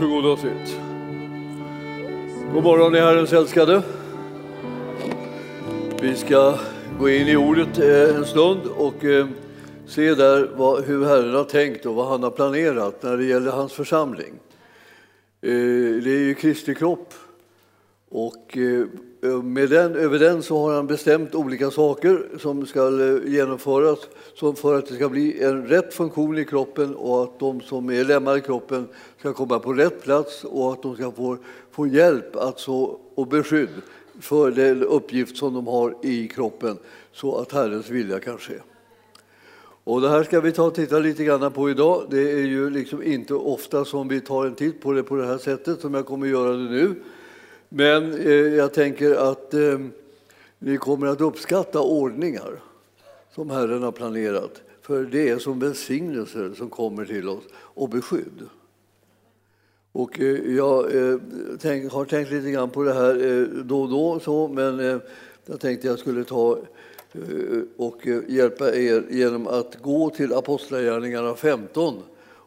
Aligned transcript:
Varsågoda 0.00 0.28
och 0.28 0.38
sitt. 0.38 0.80
God 2.52 2.62
morgon 2.64 2.94
i 2.94 2.98
Herrens 2.98 3.32
älskade. 3.32 3.82
Vi 6.02 6.16
ska 6.16 6.58
gå 6.98 7.08
in 7.08 7.28
i 7.28 7.36
ordet 7.36 7.78
eh, 7.78 8.16
en 8.16 8.24
stund 8.24 8.60
och 8.66 9.04
eh, 9.04 9.26
se 9.86 10.14
där 10.14 10.50
vad, 10.56 10.84
hur 10.84 11.04
Herren 11.04 11.34
har 11.34 11.44
tänkt 11.44 11.86
och 11.86 11.94
vad 11.94 12.08
han 12.08 12.22
har 12.22 12.30
planerat 12.30 13.02
när 13.02 13.16
det 13.16 13.24
gäller 13.24 13.50
hans 13.50 13.72
församling. 13.72 14.34
Eh, 15.42 15.50
det 16.02 16.10
är 16.10 16.24
ju 16.24 16.34
Kristi 16.34 16.74
kropp 16.74 17.14
och 18.16 18.56
eh, 18.56 18.86
eh, 19.22 19.42
med 19.42 19.70
den, 19.70 19.94
över 19.94 20.18
den 20.18 20.42
så 20.42 20.58
har 20.58 20.74
han 20.74 20.86
bestämt 20.86 21.34
olika 21.34 21.70
saker 21.70 22.28
som 22.38 22.66
ska 22.66 22.80
eh, 22.80 23.32
genomföras 23.32 23.98
för 24.56 24.78
att 24.78 24.86
det 24.86 24.94
ska 24.94 25.08
bli 25.08 25.42
en 25.42 25.66
rätt 25.66 25.94
funktion 25.94 26.38
i 26.38 26.44
kroppen 26.44 26.94
och 26.94 27.22
att 27.22 27.38
de 27.38 27.60
som 27.60 27.90
är 27.90 28.04
lemmar 28.04 28.36
i 28.36 28.40
kroppen 28.40 28.88
ska 29.18 29.32
komma 29.32 29.58
på 29.58 29.72
rätt 29.72 30.02
plats 30.02 30.44
och 30.44 30.72
att 30.72 30.82
de 30.82 30.94
ska 30.94 31.12
få, 31.12 31.36
få 31.70 31.86
hjälp 31.86 32.36
alltså, 32.36 32.98
och 33.14 33.26
beskydd 33.26 33.68
för 34.20 34.50
den 34.50 34.82
uppgift 34.82 35.36
som 35.36 35.54
de 35.54 35.66
har 35.66 35.94
i 36.02 36.28
kroppen 36.28 36.78
så 37.12 37.38
att 37.38 37.52
Herrens 37.52 37.90
vilja 37.90 38.20
kan 38.20 38.38
ske. 38.38 38.54
Och 39.84 40.00
det 40.00 40.08
här 40.08 40.24
ska 40.24 40.40
vi 40.40 40.52
ta 40.52 40.62
och 40.62 40.74
titta 40.74 40.98
lite 40.98 41.24
grann 41.24 41.52
på 41.52 41.70
idag. 41.70 42.06
Det 42.10 42.32
är 42.32 42.46
ju 42.46 42.70
liksom 42.70 43.02
inte 43.02 43.34
ofta 43.34 43.84
som 43.84 44.08
vi 44.08 44.20
tar 44.20 44.46
en 44.46 44.54
titt 44.54 44.80
på 44.80 44.92
det 44.92 45.02
på 45.02 45.16
det 45.16 45.26
här 45.26 45.38
sättet 45.38 45.80
som 45.80 45.94
jag 45.94 46.06
kommer 46.06 46.26
göra 46.26 46.52
det 46.52 46.70
nu. 46.70 46.94
Men 47.76 48.12
eh, 48.12 48.32
jag 48.32 48.74
tänker 48.74 49.14
att 49.30 49.54
eh, 49.54 49.78
ni 50.58 50.76
kommer 50.76 51.06
att 51.06 51.20
uppskatta 51.20 51.80
ordningar 51.80 52.60
som 53.34 53.50
Herren 53.50 53.82
har 53.82 53.92
planerat. 53.92 54.62
För 54.82 55.04
det 55.04 55.28
är 55.28 55.38
som 55.38 55.58
välsignelser 55.58 56.52
som 56.56 56.70
kommer 56.70 57.04
till 57.04 57.28
oss 57.28 57.44
och 57.54 57.88
beskydd. 57.88 58.42
Och 59.92 60.20
eh, 60.20 60.54
jag 60.56 60.96
eh, 60.96 61.18
tänk, 61.60 61.92
har 61.92 62.04
tänkt 62.04 62.30
lite 62.30 62.50
grann 62.50 62.70
på 62.70 62.82
det 62.82 62.94
här 62.94 63.24
eh, 63.26 63.48
då 63.64 63.82
och 63.82 63.90
då, 63.90 64.20
så, 64.20 64.48
men 64.48 64.80
eh, 64.80 64.98
jag 65.46 65.60
tänkte 65.60 65.86
jag 65.86 65.98
skulle 65.98 66.24
ta 66.24 66.58
eh, 67.12 67.60
och 67.76 68.06
eh, 68.06 68.20
hjälpa 68.28 68.74
er 68.74 69.04
genom 69.10 69.46
att 69.46 69.82
gå 69.82 70.10
till 70.10 70.32
Apostlagärningarna 70.32 71.34
15 71.34 71.94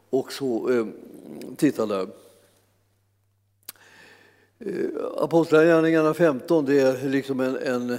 och 0.09 0.33
så 0.33 0.69
eh, 0.69 0.85
titta 1.57 1.85
där. 1.85 2.07
Eh, 4.65 4.73
Apostlagärningarna 5.17 6.13
15 6.13 6.65
det 6.65 6.79
är 6.79 7.09
liksom 7.09 7.39
en, 7.39 7.57
en, 7.57 7.97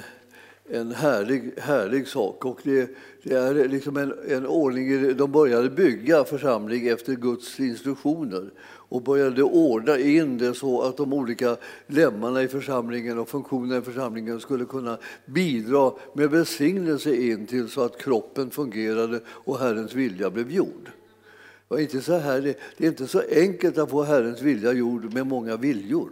en 0.70 0.92
härlig, 0.92 1.52
härlig 1.58 2.08
sak. 2.08 2.44
Och 2.44 2.61
det, 2.62 2.91
det 3.22 3.34
är 3.34 3.69
liksom 3.69 3.97
en, 3.97 4.14
en 4.28 4.47
ordning, 4.47 5.17
de 5.17 5.33
började 5.33 5.70
bygga 5.70 6.25
församling 6.25 6.89
efter 6.89 7.14
Guds 7.14 7.61
instruktioner 7.61 8.50
och 8.62 9.02
började 9.02 9.42
ordna 9.42 9.98
in 9.98 10.39
det 10.39 10.55
så 10.55 10.83
att 10.83 10.97
de 10.97 11.12
olika 11.12 11.56
lemmarna 11.86 12.42
i 12.42 12.48
församlingen 12.48 13.19
och 13.19 13.28
funktionerna 13.28 13.77
i 13.77 13.83
församlingen 13.83 14.41
skulle 14.41 14.64
kunna 14.64 14.98
bidra 15.27 15.92
med 16.14 16.30
välsignelse 16.30 17.14
in 17.14 17.47
till 17.47 17.69
så 17.69 17.83
att 17.83 18.02
kroppen 18.02 18.50
fungerade 18.50 19.20
och 19.27 19.58
Herrens 19.58 19.95
vilja 19.95 20.30
blev 20.30 20.50
gjord. 20.50 20.84
Det, 21.69 21.74
var 21.74 21.78
inte 21.78 22.00
så 22.00 22.17
här, 22.17 22.55
det 22.77 22.84
är 22.84 22.89
inte 22.89 23.06
så 23.06 23.22
enkelt 23.30 23.78
att 23.78 23.91
få 23.91 24.02
Herrens 24.02 24.42
vilja 24.42 24.72
gjord 24.72 25.14
med 25.14 25.27
många 25.27 25.56
viljor. 25.56 26.11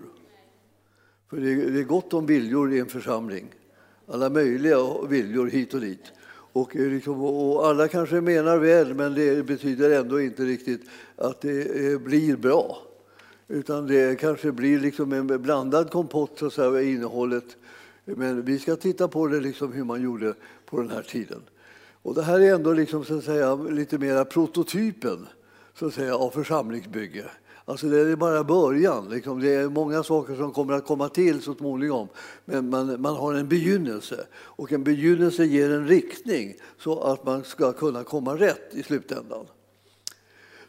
För 1.30 1.36
det 1.36 1.80
är 1.80 1.84
gott 1.84 2.14
om 2.14 2.26
viljor 2.26 2.72
i 2.72 2.78
en 2.78 2.86
församling. 2.86 3.46
Alla 4.06 4.30
möjliga 4.30 4.76
viljor 5.08 5.46
hit 5.46 5.74
och 5.74 5.80
dit. 5.80 6.12
Och, 6.52 6.76
eh, 6.76 6.88
liksom, 6.90 7.22
och 7.22 7.66
alla 7.66 7.88
kanske 7.88 8.20
menar 8.20 8.58
väl, 8.58 8.94
men 8.94 9.14
det 9.14 9.46
betyder 9.46 10.00
ändå 10.00 10.20
inte 10.20 10.42
riktigt 10.42 10.80
att 11.16 11.40
det 11.40 11.92
eh, 11.92 11.98
blir 11.98 12.36
bra. 12.36 12.78
Utan 13.48 13.86
det 13.86 14.20
kanske 14.20 14.52
blir 14.52 14.80
liksom 14.80 15.12
en 15.12 15.42
blandad 15.42 15.90
kompott, 15.90 16.38
så 16.38 16.46
att 16.46 16.52
säga, 16.52 16.82
innehållet. 16.82 17.56
Men 18.04 18.44
vi 18.44 18.58
ska 18.58 18.76
titta 18.76 19.08
på 19.08 19.26
det 19.26 19.40
liksom 19.40 19.72
hur 19.72 19.84
man 19.84 20.02
gjorde 20.02 20.34
på 20.66 20.80
den 20.80 20.90
här 20.90 21.02
tiden. 21.02 21.42
Och 22.02 22.14
det 22.14 22.22
här 22.22 22.40
är 22.40 22.54
ändå 22.54 22.72
liksom, 22.72 23.04
så 23.04 23.18
att 23.18 23.24
säga, 23.24 23.54
lite 23.54 23.98
mera 23.98 24.24
prototypen 24.24 25.26
så 25.74 25.86
att 25.86 25.94
säga, 25.94 26.16
av 26.16 26.30
församlingsbygge. 26.30 27.24
Alltså 27.68 27.86
det 27.86 28.00
är 28.00 28.16
bara 28.16 28.44
början. 28.44 29.08
Liksom. 29.08 29.40
Det 29.40 29.54
är 29.54 29.68
många 29.68 30.02
saker 30.02 30.34
som 30.34 30.52
kommer 30.52 30.74
att 30.74 30.86
komma 30.86 31.08
till 31.08 31.42
så 31.42 31.54
småningom. 31.54 32.08
Men 32.44 32.70
man, 32.70 33.00
man 33.00 33.16
har 33.16 33.34
en 33.34 33.48
begynnelse 33.48 34.26
och 34.34 34.72
en 34.72 34.84
begynnelse 34.84 35.44
ger 35.44 35.70
en 35.70 35.88
riktning 35.88 36.54
så 36.78 37.00
att 37.00 37.26
man 37.26 37.44
ska 37.44 37.72
kunna 37.72 38.04
komma 38.04 38.34
rätt 38.34 38.74
i 38.74 38.82
slutändan. 38.82 39.46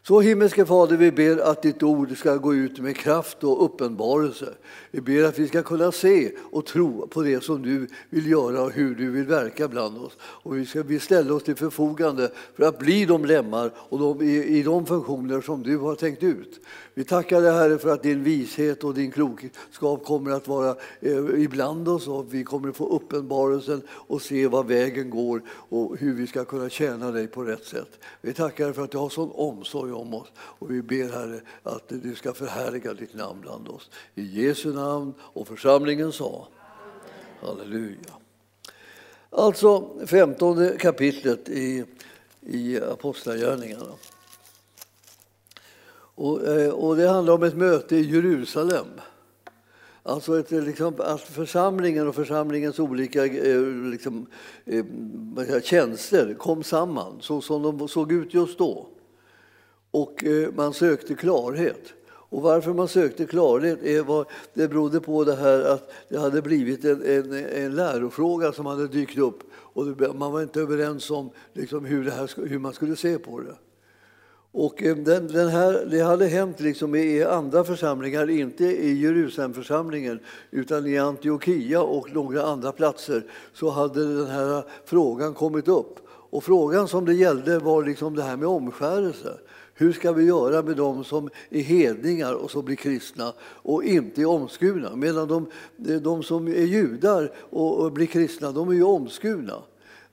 Så 0.10 0.22
himmelske 0.22 0.66
Fader, 0.66 0.98
vi 0.98 1.12
ber 1.12 1.38
att 1.38 1.62
ditt 1.62 1.84
ord 1.84 2.18
ska 2.18 2.36
gå 2.36 2.56
ut 2.56 2.80
med 2.80 2.98
kraft 2.98 3.44
och 3.44 3.66
uppenbarelse. 3.66 4.54
Vi 4.92 5.02
ber 5.02 5.24
att 5.24 5.40
vi 5.40 5.48
ska 5.48 5.64
kunna 5.64 5.92
se 5.92 6.32
och 6.52 6.66
tro 6.66 7.08
på 7.08 7.22
det 7.22 7.44
som 7.44 7.62
du 7.62 7.88
vill 8.10 8.32
göra 8.32 8.62
och 8.62 8.72
hur 8.72 8.96
du 8.96 9.12
vill 9.12 9.26
verka 9.26 9.68
bland 9.68 9.98
oss. 9.98 10.18
Och 10.22 10.58
vi 10.58 10.66
ska 10.66 10.84
vi 10.84 11.00
ställa 11.00 11.34
oss 11.34 11.44
till 11.44 11.56
förfogande 11.56 12.32
för 12.56 12.64
att 12.64 12.80
bli 12.80 13.06
de 13.06 13.26
lemmar 13.26 13.72
och 13.76 14.00
de, 14.00 14.22
i, 14.22 14.58
i 14.58 14.64
de 14.64 14.86
funktioner 14.86 15.42
som 15.42 15.64
du 15.64 15.78
har 15.78 15.96
tänkt 15.96 16.24
ut. 16.24 16.60
Vi 17.00 17.06
tackar 17.06 17.42
dig 17.42 17.52
Herre 17.52 17.78
för 17.78 17.90
att 17.90 18.04
din 18.04 18.24
vishet 18.24 18.84
och 18.84 18.94
din 18.94 19.12
klokskap 19.12 20.06
kommer 20.06 20.32
att 20.32 20.48
vara 20.48 20.76
eh, 21.00 21.44
ibland 21.44 21.88
oss 21.88 22.08
och 22.08 22.34
vi 22.34 22.44
kommer 22.44 22.70
att 22.70 22.76
få 22.76 22.88
uppenbarelsen 22.90 23.82
och 23.90 24.22
se 24.22 24.48
var 24.48 24.64
vägen 24.64 25.10
går 25.10 25.42
och 25.50 25.98
hur 25.98 26.14
vi 26.14 26.28
ska 26.28 26.46
kunna 26.46 26.70
tjäna 26.70 27.12
dig 27.12 27.28
på 27.28 27.44
rätt 27.44 27.66
sätt. 27.66 28.00
Vi 28.22 28.34
tackar 28.34 28.66
dig 28.66 28.74
för 28.74 28.84
att 28.84 28.92
du 28.92 28.98
har 28.98 29.10
sån 29.10 29.32
omsorg 29.32 29.92
om 29.92 30.14
oss 30.14 30.28
och 30.38 30.72
vi 30.72 30.82
ber 30.82 31.10
Herre 31.10 31.42
att 31.64 31.84
du 31.88 32.16
ska 32.16 32.34
förhärliga 32.34 32.94
ditt 32.94 33.14
namn 33.14 33.42
bland 33.42 33.68
oss. 33.68 33.90
I 34.16 34.46
Jesu 34.46 34.74
namn 34.74 35.14
och 35.20 35.48
församlingen 35.48 36.12
sa 36.12 36.48
Halleluja. 37.42 38.14
Alltså 39.30 39.90
femtonde 40.06 40.78
kapitlet 40.80 41.50
i, 41.50 41.86
i 42.42 42.80
Apostlagärningarna. 42.82 43.94
Och, 46.20 46.48
eh, 46.48 46.72
och 46.72 46.96
det 46.96 47.08
handlar 47.08 47.34
om 47.34 47.44
ett 47.44 47.58
möte 47.58 47.96
i 47.96 48.02
Jerusalem. 48.02 48.86
Alltså 50.04 50.40
ett, 50.40 50.52
eh, 50.52 50.62
liksom, 50.62 50.94
att 50.98 51.22
församlingen 51.22 52.08
och 52.08 52.16
församlingens 52.16 52.80
olika 52.80 53.26
eh, 53.26 53.62
liksom, 53.92 54.26
tjänster 55.64 56.34
kom 56.34 56.64
samman 56.64 57.18
så 57.22 57.42
som 57.42 57.62
de 57.62 57.88
såg 57.88 58.12
ut 58.12 58.34
just 58.34 58.58
då. 58.58 58.88
Och 59.92 60.24
man 60.56 60.74
sökte 60.74 61.16
klarhet. 61.16 61.94
Och 62.08 62.42
varför 62.42 62.74
man 62.74 62.88
sökte 62.88 63.26
klarhet 63.26 63.84
är 63.84 64.04
vad, 64.04 64.26
det 64.54 64.68
berodde 64.68 65.00
på 65.00 65.24
det 65.24 65.36
här 65.36 65.62
att 65.62 65.92
det 66.10 66.18
hade 66.18 66.42
blivit 66.42 66.86
en, 66.86 67.06
en, 67.06 67.34
en 67.34 67.76
lärofråga 67.76 68.52
som 68.52 68.66
hade 68.66 68.88
dykt 68.88 69.18
upp 69.18 69.40
och 69.54 70.16
man 70.16 70.32
var 70.32 70.42
inte 70.42 70.62
överens 70.62 71.12
om 71.12 71.30
liksom 71.54 71.86
hur, 71.86 72.06
det 72.06 72.12
här, 72.12 72.48
hur 72.48 72.60
man 72.60 72.74
skulle 72.74 72.96
se 72.96 73.18
på 73.18 73.40
det. 73.40 73.56
Och 74.52 74.84
eh, 74.84 74.96
den, 74.96 75.28
den 75.28 75.50
här, 75.50 75.86
det 75.92 76.02
hade 76.02 76.28
hänt 76.28 76.60
liksom 76.60 76.96
i 76.96 77.24
andra 77.24 77.64
församlingar, 77.64 78.30
inte 78.30 78.66
i 78.66 79.02
Jerusalemförsamlingen 79.02 80.20
utan 80.52 80.88
i 80.88 80.98
Antiochia 80.98 81.82
och 81.82 82.14
några 82.14 82.44
andra 82.44 82.72
platser 82.72 83.24
så 83.54 83.70
hade 83.70 84.16
den 84.16 84.28
här 84.28 84.64
frågan 84.86 85.34
kommit 85.34 85.68
upp. 85.68 86.00
Och 86.32 86.44
frågan 86.44 86.88
som 86.88 87.06
det 87.06 87.14
gällde 87.14 87.60
var 87.60 87.84
liksom 87.84 88.16
det 88.16 88.24
här 88.24 88.38
med 88.38 88.48
omskärelse. 88.48 89.38
Hur 89.74 89.94
ska 89.94 90.12
vi 90.12 90.24
göra 90.24 90.62
med 90.62 90.78
dem 90.78 91.04
som 91.04 91.30
är 91.50 91.62
hedningar 91.62 92.34
och 92.34 92.52
som 92.52 92.66
blir 92.66 92.76
kristna 92.76 93.34
och 93.42 93.84
inte 93.84 94.22
är 94.22 94.26
omskurna? 94.26 94.96
Medan 94.96 95.28
de, 95.28 95.48
de 96.02 96.24
som 96.24 96.48
är 96.48 96.64
judar 96.64 97.32
och 97.50 97.92
blir 97.92 98.06
kristna, 98.06 98.52
de 98.52 98.70
är 98.70 98.74
ju 98.74 98.84
omskurna. 98.84 99.64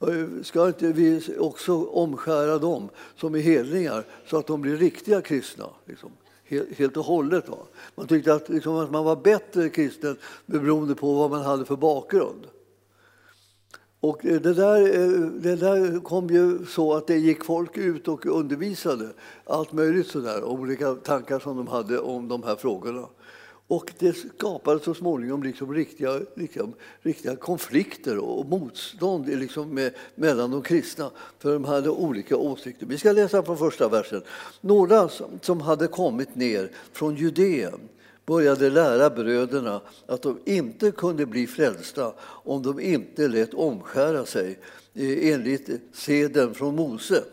Eh, 0.00 0.43
ska 0.43 0.69
inte 0.69 0.93
vi 0.93 1.22
också 1.38 1.84
omskära 1.84 2.58
dem 2.58 2.88
som 3.16 3.34
är 3.34 3.38
hedningar 3.38 4.04
så 4.26 4.38
att 4.38 4.46
de 4.46 4.60
blir 4.60 4.76
riktiga 4.76 5.20
kristna? 5.20 5.64
Liksom, 5.84 6.10
helt 6.76 6.96
och 6.96 7.04
hållet. 7.04 7.48
Va? 7.48 7.58
Man 7.94 8.06
tyckte 8.06 8.34
att, 8.34 8.48
liksom, 8.48 8.76
att 8.76 8.90
man 8.90 9.04
var 9.04 9.16
bättre 9.16 9.69
kristen 9.69 10.16
beroende 10.46 10.94
på 10.94 11.14
vad 11.14 11.31
man 11.31 11.43
hade 11.43 11.64
för 11.64 11.76
bakgrund. 11.76 12.46
Och 14.00 14.25
eh, 14.25 14.40
det 14.40 14.54
där, 14.54 14.81
eh, 14.81 15.20
det 15.20 15.56
där 15.56 16.00
kom 16.00 16.26
ju 16.28 16.66
så 16.66 16.94
att 16.94 17.06
det 17.06 17.16
gick 17.16 17.44
folk 17.44 17.76
ut 17.76 18.08
och 18.08 18.26
undervisade 18.26 19.08
allt 19.44 19.72
möjligt 19.72 20.06
sådär, 20.06 20.44
olika 20.44 20.94
tankar 20.94 21.38
som 21.38 21.56
de 21.56 21.66
hade 21.66 21.98
om 21.98 22.28
de 22.28 22.43
här 22.43 22.56
frågorna. 22.56 23.08
Och 23.68 23.92
det 23.98 24.12
skapade 24.12 24.80
så 24.80 24.94
småningom 24.94 25.42
liksom 25.42 25.74
riktiga, 25.74 26.20
liksom, 26.34 26.74
riktiga 27.02 27.36
konflikter 27.36 28.18
och 28.18 28.46
motstånd 28.46 29.28
liksom 29.28 29.74
med, 29.74 29.94
mellan 30.14 30.50
de 30.50 30.62
kristna, 30.62 31.10
för 31.38 31.52
de 31.52 31.64
hade 31.64 31.90
olika 31.90 32.36
åsikter. 32.36 32.86
Vi 32.86 32.98
ska 32.98 33.12
läsa 33.12 33.42
från 33.42 33.58
första 33.58 33.88
versen. 33.88 34.22
Några 34.60 35.08
som 35.42 35.60
hade 35.60 35.86
kommit 35.86 36.34
ner 36.34 36.70
från 36.92 37.16
Judeen 37.16 37.88
började 38.26 38.70
lära 38.70 39.10
bröderna 39.10 39.80
att 40.06 40.22
de 40.22 40.38
inte 40.44 40.90
kunde 40.90 41.26
bli 41.26 41.46
frälsta 41.46 42.12
om 42.20 42.62
de 42.62 42.80
inte 42.80 43.28
lät 43.28 43.54
omskära 43.54 44.26
sig 44.26 44.58
eh, 44.94 45.32
enligt 45.32 45.70
seden 45.92 46.54
från 46.54 46.76
Mose. 46.76 47.24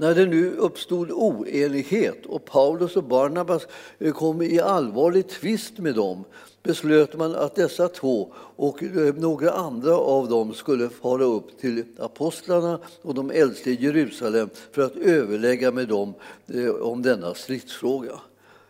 När 0.00 0.14
det 0.14 0.26
nu 0.26 0.50
uppstod 0.50 1.10
oenighet 1.10 2.26
och 2.26 2.44
Paulus 2.44 2.96
och 2.96 3.04
Barnabas 3.04 3.66
eh, 3.98 4.12
kom 4.12 4.42
i 4.42 4.60
allvarlig 4.60 5.28
tvist 5.28 5.78
med 5.78 5.94
dem 5.94 6.24
beslöt 6.62 7.16
man 7.16 7.34
att 7.34 7.54
dessa 7.54 7.88
två 7.88 8.32
och 8.36 8.82
eh, 8.82 9.14
några 9.14 9.50
andra 9.50 9.96
av 9.96 10.28
dem 10.28 10.54
skulle 10.54 10.88
fara 10.88 11.24
upp 11.24 11.60
till 11.60 11.84
apostlarna 11.98 12.78
och 13.02 13.14
de 13.14 13.30
äldste 13.30 13.70
i 13.70 13.74
Jerusalem 13.74 14.48
för 14.72 14.82
att 14.82 14.96
överlägga 14.96 15.72
med 15.72 15.88
dem 15.88 16.14
eh, 16.46 16.70
om 16.70 17.02
denna 17.02 17.34
stridsfråga. 17.34 18.20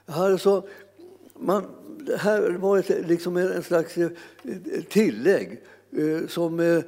Här, 0.07 0.37
så, 0.37 0.63
man, 1.39 1.65
här 2.19 2.51
var 2.51 2.85
det 2.89 3.09
liksom 3.09 3.37
en 3.37 3.63
slags 3.63 3.95
tillägg 4.89 5.61
som 6.29 6.83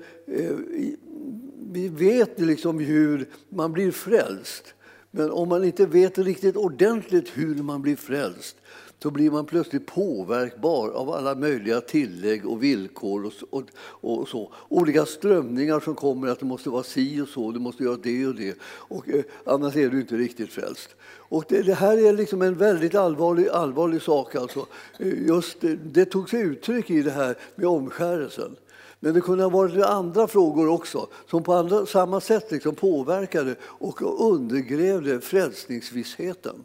vi 1.72 1.88
vet 1.88 2.40
liksom 2.40 2.78
hur 2.78 3.26
man 3.48 3.72
blir 3.72 3.90
frälst. 3.90 4.74
Men 5.10 5.30
om 5.30 5.48
man 5.48 5.64
inte 5.64 5.86
vet 5.86 6.19
riktigt 6.19 6.56
ordentligt 6.56 7.30
hur 7.34 7.54
man 7.54 7.82
blir 7.82 7.96
frälst 7.96 8.56
så 9.02 9.10
blir 9.10 9.30
man 9.30 9.46
plötsligt 9.46 9.86
påverkbar 9.86 10.88
av 10.88 11.10
alla 11.10 11.34
möjliga 11.34 11.80
tillägg 11.80 12.46
och 12.46 12.62
villkor 12.62 13.24
och, 13.26 13.32
och, 13.50 13.64
och, 13.84 14.28
så. 14.28 14.52
Olika 14.69 15.06
strömningar 15.06 15.80
som 15.80 15.94
kommer 15.94 16.28
att 16.28 16.38
det 16.38 16.46
måste 16.46 16.70
vara 16.70 16.82
si 16.82 17.20
och 17.20 17.28
så, 17.28 17.50
du 17.50 17.60
måste 17.60 17.82
göra 17.82 17.98
det 18.02 18.26
och 18.26 18.34
det. 18.34 18.58
Och, 18.62 19.08
eh, 19.08 19.25
annars 19.44 19.76
är 19.76 19.88
du 19.88 20.00
inte 20.00 20.16
riktigt 20.16 20.52
frälst. 20.52 20.88
Och 21.04 21.44
det, 21.48 21.62
det, 21.62 21.75
här 21.75 22.08
är 22.08 22.12
liksom 22.12 22.42
en 22.42 22.54
väldigt 22.54 22.94
allvarlig, 22.94 23.48
allvarlig 23.48 24.02
sak. 24.02 24.34
Alltså. 24.34 24.66
Eh, 24.98 25.26
just 25.26 25.64
eh, 25.64 25.70
det, 25.70 25.76
det 25.76 26.04
tog 26.04 26.30
sig 26.30 26.40
uttryck 26.40 26.90
i 26.90 27.02
det 27.02 27.10
här 27.10 27.38
med 27.54 27.66
omskärelsen. 27.66 28.56
Men 29.04 29.14
det 29.14 29.20
kunde 29.20 29.44
ha 29.44 29.50
varit 29.50 29.84
andra 29.84 30.28
frågor 30.28 30.69
också 30.69 31.06
som 31.31 31.43
på 31.43 31.52
andra, 31.54 31.87
samma 31.87 32.20
sätt 32.20 32.50
liksom 32.50 32.75
påverkade 32.75 33.56
och 33.62 34.31
undergrävde 34.32 35.20
frälsningsvissheten. 35.20 36.64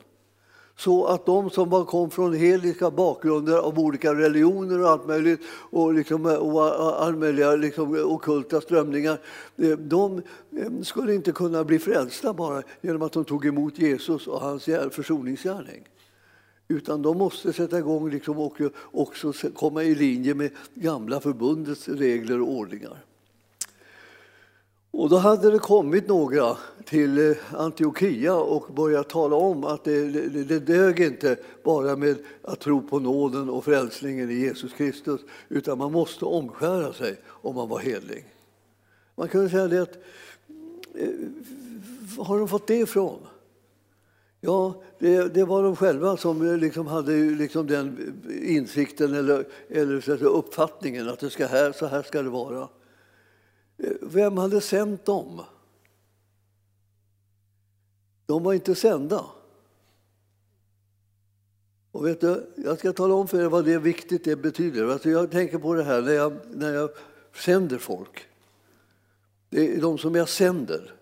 Så 0.75 1.05
att 1.05 1.25
de 1.25 1.49
som 1.49 1.85
kom 1.85 2.09
från 2.09 2.33
heliska 2.33 2.91
bakgrunder 2.91 3.57
av 3.57 3.79
olika 3.79 4.13
religioner 4.13 4.81
och 4.81 4.89
allt 4.89 5.07
möjligt 5.07 5.39
och, 5.49 5.93
liksom, 5.93 6.25
och 6.25 7.03
all 7.03 7.15
möjliga 7.15 7.55
liksom, 7.55 8.05
okulta 8.05 8.61
strömningar, 8.61 9.17
eh, 9.55 9.77
de 9.77 10.17
eh, 10.57 10.81
skulle 10.81 11.13
inte 11.13 11.31
kunna 11.31 11.63
bli 11.63 11.79
frälsta 11.79 12.33
bara 12.33 12.63
genom 12.81 13.01
att 13.01 13.11
de 13.11 13.25
tog 13.25 13.45
emot 13.45 13.79
Jesus 13.79 14.27
och 14.27 14.41
hans 14.41 14.65
försoningsgärning. 14.91 15.83
Utan 16.67 17.01
de 17.01 17.17
måste 17.17 17.53
sätta 17.53 17.79
igång 17.79 18.09
liksom 18.09 18.37
och 18.39 18.61
också 18.91 19.33
komma 19.55 19.83
i 19.83 19.95
linje 19.95 20.33
med 20.33 20.51
gamla 20.73 21.19
förbundets 21.19 21.87
regler 21.87 22.41
och 22.41 22.51
ordningar. 22.51 23.03
Och 24.91 25.09
då 25.09 25.17
hade 25.17 25.51
det 25.51 25.59
kommit 25.59 26.07
några 26.07 26.57
till 26.85 27.29
eh, 27.29 27.37
Antiochia 27.53 28.35
och 28.35 28.73
börjat 28.73 29.09
tala 29.09 29.35
om 29.35 29.63
att 29.63 29.83
det, 29.83 30.09
det, 30.09 30.43
det 30.43 30.59
dög 30.59 30.99
inte 30.99 31.37
bara 31.63 31.95
med 31.95 32.17
att 32.41 32.59
tro 32.59 32.87
på 32.87 32.99
nåden 32.99 33.49
och 33.49 33.65
frälsningen 33.65 34.31
i 34.31 34.33
Jesus 34.33 34.73
Kristus 34.73 35.21
utan 35.49 35.77
man 35.77 35.91
måste 35.91 36.25
omskära 36.25 36.93
sig 36.93 37.15
om 37.25 37.55
man 37.55 37.69
var 37.69 37.79
helig. 37.79 38.25
Man 39.15 39.27
kunde 39.27 39.49
säga 39.49 39.67
det 39.67 39.81
att, 39.81 39.97
eh, 40.95 41.09
var 42.17 42.25
har 42.25 42.39
de 42.39 42.47
fått 42.47 42.67
det 42.67 42.79
ifrån? 42.79 43.19
Ja, 44.47 44.81
det, 44.99 45.33
det, 45.33 45.45
var 45.45 45.63
de 45.63 45.75
själva 45.75 46.17
som 46.17 46.49
eh, 46.49 46.57
liksom 46.57 46.87
hade 46.87 47.11
liksom 47.11 47.67
den 47.67 48.15
eh, 48.29 48.55
insikten 48.55 49.13
eller, 49.13 49.47
eller 49.69 50.01
så 50.01 50.13
uppfattningen 50.13 51.09
att 51.09 51.19
det 51.19 51.29
ska 51.29 51.47
här, 51.47 51.71
så 51.71 51.85
här 51.85 52.03
ska 52.03 52.21
det 52.21 52.29
vara. 52.29 52.69
Eh, 53.77 53.91
vem 54.01 54.37
hade 54.37 54.61
sänt 54.61 55.05
dem? 55.05 55.41
De 58.25 58.43
var 58.43 58.53
inte 58.53 58.75
sända. 58.75 59.25
Och 61.91 62.05
vet 62.05 62.21
du, 62.21 62.53
jag 62.55 62.79
ska 62.79 62.93
tala 62.93 63.13
om 63.13 63.27
för 63.27 63.41
er 63.41 63.49
vad 63.49 63.65
det 63.65 63.73
är 63.73 63.79
viktigt 63.79 64.23
det 64.23 64.35
betyder. 64.35 64.87
Alltså 64.87 65.09
jag 65.09 65.31
tänker 65.31 65.57
på 65.57 65.73
det 65.73 65.83
här 65.83 66.01
när 66.01 66.13
jag, 66.13 66.33
när 66.51 66.73
jag 66.73 66.89
sänder 67.33 67.77
folk. 67.77 68.27
Det 69.49 69.75
är 69.75 69.81
de 69.81 69.97
som 69.97 70.15
jag 70.15 70.29
sänder 70.29 70.96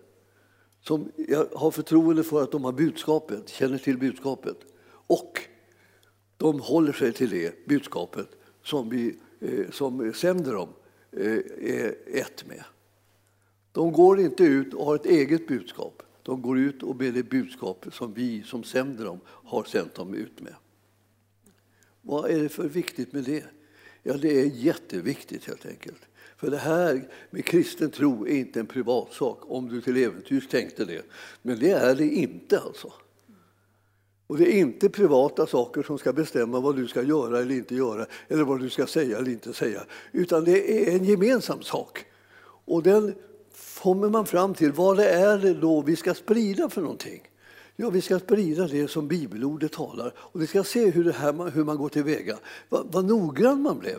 som 0.86 1.12
jag 1.28 1.46
har 1.54 1.70
förtroende 1.70 2.24
för 2.24 2.42
att 2.42 2.52
de 2.52 2.64
har 2.64 2.72
budskapet, 2.72 3.48
känner 3.48 3.78
till 3.78 3.98
budskapet. 3.98 4.56
Och 4.88 5.40
de 6.36 6.60
håller 6.60 6.92
sig 6.92 7.12
till 7.12 7.30
det 7.30 7.66
budskapet 7.66 8.28
som 8.62 8.88
vi 8.88 9.18
eh, 9.40 9.70
som 9.70 10.12
sänder 10.12 10.52
dem 10.52 10.68
eh, 11.12 11.38
är 11.60 11.94
ett 12.06 12.46
med. 12.46 12.64
De 13.72 13.92
går 13.92 14.20
inte 14.20 14.44
ut 14.44 14.74
och 14.74 14.86
har 14.86 14.94
ett 14.94 15.06
eget 15.06 15.48
budskap. 15.48 16.02
De 16.22 16.42
går 16.42 16.58
ut 16.58 16.82
och 16.82 16.96
med 16.96 17.14
det 17.14 17.22
budskap 17.22 17.86
som 17.92 18.14
vi 18.14 18.42
som 18.42 18.64
sänder 18.64 19.04
dem 19.04 19.20
har 19.26 19.64
sänt 19.64 19.94
dem 19.94 20.14
ut 20.14 20.40
med. 20.40 20.54
Vad 22.02 22.30
är 22.30 22.42
det 22.42 22.48
för 22.48 22.68
viktigt 22.68 23.12
med 23.12 23.24
det? 23.24 23.44
Ja, 24.02 24.14
det 24.14 24.40
är 24.40 24.44
jätteviktigt 24.44 25.44
helt 25.44 25.66
enkelt. 25.66 26.08
För 26.36 26.50
det 26.50 26.56
här 26.56 27.08
med 27.30 27.44
kristen 27.44 27.90
tro 27.90 28.26
är 28.26 28.36
inte 28.36 28.60
en 28.60 28.66
privatsak, 28.66 29.38
om 29.42 29.68
du 29.68 29.80
till 29.80 29.96
äventyrs 29.96 30.48
tänkte 30.48 30.84
det. 30.84 31.02
Men 31.42 31.58
det 31.58 31.70
är 31.70 31.94
det 31.94 32.08
inte 32.08 32.60
alltså. 32.60 32.92
Och 34.26 34.38
det 34.38 34.54
är 34.54 34.60
inte 34.60 34.88
privata 34.88 35.46
saker 35.46 35.82
som 35.82 35.98
ska 35.98 36.12
bestämma 36.12 36.60
vad 36.60 36.76
du 36.76 36.88
ska 36.88 37.02
göra 37.02 37.40
eller 37.40 37.54
inte 37.54 37.74
göra, 37.74 38.06
eller 38.28 38.44
vad 38.44 38.60
du 38.60 38.70
ska 38.70 38.86
säga 38.86 39.18
eller 39.18 39.30
inte 39.30 39.52
säga, 39.52 39.84
utan 40.12 40.44
det 40.44 40.88
är 40.88 40.96
en 40.96 41.04
gemensam 41.04 41.62
sak. 41.62 42.04
Och 42.64 42.82
den 42.82 43.14
kommer 43.82 44.08
man 44.08 44.26
fram 44.26 44.54
till, 44.54 44.72
vad 44.72 44.96
det 44.96 45.08
är 45.08 45.38
det 45.38 45.54
då 45.54 45.82
vi 45.82 45.96
ska 45.96 46.14
sprida 46.14 46.68
för 46.68 46.80
någonting? 46.80 47.22
Ja, 47.76 47.90
vi 47.90 48.00
ska 48.00 48.18
sprida 48.18 48.66
det 48.66 48.88
som 48.88 49.08
bibelordet 49.08 49.72
talar 49.72 50.12
och 50.16 50.42
vi 50.42 50.46
ska 50.46 50.64
se 50.64 50.90
hur, 50.90 51.04
det 51.04 51.12
här, 51.12 51.50
hur 51.50 51.64
man 51.64 51.76
går 51.76 51.88
tillväga. 51.88 52.38
Vad, 52.68 52.92
vad 52.92 53.04
noggrann 53.04 53.62
man 53.62 53.78
blev. 53.78 53.98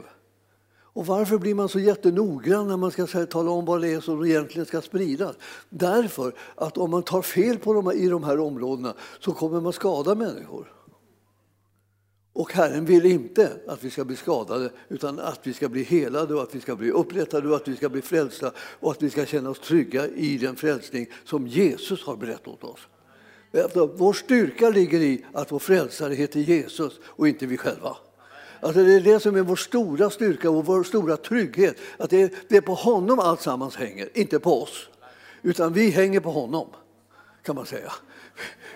Och 0.98 1.06
varför 1.06 1.38
blir 1.38 1.56
man 1.56 1.70
så 1.70 1.80
jättenoggrann 1.80 2.68
när 2.68 2.78
man 2.78 2.92
ska 2.92 3.26
tala 3.26 3.52
om 3.52 3.66
vad 3.66 3.82
det 3.82 3.90
är 3.90 4.00
som 4.00 4.26
egentligen 4.26 4.66
ska 4.66 4.82
spridas? 4.82 5.36
Därför 5.70 6.34
att 6.56 6.78
om 6.78 6.92
man 6.92 7.04
tar 7.04 7.22
fel 7.22 7.58
på 7.58 7.74
de, 7.74 7.92
i 7.92 8.08
de 8.08 8.24
här 8.24 8.39
områdena 8.39 8.94
så 9.20 9.32
kommer 9.32 9.62
man 9.62 9.74
skada 9.74 10.16
människor. 10.16 10.74
Och 12.34 12.54
Herren 12.54 12.86
vill 12.86 13.06
inte 13.06 13.51
att 13.68 13.84
vi 13.84 13.89
ska 13.89 14.06
bli 14.06 14.16
skadade 14.16 14.70
utan 14.89 15.20
att 15.20 15.39
vi 15.44 15.54
ska 15.54 15.70
bli 15.70 15.84
helade 15.84 16.36
och 16.36 16.44
att 16.44 16.56
vi 16.56 16.62
ska 16.62 16.75
bli 16.75 16.92
upprättade 16.92 17.50
och 17.50 17.56
att 17.56 17.68
vi 17.68 17.75
ska 17.75 17.89
bli 17.89 18.01
frälsta 18.01 18.51
och 18.58 18.92
att 18.92 19.04
vi 19.04 19.10
ska 19.10 19.25
känna 19.25 19.50
oss 19.50 19.60
trygga 19.60 20.08
i 20.08 20.38
den 20.38 20.56
frälsning 20.56 21.08
som 21.25 21.48
Jesus 21.48 22.04
har 22.04 22.16
berättat 22.16 22.48
åt 22.48 22.63
oss. 22.63 22.88
Vår 23.98 24.13
styrka 24.13 24.70
ligger 24.70 25.00
i 25.00 25.25
att 25.34 25.51
vår 25.51 25.60
frälsare 25.60 26.13
heter 26.13 26.39
Jesus 26.39 27.00
och 27.04 27.27
inte 27.27 27.46
vi 27.46 27.58
själva. 27.58 27.98
Alltså 28.60 28.84
det 28.84 28.94
är 28.94 29.02
det 29.02 29.20
som 29.20 29.36
är 29.36 29.42
vår 29.42 29.56
stora 29.56 30.10
styrka 30.10 30.50
och 30.50 30.66
vår 30.66 30.84
stora 30.84 31.18
trygghet. 31.18 31.78
Att 31.98 32.10
det 32.10 32.22
är, 32.22 32.30
det 32.50 32.58
är 32.58 32.62
på 32.62 32.74
honom 32.74 33.20
allt 33.20 33.42
sammans 33.42 33.76
hänger, 33.76 34.10
inte 34.14 34.40
på 34.40 34.62
oss. 34.62 34.90
Utan 35.42 35.74
vi 35.74 35.90
hänger 35.90 36.20
på 36.20 36.32
honom, 36.32 36.68
kan 37.44 37.56
man 37.56 37.66
säga. 37.66 37.92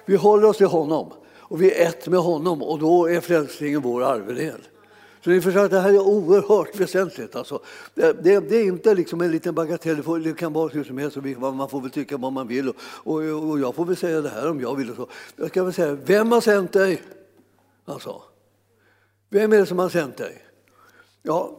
Vi 0.06 0.16
håller 0.16 0.48
oss 0.48 0.58
till 0.58 0.68
honom 0.68 1.14
och 1.28 1.62
vi 1.62 1.74
är 1.74 1.88
ett 1.88 2.08
med 2.08 2.20
honom 2.20 2.64
och 2.64 2.80
då 2.80 3.10
är 3.10 3.22
frälsningen 3.22 3.82
vår 3.82 4.04
arvedel. 4.04 4.62
Så 5.24 5.30
ni 5.30 5.42
förstår 5.42 5.66
att 5.66 5.72
det 5.72 5.80
här 5.80 5.94
är 5.94 6.00
oerhört 6.00 6.80
väsentligt. 6.80 7.36
Alltså, 7.36 7.60
det, 7.94 8.24
det, 8.24 8.40
det, 8.40 8.58
är 8.58 8.66
inte 8.66 8.96
liksom 8.96 9.22
en 9.22 9.32
liten 9.32 9.56
bagatell, 9.56 10.24
det 10.24 10.34
kan 10.34 10.54
vara 10.54 10.68
hur 10.68 10.84
som 10.84 10.98
helst 10.98 11.18
och 11.18 11.24
man 11.56 11.70
får 11.70 11.82
väl 11.82 11.92
tycka 11.92 12.18
vad 12.18 12.34
man 12.34 12.48
vill. 12.48 12.70
Och, 12.70 12.76
och, 13.04 13.50
och 13.50 13.60
jag 13.60 13.76
får 13.76 13.86
väl 13.86 13.96
säga 13.96 14.22
det 14.22 14.30
här 14.30 14.50
om 14.50 14.62
jag 14.62 14.76
vill. 14.76 14.90
Och 14.90 14.96
så. 14.96 15.08
Jag 15.36 15.50
ska 15.50 15.64
väl 15.64 15.74
säga, 15.74 15.98
vem 16.06 16.32
har 16.32 16.42
sänt 16.42 16.72
dig? 16.72 17.02
Alltså, 17.86 18.22
vem 19.32 19.54
är 19.54 19.58
det 19.58 19.66
som 19.66 19.80
har 19.80 19.90
sänt 19.90 20.18
dig? 20.18 20.46
Ja, 21.24 21.58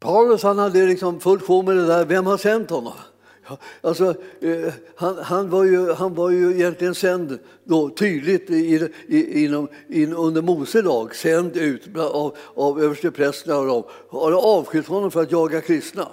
Paulus 0.00 0.42
han 0.42 0.58
hade 0.58 0.86
liksom 0.86 1.20
fullt 1.20 1.42
sjå 1.42 1.62
med 1.62 1.76
det 1.76 1.86
där, 1.86 2.04
vem 2.04 2.26
har 2.26 2.36
sänt 2.36 2.70
honom? 2.70 2.92
Ja, 3.48 3.58
alltså, 3.80 4.14
eh, 4.40 4.72
han, 4.96 5.18
han, 5.18 5.50
var 5.50 5.64
ju, 5.64 5.92
han 5.92 6.14
var 6.14 6.30
ju 6.30 6.52
egentligen 6.54 6.94
sänd 6.94 7.38
då, 7.64 7.90
tydligt 7.90 8.50
i, 8.50 8.88
i, 9.08 9.44
inom, 9.44 9.68
in, 9.88 10.12
under 10.12 10.42
Mose 10.42 10.82
lag, 10.82 11.14
sänd 11.14 11.56
ut 11.56 11.96
av, 11.96 12.36
av 12.54 12.82
översteprästerna 12.82 13.58
och 13.58 13.66
de 13.66 13.84
har 14.08 14.32
avskilt 14.32 14.88
honom 14.88 15.10
för 15.10 15.22
att 15.22 15.32
jaga 15.32 15.60
kristna. 15.60 16.08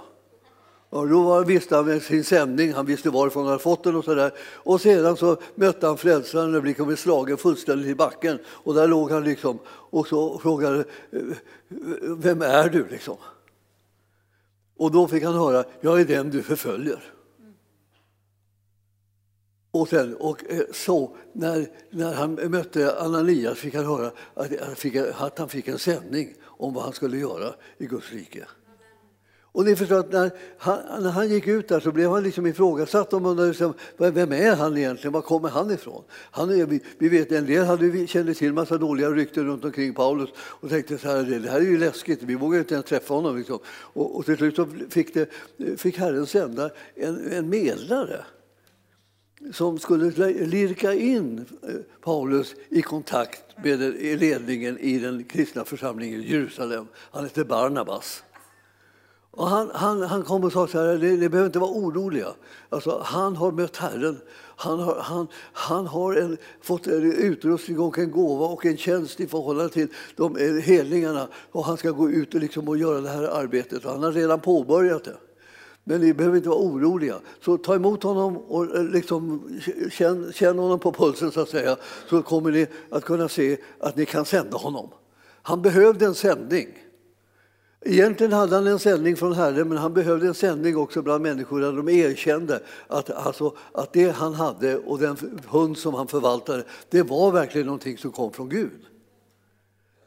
Och 0.92 1.10
då 1.10 1.24
var, 1.24 1.46
visste 1.46 1.76
han 1.76 1.86
med 1.86 2.02
sin 2.02 2.24
sändning, 2.24 2.74
han 2.74 2.86
visste 2.86 3.10
varifrån 3.10 3.44
han 3.44 3.52
hade 3.52 3.64
fått 3.64 3.84
den 3.84 3.96
och 3.96 4.06
så 4.06 4.14
där. 4.14 4.32
Och 4.40 4.82
sedan 4.82 5.18
så 5.18 5.38
mötte 5.56 5.88
han 5.88 5.98
frälsaren 5.98 6.56
och 6.56 6.62
blev 6.62 6.96
slagen 6.96 7.38
fullständigt 7.38 7.88
i 7.88 7.96
backen. 7.96 8.40
Och 8.46 8.74
där 8.74 8.88
låg 8.88 9.12
han 9.12 9.24
liksom 9.24 9.60
och 9.68 10.08
så 10.08 10.40
frågade, 10.40 10.86
vem 12.02 12.42
är 12.42 12.70
du 12.70 12.88
liksom? 12.88 13.18
Och 14.78 14.92
då 14.92 15.08
fick 15.08 15.24
han 15.24 15.34
höra, 15.34 15.64
jag 15.82 16.02
är 16.02 16.06
den 16.06 16.30
du 16.30 16.42
förföljer. 16.44 17.14
Och, 19.72 19.88
sen, 19.88 20.16
och 20.16 20.52
eh, 20.52 20.62
så, 20.74 21.16
när, 21.34 21.68
när 21.90 22.14
han 22.14 22.34
mötte 22.34 23.00
Ananias 23.00 23.58
fick 23.58 23.76
han 23.76 23.86
höra 23.86 24.12
att, 24.34 24.52
att 25.22 25.40
han 25.40 25.50
fick 25.50 25.68
en 25.68 25.80
sändning 25.80 26.34
om 26.44 26.74
vad 26.74 26.84
han 26.84 26.94
skulle 26.94 27.18
göra 27.18 27.54
i 27.78 27.86
Guds 27.86 28.12
rike. 28.12 28.46
Och 29.54 29.66
ni 29.66 29.76
förstår 29.76 30.00
att 30.00 30.12
när 30.12 30.32
han, 30.58 31.04
när 31.04 31.10
han 31.10 31.30
gick 31.30 31.48
ut 31.48 31.68
där 31.68 31.80
så 31.80 31.92
blev 31.92 32.12
han 32.12 32.24
liksom 32.24 32.46
ifrågasatt. 32.46 33.10
De 33.10 33.26
undrade 33.26 33.50
liksom, 33.50 33.74
vem 33.98 34.32
är 34.32 34.56
han 34.56 34.78
egentligen? 34.78 35.14
Var 35.14 35.22
kommer 35.22 35.50
han 35.50 35.72
ifrån? 35.72 36.04
Han 36.12 36.50
är, 36.50 36.66
vi, 36.66 36.80
vi 36.98 37.10
vet 37.10 37.32
en 37.32 37.46
del 37.46 37.66
hade, 37.66 38.08
kände 38.08 38.34
till 38.34 38.54
massa 38.54 38.78
dåliga 38.78 39.10
rykten 39.10 39.46
runt 39.46 39.66
omkring 39.66 39.94
Paulus 39.94 40.30
och 40.38 40.70
tänkte 40.70 40.98
så 40.98 41.08
här, 41.08 41.24
det 41.24 41.50
här 41.50 41.58
är 41.58 41.66
ju 41.66 41.78
läskigt, 41.78 42.24
vi 42.24 42.36
vågar 42.36 42.60
inte 42.60 42.74
ens 42.74 42.86
träffa 42.86 43.14
honom. 43.14 43.38
Liksom. 43.38 43.60
Och, 43.68 44.18
och 44.18 44.26
till 44.26 44.38
slut 44.38 44.56
så 44.56 44.68
fick, 44.90 45.14
det, 45.14 45.30
fick 45.78 45.98
Herren 45.98 46.26
sända 46.26 46.70
en, 46.96 47.32
en 47.32 47.50
medlare 47.50 48.26
som 49.54 49.80
skulle 49.80 50.32
lirka 50.46 50.94
in 50.94 51.46
eh, 51.64 51.76
Paulus 52.02 52.56
i 52.70 52.82
kontakt 52.82 53.44
med 53.64 53.80
ledningen 54.20 54.80
i 54.80 55.00
den 55.00 55.24
kristna 55.24 55.66
församlingen 55.66 56.22
i 56.22 56.32
Jerusalem. 56.32 56.88
Han 57.12 57.24
hette 57.24 57.46
Barnabas. 57.46 58.24
Och 59.32 59.48
han, 59.48 59.72
han, 59.74 60.02
han 60.02 60.24
kom 60.24 60.44
och 60.44 60.52
sa 60.52 60.68
så 60.68 60.78
här, 60.80 60.98
ni, 60.98 61.18
ni 61.18 61.30
behöver 61.30 61.46
inte 61.46 61.60
vara 61.60 61.72
oroliga. 61.72 62.28
Alltså, 62.70 63.02
han 63.06 63.36
har 63.36 63.52
mött 63.52 63.78
Herren. 63.78 64.18
Han 64.56 64.80
har, 64.80 65.00
han, 65.00 65.28
han 65.54 65.88
har 65.88 66.16
en, 66.16 66.38
fått 66.62 66.88
en 66.88 67.14
utrustning 67.14 67.80
och 67.80 67.98
en 67.98 68.12
gåva 68.12 68.46
och 68.46 68.66
en 68.66 68.78
tjänst 68.78 69.20
i 69.20 69.28
förhållande 69.28 69.74
till 69.74 69.88
de 70.16 70.38
eh, 70.38 70.54
helningarna. 70.54 71.28
Och 71.52 71.66
han 71.66 71.78
ska 71.78 71.92
gå 71.92 72.10
ut 72.10 72.36
och, 72.36 72.42
liksom 72.42 72.68
och 72.68 72.78
göra 72.78 73.02
det 73.02 73.10
här 73.10 73.24
arbetet. 73.24 73.86
Och 73.86 73.92
han 73.92 74.04
har 74.04 74.12
redan 74.12 74.40
påbörjat 74.40 75.04
det. 75.04 75.18
Men 75.84 76.02
ni 76.02 76.14
behöver 76.14 76.38
inte 76.38 76.50
vara 76.50 76.60
oroliga. 76.60 77.16
Så 77.46 77.58
ta 77.58 77.76
emot 77.76 78.04
honom 78.04 78.38
och 78.38 78.76
eh, 78.76 78.84
liksom, 78.84 79.50
känn, 79.92 80.32
känn 80.34 80.60
honom 80.60 80.80
på 80.80 80.92
pulsen 80.92 81.32
så 81.32 81.42
att 81.42 81.50
säga. 81.50 81.78
Så 82.10 82.22
kommer 82.22 82.52
ni 82.52 82.68
att 82.90 83.04
kunna 83.04 83.30
se 83.30 83.58
att 83.80 83.96
ni 83.96 84.06
kan 84.06 84.26
sända 84.26 84.58
honom. 84.58 84.90
Han 85.42 85.62
behövde 85.62 86.06
en 86.06 86.16
sändning. 86.16 86.68
Egentligen 87.86 88.34
hade 88.34 88.56
han 88.56 88.68
en 88.68 88.80
sändning 88.80 89.16
från 89.16 89.34
Herren, 89.34 89.70
men 89.70 89.78
han 89.78 89.94
behövde 89.94 90.28
en 90.28 90.34
sändning 90.34 90.78
också 90.78 91.02
bland 91.02 91.24
människor 91.24 91.62
där 91.62 91.72
de 91.72 91.90
erkände 91.90 92.60
att, 92.88 93.10
alltså, 93.10 93.56
att 93.72 93.94
det 93.94 94.10
han 94.10 94.34
hade 94.34 94.78
och 94.78 95.00
den 95.00 95.18
hund 95.48 95.78
som 95.78 95.94
han 95.94 96.08
förvaltade, 96.08 96.64
det 96.90 97.04
var 97.04 97.32
verkligen 97.32 97.68
någonting 97.68 97.98
som 97.98 98.12
kom 98.12 98.32
från 98.34 98.50
Gud. 98.50 98.80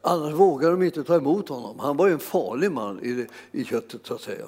Annars 0.01 0.33
vågade 0.33 0.73
de 0.73 0.83
inte 0.83 1.03
ta 1.03 1.15
emot 1.15 1.49
honom. 1.49 1.79
Han 1.79 1.97
var 1.97 2.07
ju 2.07 2.13
en 2.13 2.19
farlig 2.19 2.71
man 2.71 2.99
i, 2.99 3.27
i 3.51 3.65
köttet, 3.65 4.01
så 4.03 4.13
att 4.13 4.21
säga. 4.21 4.45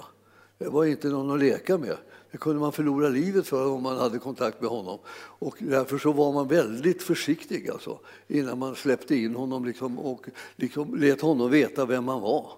Det 0.58 0.70
var 0.70 0.86
inte 0.86 1.08
någon 1.08 1.32
att 1.32 1.40
leka 1.40 1.78
med. 1.78 1.98
Det 2.32 2.38
kunde 2.38 2.60
man 2.60 2.72
förlora 2.72 3.10
livet 3.10 3.48
för 3.48 3.68
om 3.68 3.84
man 3.84 3.98
hade 3.98 4.20
kontakt 4.20 4.62
med 4.62 4.70
honom. 4.70 5.00
Och 5.18 5.56
därför 5.60 5.98
så 5.98 6.12
var 6.12 6.32
man 6.34 6.48
väldigt 6.48 7.04
försiktig 7.04 7.70
alltså, 7.70 8.00
innan 8.28 8.60
man 8.60 8.76
släppte 8.76 9.16
in 9.16 9.36
honom 9.36 9.66
liksom, 9.66 10.00
och 10.00 10.26
liksom 10.56 10.96
lät 10.96 11.22
honom 11.22 11.52
veta 11.52 11.86
vem 11.86 12.04
man 12.04 12.22
var. 12.22 12.52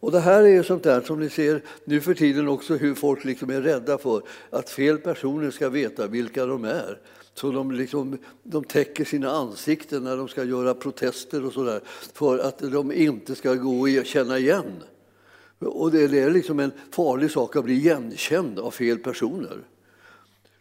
Och 0.00 0.12
det 0.12 0.20
här 0.20 0.42
är 0.42 0.62
sånt 0.62 0.82
där 0.82 1.00
som 1.00 1.20
ni 1.20 1.30
ser 1.30 1.62
nu 1.84 2.00
för 2.00 2.14
tiden 2.14 2.48
också 2.48 2.76
hur 2.76 2.94
folk 2.94 3.24
liksom 3.24 3.50
är 3.50 3.60
rädda 3.60 3.98
för 3.98 4.22
att 4.50 4.70
fel 4.70 4.98
personer 4.98 5.50
ska 5.50 5.68
veta 5.68 6.06
vilka 6.06 6.46
de 6.46 6.64
är. 6.64 6.98
Så 7.34 7.50
de, 7.52 7.72
liksom, 7.72 8.18
de 8.42 8.64
täcker 8.64 9.04
sina 9.04 9.30
ansikten 9.30 10.04
när 10.04 10.16
de 10.16 10.28
ska 10.28 10.44
göra 10.44 10.74
protester 10.74 11.46
och 11.46 11.52
sådär 11.52 11.80
för 12.12 12.38
att 12.38 12.58
de 12.58 12.92
inte 12.92 13.34
ska 13.34 13.54
gå 13.54 13.80
och 13.80 13.88
e- 13.88 14.04
känna 14.04 14.38
igen. 14.38 14.82
Och 15.58 15.90
det 15.90 16.00
är 16.02 16.30
liksom 16.30 16.60
en 16.60 16.72
farlig 16.90 17.30
sak 17.30 17.56
att 17.56 17.64
bli 17.64 17.74
igenkänd 17.74 18.58
av 18.58 18.70
fel 18.70 18.98
personer. 18.98 19.58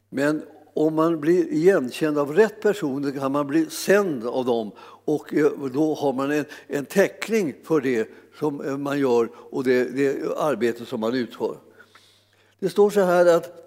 Men 0.09 0.41
om 0.75 0.95
man 0.95 1.19
blir 1.19 1.53
igenkänd 1.53 2.17
av 2.17 2.35
rätt 2.35 2.61
personer 2.61 3.11
kan 3.11 3.31
man 3.31 3.47
bli 3.47 3.65
sänd 3.69 4.27
av 4.27 4.45
dem 4.45 4.71
och 5.05 5.33
eh, 5.33 5.51
då 5.73 5.93
har 5.93 6.13
man 6.13 6.31
en, 6.31 6.45
en 6.67 6.85
täckning 6.85 7.53
för 7.63 7.81
det 7.81 8.09
som 8.39 8.61
eh, 8.61 8.77
man 8.77 8.99
gör 8.99 9.29
och 9.35 9.63
det, 9.63 9.83
det 9.83 10.37
arbete 10.37 10.85
som 10.85 10.99
man 10.99 11.15
utför. 11.15 11.57
Det 12.59 12.69
står 12.69 12.89
så 12.89 13.01
här 13.01 13.25
att 13.25 13.65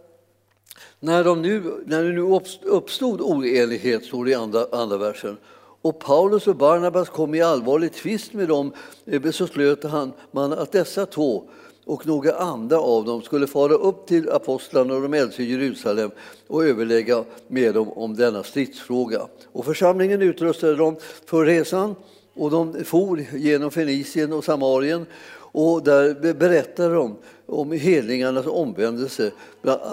när, 1.00 1.24
de 1.24 1.42
nu, 1.42 1.82
när 1.86 2.04
det 2.04 2.12
nu 2.12 2.40
uppstod 2.64 3.20
oenighet, 3.20 4.04
står 4.04 4.24
det 4.24 4.30
i 4.30 4.34
andra, 4.34 4.66
andra 4.72 4.96
versen, 4.96 5.36
och 5.82 5.98
Paulus 5.98 6.46
och 6.46 6.56
Barnabas 6.56 7.08
kom 7.08 7.34
i 7.34 7.42
allvarlig 7.42 7.92
tvist 7.92 8.32
med 8.32 8.48
dem, 8.48 8.72
eh, 9.06 9.30
så 9.30 9.46
slöt 9.46 9.84
han, 9.84 10.12
man 10.30 10.52
att 10.52 10.72
dessa 10.72 11.06
två 11.06 11.50
och 11.88 12.06
några 12.06 12.32
andra 12.32 12.80
av 12.80 13.04
dem 13.04 13.22
skulle 13.22 13.46
fara 13.46 13.74
upp 13.74 14.06
till 14.06 14.30
apostlarna 14.30 14.94
och 14.94 15.02
de 15.02 15.14
äldste 15.14 15.42
i 15.42 15.50
Jerusalem 15.50 16.10
och 16.46 16.64
överlägga 16.64 17.24
med 17.46 17.74
dem 17.74 17.92
om 17.92 18.16
denna 18.16 18.42
stridsfråga. 18.42 19.20
Och 19.52 19.64
församlingen 19.64 20.22
utrustade 20.22 20.76
dem 20.76 20.96
för 21.26 21.44
resan 21.44 21.94
och 22.34 22.50
de 22.50 22.84
for 22.84 23.26
genom 23.32 23.70
Fenicien 23.70 24.32
och 24.32 24.44
Samarien 24.44 25.06
och 25.52 25.82
där 25.82 26.34
berättade 26.34 26.94
de 26.94 27.16
om 27.46 27.72
helingarnas 27.72 28.46
omvändelse 28.46 29.30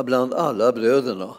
bland 0.04 0.34
alla 0.34 0.72
bröderna. 0.72 1.30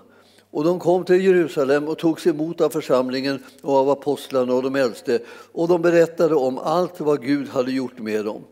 Och 0.50 0.64
de 0.64 0.78
kom 0.78 1.04
till 1.04 1.25
Jerusalem 1.25 1.88
och 1.88 1.98
togs 1.98 2.26
emot 2.26 2.60
av 2.60 2.70
församlingen 2.70 3.42
och 3.62 3.75
av 3.76 3.90
apostlarna 3.90 4.54
och 4.54 4.62
de 4.62 4.76
äldste 4.76 5.18
och 5.52 5.68
de 5.68 5.82
berättade 5.82 6.34
om 6.34 6.58
allt 6.58 7.00
vad 7.00 7.22
Gud 7.22 7.48
hade 7.48 7.72
gjort 7.72 7.98
med 7.98 8.25
dem. 8.25 8.42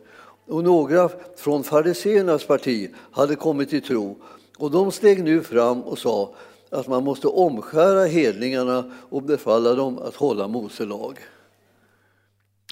Och 0.46 0.64
några 0.64 1.10
från 1.36 1.64
fariseernas 1.64 2.46
parti 2.46 2.90
hade 3.10 3.36
kommit 3.36 3.70
till 3.70 3.82
tro 3.82 4.16
och 4.58 4.70
de 4.70 4.92
steg 4.92 5.24
nu 5.24 5.42
fram 5.42 5.82
och 5.82 5.98
sa 5.98 6.34
att 6.70 6.88
man 6.88 7.04
måste 7.04 7.28
omskära 7.28 8.04
hedningarna 8.04 8.92
och 9.10 9.22
befalla 9.22 9.74
dem 9.74 9.98
att 9.98 10.14
hålla 10.14 10.48
Mose 10.48 10.84
lag. 10.84 11.18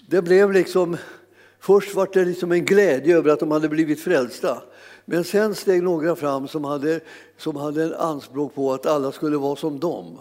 Det 0.08 0.22
blev 0.22 0.52
liksom, 0.52 0.96
först 1.60 1.94
var 1.94 2.08
det 2.12 2.24
liksom 2.24 2.52
en 2.52 2.64
glädje 2.64 3.16
över 3.16 3.30
att 3.30 3.40
de 3.40 3.50
hade 3.50 3.68
blivit 3.68 4.00
frälsta. 4.00 4.62
Men 5.04 5.24
sen 5.24 5.54
steg 5.54 5.82
några 5.82 6.16
fram 6.16 6.48
som 6.48 6.64
hade, 6.64 7.00
som 7.38 7.56
hade 7.56 7.82
en 7.82 7.94
anspråk 7.94 8.54
på 8.54 8.72
att 8.72 8.86
alla 8.86 9.12
skulle 9.12 9.36
vara 9.36 9.56
som 9.56 9.80
dem. 9.80 10.18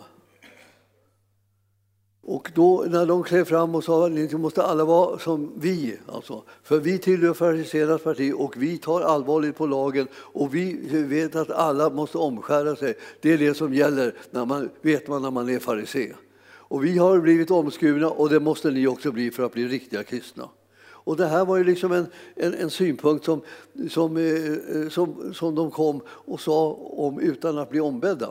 Och 2.31 2.51
då 2.55 2.85
när 2.89 3.05
de 3.05 3.23
klev 3.23 3.45
fram 3.45 3.75
och 3.75 3.83
sa 3.83 4.07
att 4.07 4.31
måste 4.31 4.63
alla 4.63 4.85
vara 4.85 5.19
som 5.19 5.51
vi, 5.55 5.97
alltså, 6.07 6.43
för 6.63 6.79
vi 6.79 6.97
tillhör 6.97 7.33
fariséernas 7.33 8.01
parti 8.01 8.33
och 8.35 8.53
vi 8.57 8.77
tar 8.77 9.01
allvarligt 9.01 9.55
på 9.55 9.67
lagen 9.67 10.07
och 10.15 10.55
vi 10.55 10.73
vet 11.07 11.35
att 11.35 11.51
alla 11.51 11.89
måste 11.89 12.17
omskära 12.17 12.75
sig. 12.75 12.93
Det 13.21 13.33
är 13.33 13.37
det 13.37 13.53
som 13.53 13.73
gäller, 13.73 14.15
när 14.31 14.45
man, 14.45 14.69
vet 14.81 15.07
man 15.07 15.21
när 15.21 15.31
man 15.31 15.49
är 15.49 15.59
farisé. 15.59 16.13
Och 16.53 16.85
vi 16.85 16.97
har 16.97 17.19
blivit 17.19 17.51
omskurna 17.51 18.09
och 18.09 18.29
det 18.29 18.39
måste 18.39 18.71
ni 18.71 18.87
också 18.87 19.11
bli 19.11 19.31
för 19.31 19.43
att 19.43 19.53
bli 19.53 19.67
riktiga 19.67 20.03
kristna. 20.03 20.49
Och 20.83 21.17
det 21.17 21.25
här 21.25 21.45
var 21.45 21.57
ju 21.57 21.63
liksom 21.63 21.91
en, 21.91 22.05
en, 22.35 22.53
en 22.53 22.69
synpunkt 22.69 23.25
som, 23.25 23.41
som, 23.89 24.17
eh, 24.17 24.81
eh, 24.81 24.89
som, 24.89 25.33
som 25.33 25.55
de 25.55 25.71
kom 25.71 26.01
och 26.07 26.41
sa 26.41 26.71
om 26.73 27.19
utan 27.19 27.57
att 27.57 27.69
bli 27.69 27.79
ombedda. 27.79 28.29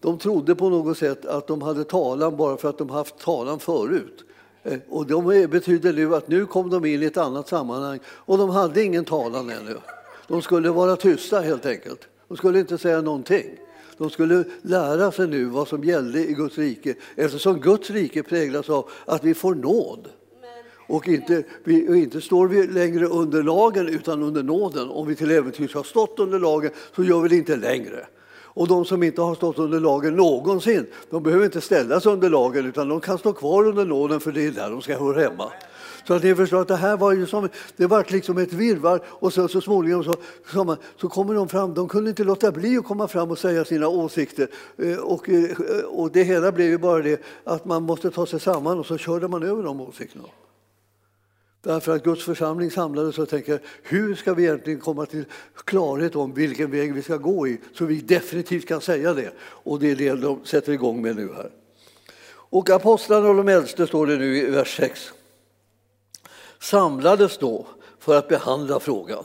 De 0.00 0.18
trodde 0.18 0.54
på 0.54 0.68
något 0.68 0.98
sätt 0.98 1.26
att 1.26 1.46
de 1.46 1.62
hade 1.62 1.84
talan 1.84 2.36
bara 2.36 2.56
för 2.56 2.68
att 2.68 2.78
de 2.78 2.90
haft 2.90 3.18
talan 3.18 3.60
förut. 3.60 4.24
Eh, 4.62 4.78
och 4.88 5.06
det 5.06 5.48
betyder 5.48 5.92
nu 5.92 6.14
att 6.14 6.28
nu 6.28 6.46
kom 6.46 6.70
de 6.70 6.84
in 6.84 7.02
i 7.02 7.06
ett 7.06 7.16
annat 7.16 7.48
sammanhang 7.48 8.00
och 8.06 8.38
de 8.38 8.50
hade 8.50 8.82
ingen 8.82 9.04
talan 9.04 9.50
ännu. 9.50 9.76
De 10.28 10.42
skulle 10.42 10.70
vara 10.70 10.96
tysta 10.96 11.40
helt 11.40 11.66
enkelt. 11.66 12.08
De 12.28 12.36
skulle 12.36 12.60
inte 12.60 12.78
säga 12.78 13.00
någonting. 13.00 13.46
De 13.98 14.10
skulle 14.10 14.44
lära 14.62 15.12
sig 15.12 15.26
nu 15.26 15.44
vad 15.44 15.68
som 15.68 15.84
gällde 15.84 16.28
i 16.28 16.32
Guds 16.32 16.58
rike 16.58 16.94
eftersom 17.16 17.60
Guds 17.60 17.90
rike 17.90 18.22
präglas 18.22 18.70
av 18.70 18.90
att 19.04 19.24
vi 19.24 19.34
får 19.34 19.54
nåd. 19.54 20.08
Och 20.88 21.08
inte, 21.08 21.42
vi, 21.64 22.02
inte 22.02 22.20
står 22.20 22.48
vi 22.48 22.66
längre 22.66 23.06
under 23.06 23.42
lagen 23.42 23.88
utan 23.88 24.22
under 24.22 24.42
nåden. 24.42 24.88
Om 24.88 25.06
vi 25.06 25.14
till 25.14 25.30
äventyrs 25.30 25.74
har 25.74 25.82
stått 25.82 26.18
under 26.18 26.38
lagen 26.38 26.70
så 26.96 27.04
gör 27.04 27.20
vi 27.20 27.28
det 27.28 27.36
inte 27.36 27.56
längre. 27.56 28.06
Och 28.58 28.68
de 28.68 28.84
som 28.84 29.02
inte 29.02 29.22
har 29.22 29.34
stått 29.34 29.58
under 29.58 29.80
lagen 29.80 30.16
någonsin, 30.16 30.86
de 31.10 31.22
behöver 31.22 31.44
inte 31.44 31.60
ställas 31.60 32.06
under 32.06 32.30
lagen 32.30 32.66
utan 32.66 32.88
de 32.88 33.00
kan 33.00 33.18
stå 33.18 33.32
kvar 33.32 33.66
under 33.66 33.84
nåden 33.84 34.20
för 34.20 34.32
det 34.32 34.46
är 34.46 34.50
där 34.50 34.70
de 34.70 34.82
ska 34.82 34.98
höra 34.98 35.20
hemma. 35.20 35.52
Så 36.06 36.14
att 36.14 36.22
ni 36.22 36.34
förstår 36.34 36.60
att 36.60 36.68
det 36.68 36.76
här 36.76 36.96
var 36.96 37.12
ju 37.12 37.26
som, 37.26 37.48
det 37.76 37.86
var 37.86 38.06
liksom 38.08 38.38
ett 38.38 38.52
virvar 38.52 39.00
och 39.06 39.32
så, 39.32 39.48
så 39.48 39.60
småningom 39.60 40.04
så, 40.04 40.14
så, 40.52 40.76
så 41.00 41.08
kommer 41.08 41.34
de 41.34 41.48
fram, 41.48 41.74
de 41.74 41.88
kunde 41.88 42.10
inte 42.10 42.24
låta 42.24 42.52
bli 42.52 42.78
att 42.78 42.84
komma 42.84 43.08
fram 43.08 43.30
och 43.30 43.38
säga 43.38 43.64
sina 43.64 43.88
åsikter. 43.88 44.48
Eh, 44.76 44.96
och, 44.96 45.28
eh, 45.28 45.50
och 45.88 46.12
det 46.12 46.22
hela 46.22 46.52
blev 46.52 46.68
ju 46.68 46.78
bara 46.78 47.02
det 47.02 47.22
att 47.44 47.64
man 47.64 47.82
måste 47.82 48.10
ta 48.10 48.26
sig 48.26 48.40
samman 48.40 48.78
och 48.78 48.86
så 48.86 48.98
körde 48.98 49.28
man 49.28 49.42
över 49.42 49.62
de 49.62 49.80
åsikterna. 49.80 50.24
Därför 51.62 51.96
att 51.96 52.04
Guds 52.04 52.24
församling 52.24 52.70
samlades 52.70 53.18
och 53.18 53.28
tänkte 53.28 53.58
hur 53.82 54.14
ska 54.14 54.34
vi 54.34 54.44
egentligen 54.44 54.80
komma 54.80 55.06
till 55.06 55.24
klarhet 55.64 56.16
om 56.16 56.34
vilken 56.34 56.70
väg 56.70 56.94
vi 56.94 57.02
ska 57.02 57.16
gå 57.16 57.48
i 57.48 57.60
så 57.74 57.84
vi 57.84 58.00
definitivt 58.00 58.68
kan 58.68 58.80
säga 58.80 59.14
det. 59.14 59.32
Och 59.40 59.78
det 59.78 59.90
är 59.90 59.96
det 59.96 60.14
de 60.14 60.44
sätter 60.44 60.72
igång 60.72 61.02
med 61.02 61.16
nu 61.16 61.32
här. 61.36 61.50
Och 62.50 62.70
apostlarna 62.70 63.28
och 63.28 63.34
de 63.34 63.48
äldste 63.48 63.86
står 63.86 64.06
det 64.06 64.16
nu 64.16 64.36
i 64.36 64.50
vers 64.50 64.76
6 64.76 65.12
samlades 66.58 67.38
då 67.38 67.66
för 67.98 68.18
att 68.18 68.28
behandla 68.28 68.80
frågan. 68.80 69.24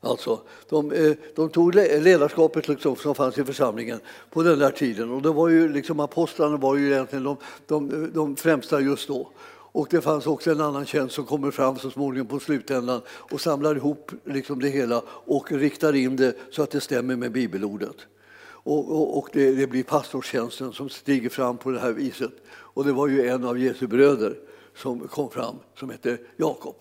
Alltså, 0.00 0.40
de, 0.68 0.92
eh, 0.92 1.12
de 1.36 1.48
tog 1.48 1.74
ledarskapet 1.74 2.68
liksom 2.68 2.96
som 2.96 3.14
fanns 3.14 3.38
i 3.38 3.44
församlingen 3.44 4.00
på 4.30 4.42
den 4.42 4.58
där 4.58 4.70
tiden 4.70 5.10
och 5.10 5.22
det 5.22 5.30
var 5.30 5.48
ju 5.48 5.68
liksom, 5.68 6.00
apostlarna 6.00 6.56
var 6.56 6.76
ju 6.76 6.92
egentligen 6.92 7.24
de, 7.24 7.36
de, 7.66 8.10
de 8.14 8.36
främsta 8.36 8.80
just 8.80 9.08
då. 9.08 9.30
Och 9.78 9.88
det 9.90 10.00
fanns 10.00 10.26
också 10.26 10.50
en 10.50 10.60
annan 10.60 10.86
tjänst 10.86 11.14
som 11.14 11.24
kommer 11.24 11.50
fram 11.50 11.78
så 11.78 11.90
småningom 11.90 12.26
på 12.26 12.40
slutändan 12.40 13.00
och 13.08 13.40
samlar 13.40 13.76
ihop 13.76 14.12
liksom 14.24 14.60
det 14.60 14.68
hela 14.68 15.02
och 15.08 15.52
riktar 15.52 15.94
in 15.94 16.16
det 16.16 16.36
så 16.50 16.62
att 16.62 16.70
det 16.70 16.80
stämmer 16.80 17.16
med 17.16 17.32
bibelordet. 17.32 17.96
Och, 18.42 18.90
och, 18.90 19.18
och 19.18 19.28
det, 19.32 19.52
det, 19.52 19.66
blir 19.66 19.82
pastorstjänsten 19.82 20.72
som 20.72 20.88
stiger 20.88 21.28
fram 21.28 21.58
på 21.58 21.70
det 21.70 21.80
här 21.80 21.92
viset. 21.92 22.30
Och 22.48 22.84
det 22.84 22.92
var 22.92 23.08
ju 23.08 23.28
en 23.28 23.44
av 23.44 23.58
Jesu 23.58 23.86
bröder 23.86 24.36
som 24.76 25.08
kom 25.08 25.30
fram 25.30 25.56
som 25.78 25.90
hette 25.90 26.18
Jakob. 26.36 26.76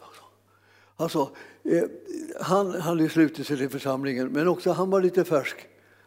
Alltså, 0.95 1.29
eh, 1.63 1.83
han 2.41 2.81
hade 2.81 3.09
slutit 3.09 3.47
sig 3.47 3.57
till 3.57 3.69
församlingen, 3.69 4.27
men 4.27 4.47
också 4.47 4.71
han 4.71 4.89
var 4.89 5.01
lite 5.01 5.23
färsk. 5.23 5.57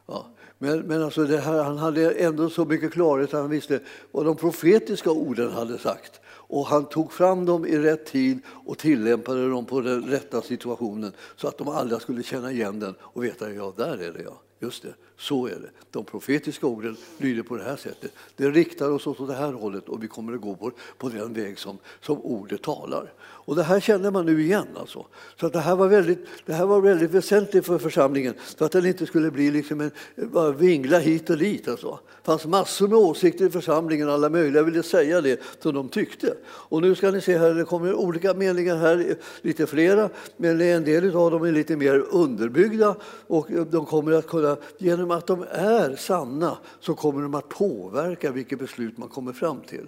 Ja. 0.06 0.26
Men, 0.58 0.80
men 0.80 1.02
alltså 1.02 1.24
här, 1.24 1.62
han 1.62 1.78
hade 1.78 2.10
ändå 2.10 2.50
så 2.50 2.64
mycket 2.64 2.92
klarhet 2.92 3.34
att 3.34 3.40
han 3.40 3.50
visste 3.50 3.80
vad 4.10 4.24
de 4.24 4.36
profetiska 4.36 5.10
orden 5.10 5.52
hade 5.52 5.78
sagt. 5.78 6.19
Och 6.52 6.66
han 6.66 6.84
tog 6.84 7.12
fram 7.12 7.44
dem 7.44 7.66
i 7.66 7.78
rätt 7.78 8.06
tid 8.06 8.38
och 8.46 8.78
tillämpade 8.78 9.48
dem 9.48 9.66
på 9.66 9.80
den 9.80 10.02
rätta 10.02 10.42
situationen 10.42 11.12
så 11.36 11.48
att 11.48 11.58
de 11.58 11.68
alla 11.68 12.00
skulle 12.00 12.22
känna 12.22 12.52
igen 12.52 12.80
den 12.80 12.94
och 13.00 13.24
veta 13.24 13.52
ja, 13.52 13.72
där 13.76 13.98
är 13.98 14.12
det 14.12 14.22
ja. 14.22 14.40
Just 14.62 14.82
det, 14.82 14.94
så 15.16 15.46
är 15.46 15.50
det. 15.50 15.70
De 15.90 16.04
profetiska 16.04 16.66
orden 16.66 16.96
lyder 17.18 17.42
på 17.42 17.56
det 17.56 17.64
här 17.64 17.76
sättet. 17.76 18.12
Det 18.36 18.50
riktar 18.50 18.90
oss 18.90 19.06
åt 19.06 19.28
det 19.28 19.34
här 19.34 19.52
hållet 19.52 19.88
och 19.88 20.02
vi 20.02 20.08
kommer 20.08 20.32
att 20.34 20.40
gå 20.40 20.54
på, 20.54 20.70
på 20.98 21.08
den 21.08 21.32
väg 21.32 21.58
som, 21.58 21.78
som 22.00 22.18
ordet 22.20 22.62
talar. 22.62 23.12
Och 23.50 23.56
det 23.56 23.62
här 23.62 23.80
känner 23.80 24.10
man 24.10 24.26
nu 24.26 24.42
igen. 24.42 24.66
Alltså. 24.76 25.06
Så 25.40 25.46
att 25.46 25.52
det, 25.52 25.60
här 25.60 25.76
var 25.76 25.88
väldigt, 25.88 26.26
det 26.46 26.52
här 26.52 26.66
var 26.66 26.80
väldigt 26.80 27.10
väsentligt 27.10 27.66
för 27.66 27.78
församlingen 27.78 28.34
för 28.56 28.66
att 28.66 28.72
den 28.72 28.86
inte 28.86 29.06
skulle 29.06 29.30
bli 29.30 29.50
liksom 29.50 29.80
en 29.80 29.90
bara 30.16 30.50
vingla 30.50 30.98
hit 30.98 31.30
och 31.30 31.38
dit. 31.38 31.68
Alltså. 31.68 31.98
Det 32.06 32.26
fanns 32.26 32.46
massor 32.46 32.88
med 32.88 32.98
åsikter 32.98 33.46
i 33.46 33.50
församlingen, 33.50 34.08
alla 34.08 34.28
möjliga 34.28 34.62
ville 34.62 34.82
säga 34.82 35.20
det 35.20 35.40
som 35.62 35.74
de 35.74 35.88
tyckte. 35.88 36.34
Och 36.46 36.82
nu 36.82 36.94
ska 36.94 37.10
ni 37.10 37.20
se 37.20 37.38
här, 37.38 37.54
det 37.54 37.64
kommer 37.64 37.94
olika 37.94 38.34
meningar 38.34 38.76
här, 38.76 39.16
lite 39.42 39.66
flera, 39.66 40.10
men 40.36 40.60
en 40.60 40.84
del 40.84 41.16
av 41.16 41.30
dem 41.30 41.44
är 41.44 41.52
lite 41.52 41.76
mer 41.76 42.04
underbyggda 42.10 42.96
och 43.26 43.48
de 43.70 43.86
kommer 43.86 44.12
att 44.12 44.26
kunna, 44.26 44.56
genom 44.78 45.10
att 45.10 45.26
de 45.26 45.44
är 45.50 45.96
sanna, 45.96 46.58
så 46.80 46.94
kommer 46.94 47.22
de 47.22 47.34
att 47.34 47.48
påverka 47.48 48.30
vilket 48.30 48.58
beslut 48.58 48.98
man 48.98 49.08
kommer 49.08 49.32
fram 49.32 49.60
till. 49.60 49.86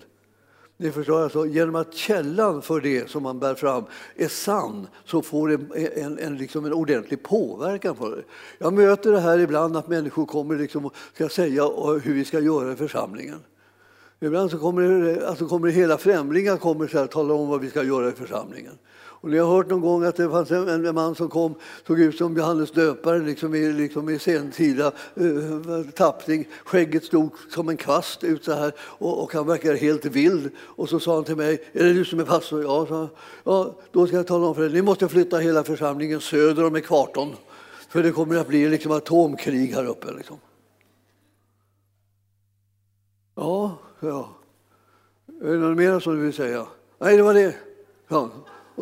Ni 0.82 0.92
förstår, 0.92 1.22
alltså, 1.22 1.46
genom 1.46 1.74
att 1.74 1.94
källan 1.94 2.62
för 2.62 2.80
det 2.80 3.10
som 3.10 3.22
man 3.22 3.38
bär 3.38 3.54
fram 3.54 3.84
är 4.16 4.28
sann 4.28 4.86
så 5.04 5.22
får 5.22 5.48
det 5.48 5.54
en, 5.54 6.04
en, 6.04 6.18
en, 6.18 6.36
liksom 6.36 6.64
en 6.64 6.72
ordentlig 6.72 7.22
påverkan 7.22 7.94
på 7.94 8.08
det. 8.08 8.22
Jag 8.58 8.72
möter 8.72 9.12
det 9.12 9.20
här 9.20 9.38
ibland 9.38 9.76
att 9.76 9.88
människor 9.88 10.26
kommer 10.26 10.56
liksom 10.56 10.86
och 10.86 10.94
ska 11.14 11.28
säga 11.28 11.62
hur 12.02 12.14
vi 12.14 12.24
ska 12.24 12.40
göra 12.40 12.72
i 12.72 12.76
församlingen. 12.76 13.38
Ibland 14.20 14.50
så 14.50 14.58
kommer, 14.58 14.82
det, 14.82 15.28
alltså 15.28 15.48
kommer 15.48 15.66
det 15.66 15.72
hela 15.72 15.98
främlingar 15.98 16.56
kommer 16.56 16.86
så 16.86 16.98
här, 16.98 17.06
tala 17.06 17.34
om 17.34 17.48
vad 17.48 17.60
vi 17.60 17.70
ska 17.70 17.82
göra 17.82 18.08
i 18.08 18.12
församlingen. 18.12 18.78
Och 19.22 19.30
ni 19.30 19.38
har 19.38 19.56
hört 19.56 19.70
någon 19.70 19.80
gång 19.80 20.04
att 20.04 20.16
det 20.16 20.30
fanns 20.30 20.50
en, 20.50 20.86
en 20.86 20.94
man 20.94 21.14
som 21.14 21.28
kom, 21.28 21.54
såg 21.86 22.00
ut 22.00 22.16
som 22.16 22.36
Johannes 22.36 22.70
döparen 22.70 23.26
liksom 23.26 23.54
i, 23.54 23.72
liksom 23.72 24.08
i 24.08 24.18
sentida 24.18 24.92
uh, 25.20 25.78
eh, 25.78 25.86
tappning. 25.86 26.48
Skägget 26.64 27.04
stod 27.04 27.32
som 27.50 27.68
en 27.68 27.76
kvast 27.76 28.24
ut 28.24 28.44
så 28.44 28.52
här 28.52 28.72
och, 28.78 29.22
och 29.22 29.32
han 29.34 29.46
verkade 29.46 29.76
helt 29.76 30.04
vild. 30.04 30.50
Och 30.58 30.88
så 30.88 31.00
sa 31.00 31.14
han 31.14 31.24
till 31.24 31.36
mig, 31.36 31.62
är 31.72 31.84
det 31.84 31.92
du 31.92 32.04
som 32.04 32.20
är 32.20 32.24
pastor? 32.24 32.62
Ja, 32.62 32.86
sa 32.86 33.08
ja 33.44 33.74
då 33.92 34.06
ska 34.06 34.16
jag 34.16 34.26
tala 34.26 34.46
om 34.46 34.54
för 34.54 34.64
er, 34.64 34.70
ni 34.70 34.82
måste 34.82 35.08
flytta 35.08 35.38
hela 35.38 35.64
församlingen 35.64 36.20
söder 36.20 36.64
om 36.64 36.76
ekvatorn. 36.76 37.32
För 37.88 38.02
det 38.02 38.12
kommer 38.12 38.36
att 38.36 38.48
bli 38.48 38.68
liksom 38.68 38.92
atomkrig 38.92 39.74
här 39.74 39.86
uppe. 39.86 40.12
Liksom. 40.12 40.36
Ja, 43.34 43.78
ja. 44.00 44.28
Är 45.42 45.52
det 45.52 45.58
något 45.58 45.76
mer 45.76 46.00
som 46.00 46.14
du 46.14 46.22
vill 46.22 46.32
säga? 46.32 46.66
Nej, 46.98 47.16
det 47.16 47.22
var 47.22 47.34
det. 47.34 47.54
Ja. 48.08 48.30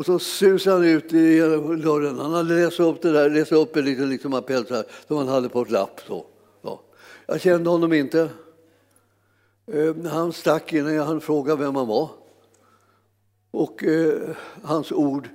Och 0.01 0.07
så 0.07 0.19
susade 0.19 0.77
han 0.77 0.85
ut 0.85 1.13
i 1.13 1.39
dörren. 1.83 2.19
Han 2.19 2.33
hade 2.33 2.55
läst 2.55 2.81
upp 2.81 3.03
det 3.03 3.13
där, 3.13 3.31
läst 3.31 3.53
upp 3.53 3.77
en 3.77 3.85
liten 3.85 4.11
liksom 4.11 4.35
appell 4.35 4.67
så 4.67 4.75
här, 4.75 4.85
som 5.09 5.17
han 5.17 5.29
hade 5.29 5.49
på 5.49 5.63
ett 5.63 5.71
lapp. 5.71 6.01
Så. 6.07 6.27
Ja. 6.63 6.83
Jag 7.27 7.41
kände 7.41 7.71
honom 7.71 7.93
inte. 7.93 8.31
Eh, 9.67 9.97
han 10.05 10.33
stack 10.33 10.73
innan 10.73 10.95
jag 10.95 11.05
hann 11.05 11.21
fråga 11.21 11.57
vem 11.57 11.77
han 11.77 11.87
var. 11.87 12.11
Och 13.51 13.85
eh, 13.85 14.37
hans 14.63 14.93
ord 14.93 15.29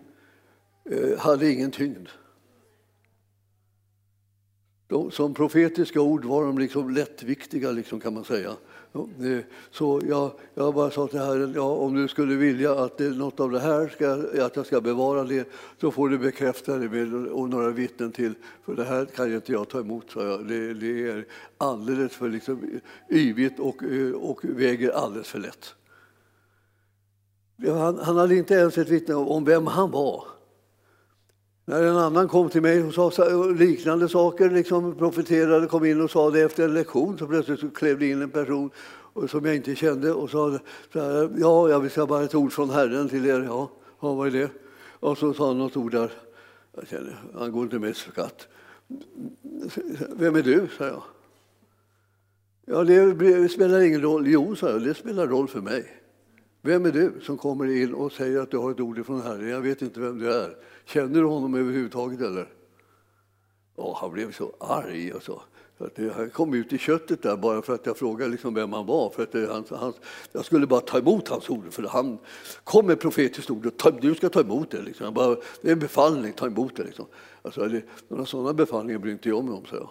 eh, 0.89 1.17
hade 1.17 1.51
ingen 1.51 1.71
tyngd. 1.71 2.07
De, 4.87 5.11
som 5.11 5.33
profetiska 5.33 6.01
ord 6.01 6.25
var 6.25 6.45
de 6.45 6.57
liksom 6.57 6.89
lättviktiga, 6.89 7.71
liksom, 7.71 7.99
kan 7.99 8.13
man 8.13 8.25
säga. 8.25 8.55
Så 9.71 10.01
jag, 10.09 10.31
jag 10.53 10.73
bara 10.73 10.91
sa 10.91 11.07
till 11.07 11.19
Herren, 11.19 11.53
ja, 11.55 11.61
om 11.61 11.95
du 11.95 12.07
skulle 12.07 12.35
vilja 12.35 12.83
att 12.83 12.97
det, 12.97 13.09
något 13.09 13.39
av 13.39 13.51
det 13.51 13.59
här 13.59 13.87
ska, 13.87 14.11
att 14.45 14.55
jag 14.55 14.65
ska 14.65 14.81
bevara 14.81 15.23
det, 15.23 15.49
så 15.81 15.91
får 15.91 16.09
du 16.09 16.17
bekräfta 16.17 16.77
det 16.77 16.89
med 16.89 17.27
och 17.27 17.49
några 17.49 17.69
vittnen 17.69 18.11
till. 18.11 18.33
För 18.65 18.75
det 18.75 18.83
här 18.83 19.05
kan 19.05 19.29
ju 19.29 19.35
inte 19.35 19.51
jag 19.51 19.69
ta 19.69 19.79
emot, 19.79 20.11
sa 20.11 20.23
jag. 20.23 20.47
Det, 20.47 20.73
det 20.73 21.09
är 21.09 21.25
alldeles 21.57 22.11
för 22.11 22.29
liksom, 22.29 22.79
yvigt 23.09 23.59
och, 23.59 23.83
och 24.15 24.39
väger 24.43 24.91
alldeles 24.91 25.27
för 25.27 25.39
lätt. 25.39 25.75
Han, 27.67 27.99
han 27.99 28.17
hade 28.17 28.35
inte 28.35 28.53
ens 28.53 28.77
ett 28.77 28.89
vittne 28.89 29.15
om 29.15 29.45
vem 29.45 29.67
han 29.67 29.91
var. 29.91 30.34
När 31.65 31.83
en 31.83 31.97
annan 31.97 32.27
kom 32.27 32.49
till 32.49 32.61
mig 32.61 32.83
och 32.83 33.13
sa 33.13 33.27
liknande 33.57 34.09
saker, 34.09 34.49
liksom 34.49 34.95
profeterade, 34.95 35.67
kom 35.67 35.85
in 35.85 36.01
och 36.01 36.11
sa 36.11 36.31
det 36.31 36.41
efter 36.41 36.63
en 36.63 36.73
lektion, 36.73 37.17
så 37.17 37.27
plötsligt 37.27 37.59
så 37.59 37.69
klev 37.69 37.99
det 37.99 38.09
in 38.09 38.21
en 38.21 38.29
person 38.29 38.69
som 39.27 39.45
jag 39.45 39.55
inte 39.55 39.75
kände 39.75 40.13
och 40.13 40.29
sa 40.29 40.59
så 40.93 40.99
här, 40.99 41.29
ja, 41.37 41.69
jag 41.69 41.79
vill 41.79 41.91
säga 41.91 42.05
bara 42.05 42.23
ett 42.23 42.35
ord 42.35 42.53
från 42.53 42.69
Herren 42.69 43.09
till 43.09 43.25
er. 43.25 43.41
Ja, 43.41 43.71
ja 43.99 44.13
vad 44.13 44.27
är 44.27 44.31
det? 44.31 44.49
Och 44.99 45.17
så 45.17 45.33
sa 45.33 45.47
han 45.47 45.57
något 45.57 45.77
ord 45.77 45.91
där. 45.91 46.11
Jag 46.75 46.87
kände, 46.87 47.13
han 47.33 47.51
går 47.51 47.63
inte 47.63 47.79
med 47.79 47.95
skatt. 47.95 48.47
Vem 50.15 50.35
är 50.35 50.43
du? 50.43 50.67
sa 50.77 50.85
jag. 50.85 51.03
Ja, 52.65 52.83
det 52.83 53.49
spelar 53.49 53.81
ingen 53.81 54.01
roll. 54.01 54.27
Jo, 54.27 54.55
sa 54.55 54.69
jag, 54.69 54.81
det 54.81 54.93
spelar 54.93 55.27
roll 55.27 55.47
för 55.47 55.61
mig. 55.61 56.01
Vem 56.61 56.85
är 56.85 56.91
du 56.91 57.11
som 57.21 57.37
kommer 57.37 57.65
in 57.65 57.93
och 57.93 58.11
säger 58.11 58.39
att 58.39 58.51
du 58.51 58.57
har 58.57 58.71
ett 58.71 58.79
ord 58.79 59.05
från 59.05 59.21
Herren? 59.21 59.49
Jag 59.49 59.61
vet 59.61 59.81
inte 59.81 59.99
vem 59.99 60.19
du 60.19 60.33
är. 60.33 60.55
Känner 60.85 61.19
du 61.19 61.25
honom 61.25 61.55
överhuvudtaget 61.55 62.21
eller? 62.21 62.53
Ja, 63.77 63.97
han 64.01 64.11
blev 64.11 64.31
så 64.31 64.53
arg 64.59 65.13
och 65.13 65.23
så. 65.23 65.41
Han 66.15 66.29
kom 66.29 66.53
ut 66.53 66.73
i 66.73 66.77
köttet 66.77 67.21
där 67.21 67.37
bara 67.37 67.61
för 67.61 67.73
att 67.73 67.85
jag 67.85 67.97
frågade 67.97 68.31
liksom 68.31 68.53
vem 68.53 68.73
han 68.73 68.85
var. 68.85 69.09
För 69.09 69.23
att 69.23 69.31
det, 69.31 69.47
han, 69.47 69.65
han, 69.69 69.93
jag 70.31 70.45
skulle 70.45 70.67
bara 70.67 70.79
ta 70.81 70.97
emot 70.97 71.27
hans 71.27 71.49
ord, 71.49 71.73
för 71.73 71.83
han 71.83 72.17
kom 72.63 72.85
med 72.85 72.99
profetiskt 72.99 73.49
ord. 73.49 73.65
Och 73.65 73.77
ta, 73.77 73.91
du 73.91 74.15
ska 74.15 74.29
ta 74.29 74.41
emot 74.41 74.71
det. 74.71 74.81
Liksom. 74.81 75.13
Bara, 75.13 75.35
det 75.61 75.67
är 75.67 75.71
en 75.73 75.79
befallning, 75.79 76.33
ta 76.33 76.45
emot 76.45 76.75
det. 76.75 76.83
Liksom. 76.83 77.05
Alltså, 77.41 77.67
det, 77.67 77.81
några 78.07 78.25
sådana 78.25 78.53
befallningar 78.53 78.99
bryr 78.99 79.11
inte 79.11 79.29
jag 79.29 79.43
mig 79.43 79.53
om, 79.53 79.65
så 79.65 79.75
jag. 79.75 79.89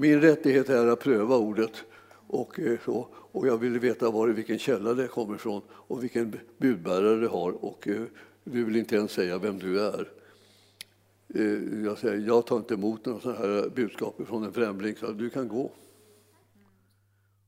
Min 0.00 0.20
rättighet 0.20 0.68
är 0.68 0.86
att 0.86 1.00
pröva 1.00 1.36
ordet. 1.36 1.72
Och, 2.26 2.60
eh, 2.60 2.78
så, 2.84 3.08
och 3.14 3.46
jag 3.46 3.58
ville 3.58 3.78
veta 3.78 4.10
var, 4.10 4.28
vilken 4.28 4.58
källa 4.58 4.94
det 4.94 5.08
kommer 5.08 5.34
ifrån 5.34 5.62
och 5.70 6.02
vilken 6.02 6.36
budbärare 6.58 7.20
det 7.20 7.28
har. 7.28 7.64
Och 7.64 7.88
eh, 7.88 8.02
du 8.44 8.64
vill 8.64 8.76
inte 8.76 8.96
ens 8.96 9.12
säga 9.12 9.38
vem 9.38 9.58
du 9.58 9.80
är. 9.80 10.08
Eh, 11.34 11.84
jag 11.84 11.98
säger, 11.98 12.26
jag 12.26 12.46
tar 12.46 12.56
inte 12.56 12.74
emot 12.74 13.06
några 13.06 13.20
sådana 13.20 13.38
här 13.38 13.68
budskap 13.68 14.20
från 14.26 14.44
en 14.44 14.52
främling, 14.52 14.96
så 14.96 15.12
du 15.12 15.30
kan 15.30 15.48
gå. 15.48 15.72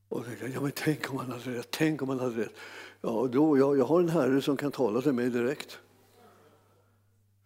Och 0.09 0.19
jag 0.19 0.25
tänkte, 0.25 0.47
ja, 0.47 0.61
men 0.61 0.71
tänk 0.75 1.11
om 1.11 1.17
han 1.17 1.31
hade 1.31 1.57
rätt, 1.57 1.67
tänk 1.71 2.01
om 2.01 2.09
han 2.09 2.19
hade 2.19 2.41
rätt. 2.41 2.53
Ja, 3.01 3.29
då, 3.31 3.57
jag, 3.57 3.77
jag 3.77 3.85
har 3.85 3.99
en 3.99 4.09
herre 4.09 4.41
som 4.41 4.57
kan 4.57 4.71
tala 4.71 5.01
till 5.01 5.13
mig 5.13 5.29
direkt. 5.29 5.79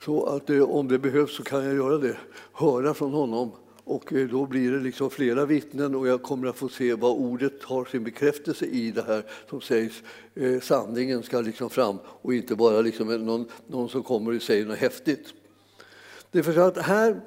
Så 0.03 0.25
att 0.25 0.47
det, 0.47 0.61
om 0.61 0.87
det 0.87 0.99
behövs 0.99 1.35
så 1.35 1.43
kan 1.43 1.65
jag 1.65 1.75
göra 1.75 1.97
det, 1.97 2.17
höra 2.53 2.93
från 2.93 3.13
honom. 3.13 3.51
Och 3.83 4.13
eh, 4.13 4.27
då 4.27 4.45
blir 4.45 4.71
det 4.71 4.79
liksom 4.79 5.09
flera 5.09 5.45
vittnen 5.45 5.95
och 5.95 6.07
jag 6.07 6.23
kommer 6.23 6.47
att 6.47 6.57
få 6.57 6.69
se 6.69 6.93
vad 6.93 7.11
ordet 7.11 7.63
har 7.63 7.85
sin 7.85 8.03
bekräftelse 8.03 8.65
i 8.65 8.91
det 8.91 9.01
här 9.01 9.23
som 9.49 9.61
sägs. 9.61 10.03
Eh, 10.35 10.59
sanningen 10.59 11.23
ska 11.23 11.41
liksom 11.41 11.69
fram 11.69 11.97
och 12.05 12.33
inte 12.33 12.55
bara 12.55 12.81
liksom 12.81 13.25
någon, 13.25 13.47
någon 13.67 13.89
som 13.89 14.03
kommer 14.03 14.35
och 14.35 14.41
säger 14.41 14.65
något 14.65 14.77
häftigt. 14.77 15.33
Det 16.31 16.39
är 16.39 16.43
för 16.43 16.57
att 16.57 16.77
här, 16.77 17.21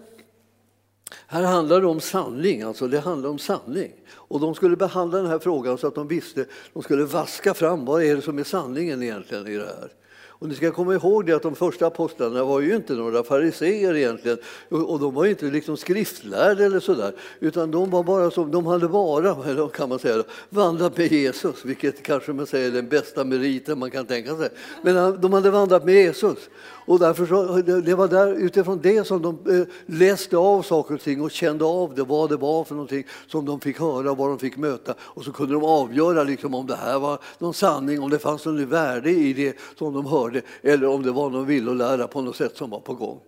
här 1.26 1.42
handlar 1.42 1.80
det 1.80 1.86
om 1.86 2.00
sanning, 2.00 2.62
alltså 2.62 2.88
det 2.88 3.00
handlar 3.00 3.30
om 3.30 3.38
sanning. 3.38 3.92
Och 4.12 4.40
de 4.40 4.54
skulle 4.54 4.76
behandla 4.76 5.18
den 5.18 5.26
här 5.26 5.38
frågan 5.38 5.78
så 5.78 5.86
att 5.86 5.94
de 5.94 6.08
visste, 6.08 6.46
de 6.72 6.82
skulle 6.82 7.04
vaska 7.04 7.54
fram 7.54 7.84
vad 7.84 8.02
är 8.02 8.16
det 8.16 8.22
som 8.22 8.38
är 8.38 8.44
sanningen 8.44 9.02
egentligen 9.02 9.46
i 9.46 9.56
det 9.56 9.66
här. 9.80 9.92
Och 10.38 10.48
ni 10.48 10.54
ska 10.54 10.70
komma 10.70 10.94
ihåg 10.94 11.26
det 11.26 11.32
att 11.32 11.42
de 11.42 11.54
första 11.54 11.86
apostlarna 11.86 12.44
var 12.44 12.60
ju 12.60 12.76
inte 12.76 12.92
några 12.92 13.22
fariseer 13.22 13.96
egentligen 13.96 14.38
och 14.68 15.00
de 15.00 15.14
var 15.14 15.26
inte 15.26 15.46
liksom 15.46 15.76
skriftlärda 15.76 16.64
eller 16.64 16.80
sådär 16.80 17.12
utan 17.40 17.70
de 17.70 17.90
var 17.90 18.02
bara 18.02 18.30
som, 18.30 18.50
de 18.50 18.66
hade 18.66 18.88
bara, 18.88 19.68
kan 19.74 19.88
man 19.88 19.98
säga, 19.98 20.22
vandrat 20.48 20.96
med 20.96 21.12
Jesus, 21.12 21.64
vilket 21.64 22.02
kanske 22.02 22.32
man 22.32 22.46
säger 22.46 22.68
är 22.68 22.72
den 22.72 22.88
bästa 22.88 23.24
meriten 23.24 23.78
man 23.78 23.90
kan 23.90 24.06
tänka 24.06 24.36
sig. 24.36 24.48
Men 24.82 24.96
eh, 24.96 25.08
de 25.08 25.32
hade 25.32 25.50
vandrat 25.50 25.84
med 25.84 25.94
Jesus 25.94 26.38
och 26.86 26.98
därför 26.98 27.26
så, 27.26 27.62
det 27.80 27.94
var 27.94 28.08
där, 28.08 28.32
utifrån 28.32 28.80
det 28.82 29.06
som 29.06 29.22
de 29.22 29.60
eh, 29.60 29.66
läste 29.86 30.36
av 30.36 30.62
saker 30.62 30.94
och 30.94 31.00
ting 31.00 31.20
och 31.20 31.30
kände 31.30 31.64
av 31.64 31.94
det, 31.94 32.02
vad 32.02 32.30
det 32.30 32.36
var 32.36 32.64
för 32.64 32.74
någonting 32.74 33.06
som 33.26 33.44
de 33.44 33.60
fick 33.60 33.80
höra, 33.80 34.14
vad 34.14 34.28
de 34.28 34.38
fick 34.38 34.56
möta. 34.56 34.94
Och 35.00 35.24
så 35.24 35.32
kunde 35.32 35.54
de 35.54 35.64
avgöra 35.64 36.22
liksom, 36.22 36.54
om 36.54 36.66
det 36.66 36.76
här 36.76 36.98
var 36.98 37.18
någon 37.38 37.54
sanning, 37.54 38.02
om 38.02 38.10
det 38.10 38.18
fanns 38.18 38.46
något 38.46 38.68
värde 38.68 39.10
i 39.10 39.32
det 39.32 39.56
som 39.78 39.92
de 39.92 40.06
hörde 40.06 40.42
eller 40.62 40.86
om 40.88 41.02
det 41.02 41.12
var 41.12 41.30
någon 41.30 41.46
villolära 41.46 42.06
på 42.06 42.20
något 42.20 42.36
sätt 42.36 42.56
som 42.56 42.70
var 42.70 42.80
på 42.80 42.94
gång. 42.94 43.20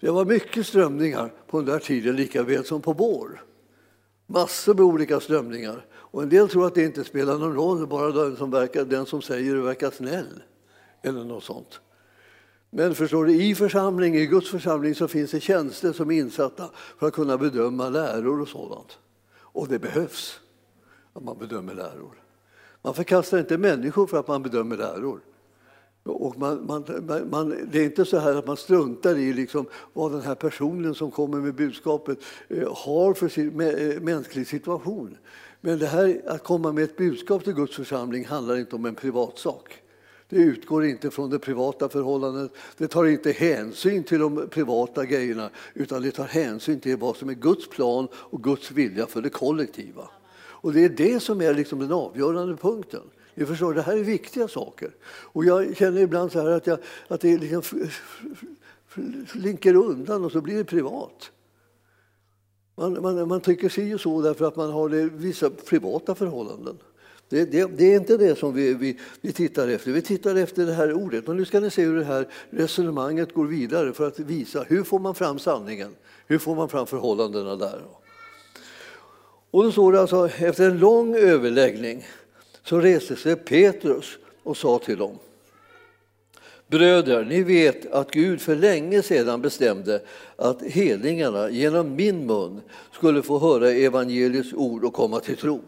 Det 0.00 0.10
var 0.10 0.24
mycket 0.24 0.66
strömningar 0.66 1.32
på 1.50 1.56
den 1.56 1.66
där 1.66 1.78
tiden, 1.78 2.16
lika 2.16 2.42
väl 2.42 2.64
som 2.64 2.80
på 2.80 2.92
vår. 2.92 3.44
Massor 4.26 4.74
med 4.74 4.84
olika 4.84 5.20
strömningar. 5.20 5.86
Och 5.90 6.22
en 6.22 6.28
del 6.28 6.48
tror 6.48 6.66
att 6.66 6.74
det 6.74 6.84
inte 6.84 7.04
spelar 7.04 7.38
någon 7.38 7.54
roll, 7.54 7.86
bara 7.86 8.10
den 8.10 8.36
som, 8.36 8.50
verkar, 8.50 8.84
den 8.84 9.06
som 9.06 9.22
säger 9.22 9.54
det 9.54 9.60
verkar 9.60 9.90
snäll. 9.90 10.42
Eller 11.02 11.24
något 11.24 11.44
sånt. 11.44 11.80
Men 12.70 12.94
förstår 12.94 13.24
du, 13.24 13.42
i 13.42 13.54
församling, 13.54 14.16
i 14.16 14.26
Guds 14.26 14.50
församling 14.50 14.94
så 14.94 15.08
finns 15.08 15.30
det 15.30 15.40
tjänster 15.40 15.92
som 15.92 16.10
är 16.10 16.18
insatta 16.18 16.70
för 16.98 17.06
att 17.06 17.14
kunna 17.14 17.38
bedöma 17.38 17.88
läror 17.88 18.40
och 18.40 18.48
sådant. 18.48 18.98
Och 19.32 19.68
det 19.68 19.78
behövs 19.78 20.40
att 21.12 21.22
man 21.22 21.38
bedömer 21.38 21.74
läror. 21.74 22.22
Man 22.82 22.94
förkastar 22.94 23.38
inte 23.38 23.58
människor 23.58 24.06
för 24.06 24.20
att 24.20 24.28
man 24.28 24.42
bedömer 24.42 24.76
läror. 24.76 25.20
Och 26.02 26.38
man, 26.38 26.66
man, 26.66 26.84
man, 27.30 27.68
det 27.72 27.78
är 27.78 27.84
inte 27.84 28.04
så 28.04 28.18
här 28.18 28.34
att 28.34 28.46
man 28.46 28.56
struntar 28.56 29.16
i 29.16 29.32
liksom 29.32 29.66
vad 29.92 30.12
den 30.12 30.22
här 30.22 30.34
personen 30.34 30.94
som 30.94 31.10
kommer 31.10 31.38
med 31.38 31.54
budskapet 31.54 32.18
eh, 32.48 32.76
har 32.76 33.14
för 33.14 33.28
sin, 33.28 33.60
eh, 33.60 34.00
mänsklig 34.00 34.46
situation. 34.46 35.16
Men 35.60 35.78
det 35.78 35.86
här 35.86 36.22
att 36.26 36.44
komma 36.44 36.72
med 36.72 36.84
ett 36.84 36.96
budskap 36.96 37.44
till 37.44 37.52
Guds 37.52 37.76
församling 37.76 38.24
handlar 38.24 38.56
inte 38.56 38.76
om 38.76 38.84
en 38.84 38.94
privatsak. 38.94 39.82
Det 40.28 40.36
utgår 40.36 40.84
inte 40.84 41.10
från 41.10 41.30
det 41.30 41.38
privata 41.38 41.88
förhållandet. 41.88 42.52
Det 42.76 42.88
tar 42.88 43.04
inte 43.04 43.32
hänsyn 43.32 44.04
till 44.04 44.18
de 44.18 44.48
privata 44.50 45.04
grejerna 45.04 45.50
utan 45.74 46.02
det 46.02 46.10
tar 46.10 46.24
hänsyn 46.24 46.80
till 46.80 46.96
vad 46.96 47.16
som 47.16 47.28
är 47.28 47.34
Guds 47.34 47.68
plan 47.68 48.08
och 48.14 48.42
Guds 48.42 48.70
vilja 48.70 49.06
för 49.06 49.22
det 49.22 49.30
kollektiva. 49.30 50.08
Och 50.38 50.72
det 50.72 50.84
är 50.84 50.88
det 50.88 51.20
som 51.20 51.40
är 51.40 51.54
liksom 51.54 51.78
den 51.78 51.92
avgörande 51.92 52.56
punkten. 52.56 53.02
Ni 53.34 53.46
förstår, 53.46 53.74
det 53.74 53.82
här 53.82 53.96
är 53.96 54.04
viktiga 54.04 54.48
saker. 54.48 54.90
Och 55.06 55.44
jag 55.44 55.76
känner 55.76 56.00
ibland 56.00 56.32
så 56.32 56.40
här 56.40 56.50
att, 56.50 56.66
jag, 56.66 56.78
att 57.08 57.20
det 57.20 57.38
liksom 57.38 57.62
slinker 59.28 59.74
undan 59.74 60.24
och 60.24 60.32
så 60.32 60.40
blir 60.40 60.56
det 60.56 60.64
privat. 60.64 61.30
Man, 62.74 63.02
man, 63.02 63.28
man 63.28 63.40
tycker 63.40 63.68
sig 63.68 63.88
ju 63.88 63.98
så 63.98 64.22
därför 64.22 64.44
att 64.44 64.56
man 64.56 64.70
har 64.70 64.88
det, 64.88 65.02
vissa 65.02 65.50
privata 65.50 66.14
förhållanden. 66.14 66.78
Det, 67.28 67.44
det, 67.44 67.66
det, 67.76 67.92
är 67.92 67.96
inte 67.96 68.16
det 68.16 68.38
som 68.38 68.54
vi, 68.54 68.74
vi, 68.74 68.98
vi, 69.20 69.32
tittar 69.32 69.68
efter. 69.68 69.92
Vi 69.92 70.02
tittar 70.02 70.34
efter 70.36 70.66
det 70.66 70.72
här 70.72 70.92
ordet. 70.92 71.28
Och 71.28 71.36
nu 71.36 71.44
ska 71.44 71.60
ni 71.60 71.70
se 71.70 71.82
hur 71.82 71.96
det 71.96 72.04
här 72.04 72.28
resonemanget 72.50 73.34
går 73.34 73.46
vidare 73.46 73.92
för 73.92 74.06
att 74.06 74.18
visa 74.18 74.62
hur 74.62 74.82
får 74.82 74.98
man 74.98 75.14
fram 75.14 75.38
sanningen? 75.38 75.94
Hur 76.26 76.38
får 76.38 76.54
man 76.54 76.68
fram 76.68 76.86
förhållandena 76.86 77.56
där? 77.56 77.82
Och 79.50 79.64
då 79.64 79.72
står 79.72 79.92
det 79.92 80.00
alltså, 80.00 80.28
efter 80.28 80.70
en 80.70 80.78
lång 80.78 81.16
överläggning 81.16 82.06
så 82.64 82.80
reste 82.80 83.16
sig 83.16 83.36
Petrus 83.36 84.18
och 84.42 84.56
sa 84.56 84.78
till 84.78 84.98
dem 84.98 85.18
Bröder, 86.68 87.24
ni 87.24 87.42
vet 87.42 87.92
att 87.92 88.10
Gud 88.10 88.40
för 88.40 88.56
länge 88.56 89.02
sedan 89.02 89.42
bestämde 89.42 90.02
att 90.36 90.62
hedningarna 90.62 91.50
genom 91.50 91.94
min 91.94 92.26
mun 92.26 92.60
skulle 92.92 93.22
få 93.22 93.38
höra 93.38 93.70
evangeliets 93.70 94.52
ord 94.52 94.84
och 94.84 94.92
komma 94.92 95.20
till 95.20 95.36
tro. 95.36 95.60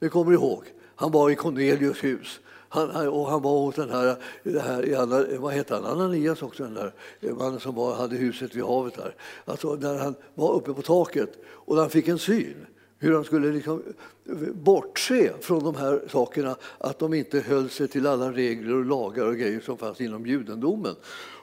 Ni 0.00 0.08
kommer 0.08 0.32
ihåg, 0.32 0.64
han 0.96 1.10
var 1.10 1.30
i 1.30 1.34
Cornelius 1.34 2.04
hus. 2.04 2.40
Han, 2.68 3.08
och 3.08 3.30
han 3.30 3.42
var 3.42 3.60
hos 3.60 3.74
den 3.74 3.90
här, 3.90 4.16
det 4.42 4.60
här 4.60 5.38
vad 5.38 5.54
heter 5.54 5.74
han, 5.74 5.84
Ananias 5.84 6.42
också, 6.42 6.62
den 6.62 6.74
där 6.74 6.92
mannen 7.32 7.60
som 7.60 7.74
var, 7.74 7.94
hade 7.94 8.16
huset 8.16 8.54
vid 8.54 8.64
havet 8.64 8.94
där. 8.94 9.14
Alltså 9.44 9.74
när 9.74 9.98
han 9.98 10.14
var 10.34 10.54
uppe 10.54 10.72
på 10.74 10.82
taket 10.82 11.32
och 11.46 11.76
han 11.76 11.90
fick 11.90 12.08
en 12.08 12.18
syn 12.18 12.66
hur 12.98 13.14
han 13.14 13.24
skulle 13.24 13.52
liksom 13.52 13.82
eh, 14.28 14.52
bortse 14.54 15.32
från 15.40 15.64
de 15.64 15.74
här 15.74 16.02
sakerna, 16.08 16.56
att 16.78 16.98
de 16.98 17.14
inte 17.14 17.40
höll 17.40 17.70
sig 17.70 17.88
till 17.88 18.06
alla 18.06 18.32
regler 18.32 18.74
och 18.74 18.84
lagar 18.84 19.26
och 19.26 19.36
grejer 19.36 19.60
som 19.60 19.78
fanns 19.78 20.00
inom 20.00 20.26
judendomen. 20.26 20.94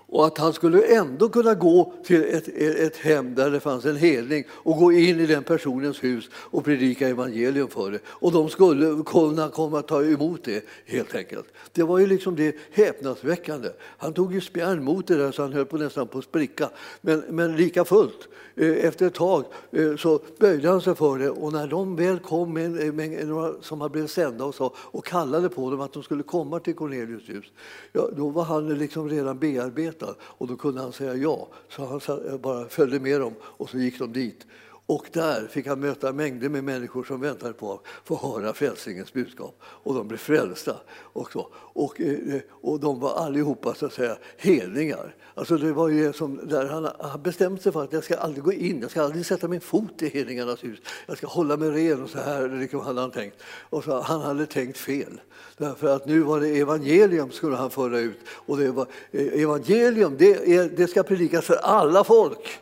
Och 0.07 0.25
att 0.25 0.37
han 0.37 0.53
skulle 0.53 0.81
ändå 0.81 1.29
kunna 1.29 1.53
gå 1.53 1.93
till 2.03 2.23
ett, 2.23 2.47
ett 2.57 2.97
hem 2.97 3.35
där 3.35 3.51
det 3.51 3.59
fanns 3.59 3.85
en 3.85 3.95
helning 3.95 4.43
och 4.49 4.77
gå 4.77 4.91
in 4.91 5.19
i 5.19 5.25
den 5.25 5.43
personens 5.43 6.03
hus 6.03 6.29
och 6.33 6.65
predika 6.65 7.07
evangelium 7.07 7.67
för 7.67 7.91
det. 7.91 7.99
Och 8.07 8.31
de 8.31 8.49
skulle 8.49 9.03
kunna 9.03 9.49
komma 9.49 9.79
att 9.79 9.87
ta 9.87 10.03
emot 10.03 10.43
det 10.43 10.65
helt 10.85 11.15
enkelt. 11.15 11.45
Det 11.71 11.83
var 11.83 11.99
ju 11.99 12.07
liksom 12.07 12.35
det 12.35 12.55
häpnadsväckande. 12.71 13.69
Han 13.79 14.13
tog 14.13 14.33
ju 14.33 14.41
spjärn 14.41 14.83
mot 14.83 15.07
det 15.07 15.15
där 15.15 15.31
så 15.31 15.41
han 15.41 15.53
höll 15.53 15.65
på 15.65 15.77
nästan 15.77 16.07
på 16.07 16.17
att 16.17 16.23
spricka. 16.23 16.69
Men, 17.01 17.23
men 17.29 17.55
lika 17.55 17.85
fullt, 17.85 18.27
eh, 18.55 18.85
efter 18.85 19.07
ett 19.07 19.13
tag 19.13 19.45
eh, 19.71 19.95
så 19.95 20.19
böjde 20.39 20.69
han 20.69 20.81
sig 20.81 20.95
för 20.95 21.19
det 21.19 21.29
och 21.29 21.53
när 21.53 21.67
de 21.67 21.95
väl 21.95 22.19
kom 22.19 22.53
med, 22.53 22.93
med 22.93 23.27
några 23.27 23.53
som 23.61 23.81
hade 23.81 23.91
blivit 23.91 24.11
sända 24.11 24.45
och, 24.45 24.55
så, 24.55 24.73
och 24.77 25.05
kallade 25.05 25.49
på 25.49 25.71
dem 25.71 25.81
att 25.81 25.93
de 25.93 26.03
skulle 26.03 26.23
komma 26.23 26.59
till 26.59 26.75
Cornelius 26.75 27.29
hus, 27.29 27.45
ja, 27.91 28.09
då 28.17 28.29
var 28.29 28.43
han 28.43 28.69
liksom 28.69 29.09
redan 29.09 29.39
bearbetad 29.39 29.92
berätta 29.99 30.15
och 30.21 30.47
då 30.47 30.55
kunde 30.55 30.81
han 30.81 30.93
säga 30.93 31.15
ja. 31.15 31.47
Så 31.69 31.85
han 31.85 32.41
bara 32.41 32.69
följde 32.69 32.99
med 32.99 33.21
dem 33.21 33.33
och 33.41 33.69
så 33.69 33.77
gick 33.77 33.99
de 33.99 34.13
dit. 34.13 34.45
Och 34.85 35.05
där 35.11 35.47
fick 35.47 35.67
han 35.67 35.79
möta 35.79 36.13
mängder 36.13 36.49
med 36.49 36.63
människor 36.63 37.03
som 37.03 37.21
väntade 37.21 37.53
på 37.53 37.73
att 37.73 37.81
få 38.03 38.15
höra 38.15 38.53
frälsningens 38.53 39.13
budskap. 39.13 39.61
Och 39.63 39.93
de 39.93 40.07
blev 40.07 40.17
frälsta. 40.17 40.75
Och, 40.93 41.31
så. 41.31 41.47
och, 41.53 42.01
och 42.49 42.79
de 42.79 42.99
var 42.99 43.13
allihopa 43.15 43.73
så 43.73 43.85
att 43.85 43.93
säga 43.93 44.17
hedningar. 44.37 45.15
Alltså 45.35 45.57
det 45.57 45.73
var 45.73 45.89
ju 45.89 46.13
som 46.13 46.47
där 46.47 46.65
han, 46.65 46.89
han 46.99 47.21
bestämde 47.21 47.61
sig 47.61 47.71
för 47.71 47.83
att 47.83 47.93
jag 47.93 48.03
ska 48.03 48.17
aldrig 48.17 48.43
gå 48.43 48.53
in, 48.53 48.81
jag 48.81 48.91
ska 48.91 49.03
aldrig 49.03 49.25
sätta 49.25 49.47
min 49.47 49.61
fot 49.61 50.01
i 50.01 50.09
hedningarnas 50.09 50.63
hus. 50.63 50.79
Jag 51.05 51.17
ska 51.17 51.27
hålla 51.27 51.57
mig 51.57 51.69
ren 51.69 52.03
och 52.03 52.09
så 52.09 52.17
här 52.17 52.49
liksom 52.59 52.79
hade 52.79 53.01
han 53.01 53.11
tänkt. 53.11 53.37
Och 53.69 53.83
så, 53.83 54.01
han 54.01 54.21
hade 54.21 54.45
tänkt 54.45 54.77
fel. 54.77 55.21
Därför 55.57 55.95
att 55.95 56.05
nu 56.05 56.19
var 56.19 56.39
det 56.39 56.59
evangelium 56.59 57.31
skulle 57.31 57.55
han 57.55 57.69
föra 57.69 57.99
ut. 57.99 58.19
Och 58.27 58.57
det 58.57 58.71
var, 58.71 58.87
eh, 59.11 59.41
evangelium 59.41 60.15
det, 60.17 60.55
är, 60.55 60.69
det 60.69 60.87
ska 60.87 61.03
predikas 61.03 61.45
för 61.45 61.55
alla 61.55 62.03
folk. 62.03 62.59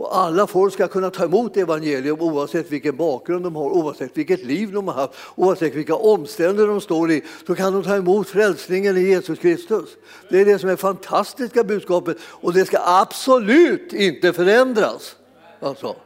Och 0.00 0.16
alla 0.16 0.46
folk 0.46 0.74
ska 0.74 0.88
kunna 0.88 1.10
ta 1.10 1.24
emot 1.24 1.56
evangelium 1.56 2.20
oavsett 2.20 2.70
vilken 2.70 2.96
bakgrund 2.96 3.44
de 3.44 3.56
har, 3.56 3.70
oavsett 3.70 4.16
vilket 4.16 4.44
liv 4.44 4.72
de 4.72 4.88
har 4.88 4.94
haft, 4.94 5.14
oavsett 5.34 5.74
vilka 5.74 5.94
omständigheter 5.94 6.66
de 6.66 6.80
står 6.80 7.10
i, 7.10 7.24
så 7.46 7.54
kan 7.54 7.72
de 7.72 7.82
ta 7.82 7.96
emot 7.96 8.28
frälsningen 8.28 8.96
i 8.96 9.00
Jesus 9.00 9.38
Kristus. 9.38 9.88
Det 10.30 10.40
är 10.40 10.44
det 10.44 10.58
som 10.58 10.70
är 10.70 10.76
fantastiska 10.76 11.64
budskapet 11.64 12.16
och 12.22 12.52
det 12.52 12.64
ska 12.64 12.78
absolut 12.84 13.92
inte 13.92 14.32
förändras. 14.32 15.16
Alltså. 15.60 15.96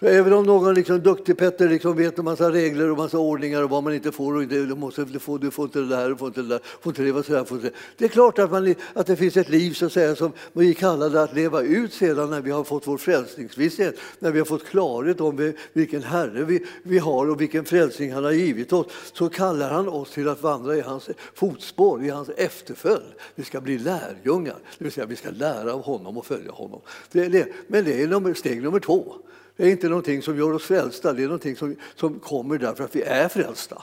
För 0.00 0.06
även 0.06 0.32
om 0.32 0.44
någon 0.44 0.74
liksom, 0.74 1.00
duktig 1.00 1.38
Petter 1.38 1.68
liksom 1.68 1.96
vet 1.96 2.18
en 2.18 2.24
massa 2.24 2.50
regler 2.50 2.90
och 2.90 2.96
massa 2.96 3.18
ordningar 3.18 3.62
och 3.62 3.70
vad 3.70 3.82
man 3.82 3.94
inte 3.94 4.12
får 4.12 4.34
och 4.34 4.42
inte 4.42 4.54
du 4.54 4.74
måste 4.74 5.06
få, 5.20 5.38
du 5.38 5.50
får 5.50 5.64
inte 5.64 5.78
det 5.78 5.86
där, 5.86 6.08
du 6.08 6.16
får 6.16 6.28
inte 6.28 6.42
det 6.42 6.48
där, 6.48 6.60
får 6.80 6.90
inte 6.90 7.02
leva 7.02 7.22
sådär, 7.22 7.44
får 7.44 7.58
inte 7.58 7.68
det. 7.68 7.74
det 7.96 8.04
är 8.04 8.08
klart 8.08 8.38
att, 8.38 8.50
man, 8.50 8.74
att 8.94 9.06
det 9.06 9.16
finns 9.16 9.36
ett 9.36 9.48
liv 9.48 9.72
så 9.72 9.86
att 9.86 9.92
säga, 9.92 10.16
som 10.16 10.32
vi 10.52 10.74
kallar 10.74 11.10
det 11.10 11.22
att 11.22 11.34
leva 11.34 11.62
ut 11.62 11.92
sedan 11.92 12.30
när 12.30 12.40
vi 12.40 12.50
har 12.50 12.64
fått 12.64 12.86
vår 12.86 12.98
frälsningsvisshet, 12.98 13.98
när 14.18 14.30
vi 14.30 14.38
har 14.38 14.46
fått 14.46 14.66
klarhet 14.66 15.20
om 15.20 15.52
vilken 15.72 16.02
Herre 16.02 16.44
vi, 16.44 16.66
vi 16.82 16.98
har 16.98 17.30
och 17.30 17.40
vilken 17.40 17.64
frälsning 17.64 18.12
han 18.12 18.24
har 18.24 18.32
givit 18.32 18.72
oss, 18.72 18.86
så 19.12 19.28
kallar 19.28 19.70
han 19.70 19.88
oss 19.88 20.10
till 20.10 20.28
att 20.28 20.42
vandra 20.42 20.76
i 20.76 20.80
hans 20.80 21.10
fotspår, 21.34 22.04
i 22.04 22.08
hans 22.08 22.28
efterföljd. 22.28 23.12
Vi 23.34 23.44
ska 23.44 23.60
bli 23.60 23.78
lärjungar, 23.78 24.56
det 24.78 24.84
vill 24.84 24.92
säga 24.92 25.06
vi 25.06 25.16
ska 25.16 25.30
lära 25.30 25.74
av 25.74 25.82
honom 25.82 26.18
och 26.18 26.26
följa 26.26 26.52
honom. 26.52 26.80
Det 27.12 27.24
är 27.24 27.28
det. 27.28 27.46
Men 27.66 27.84
det 27.84 28.02
är 28.02 28.08
nummer, 28.08 28.34
steg 28.34 28.62
nummer 28.62 28.80
två. 28.80 29.14
Det 29.60 29.66
är 29.66 29.70
inte 29.70 29.88
någonting 29.88 30.22
som 30.22 30.38
gör 30.38 30.52
oss 30.52 30.62
frälsta, 30.62 31.12
det 31.12 31.22
är 31.22 31.26
någonting 31.26 31.56
som, 31.56 31.76
som 31.94 32.18
kommer 32.18 32.58
därför 32.58 32.84
att 32.84 32.96
vi 32.96 33.02
är 33.02 33.28
frälsta. 33.28 33.82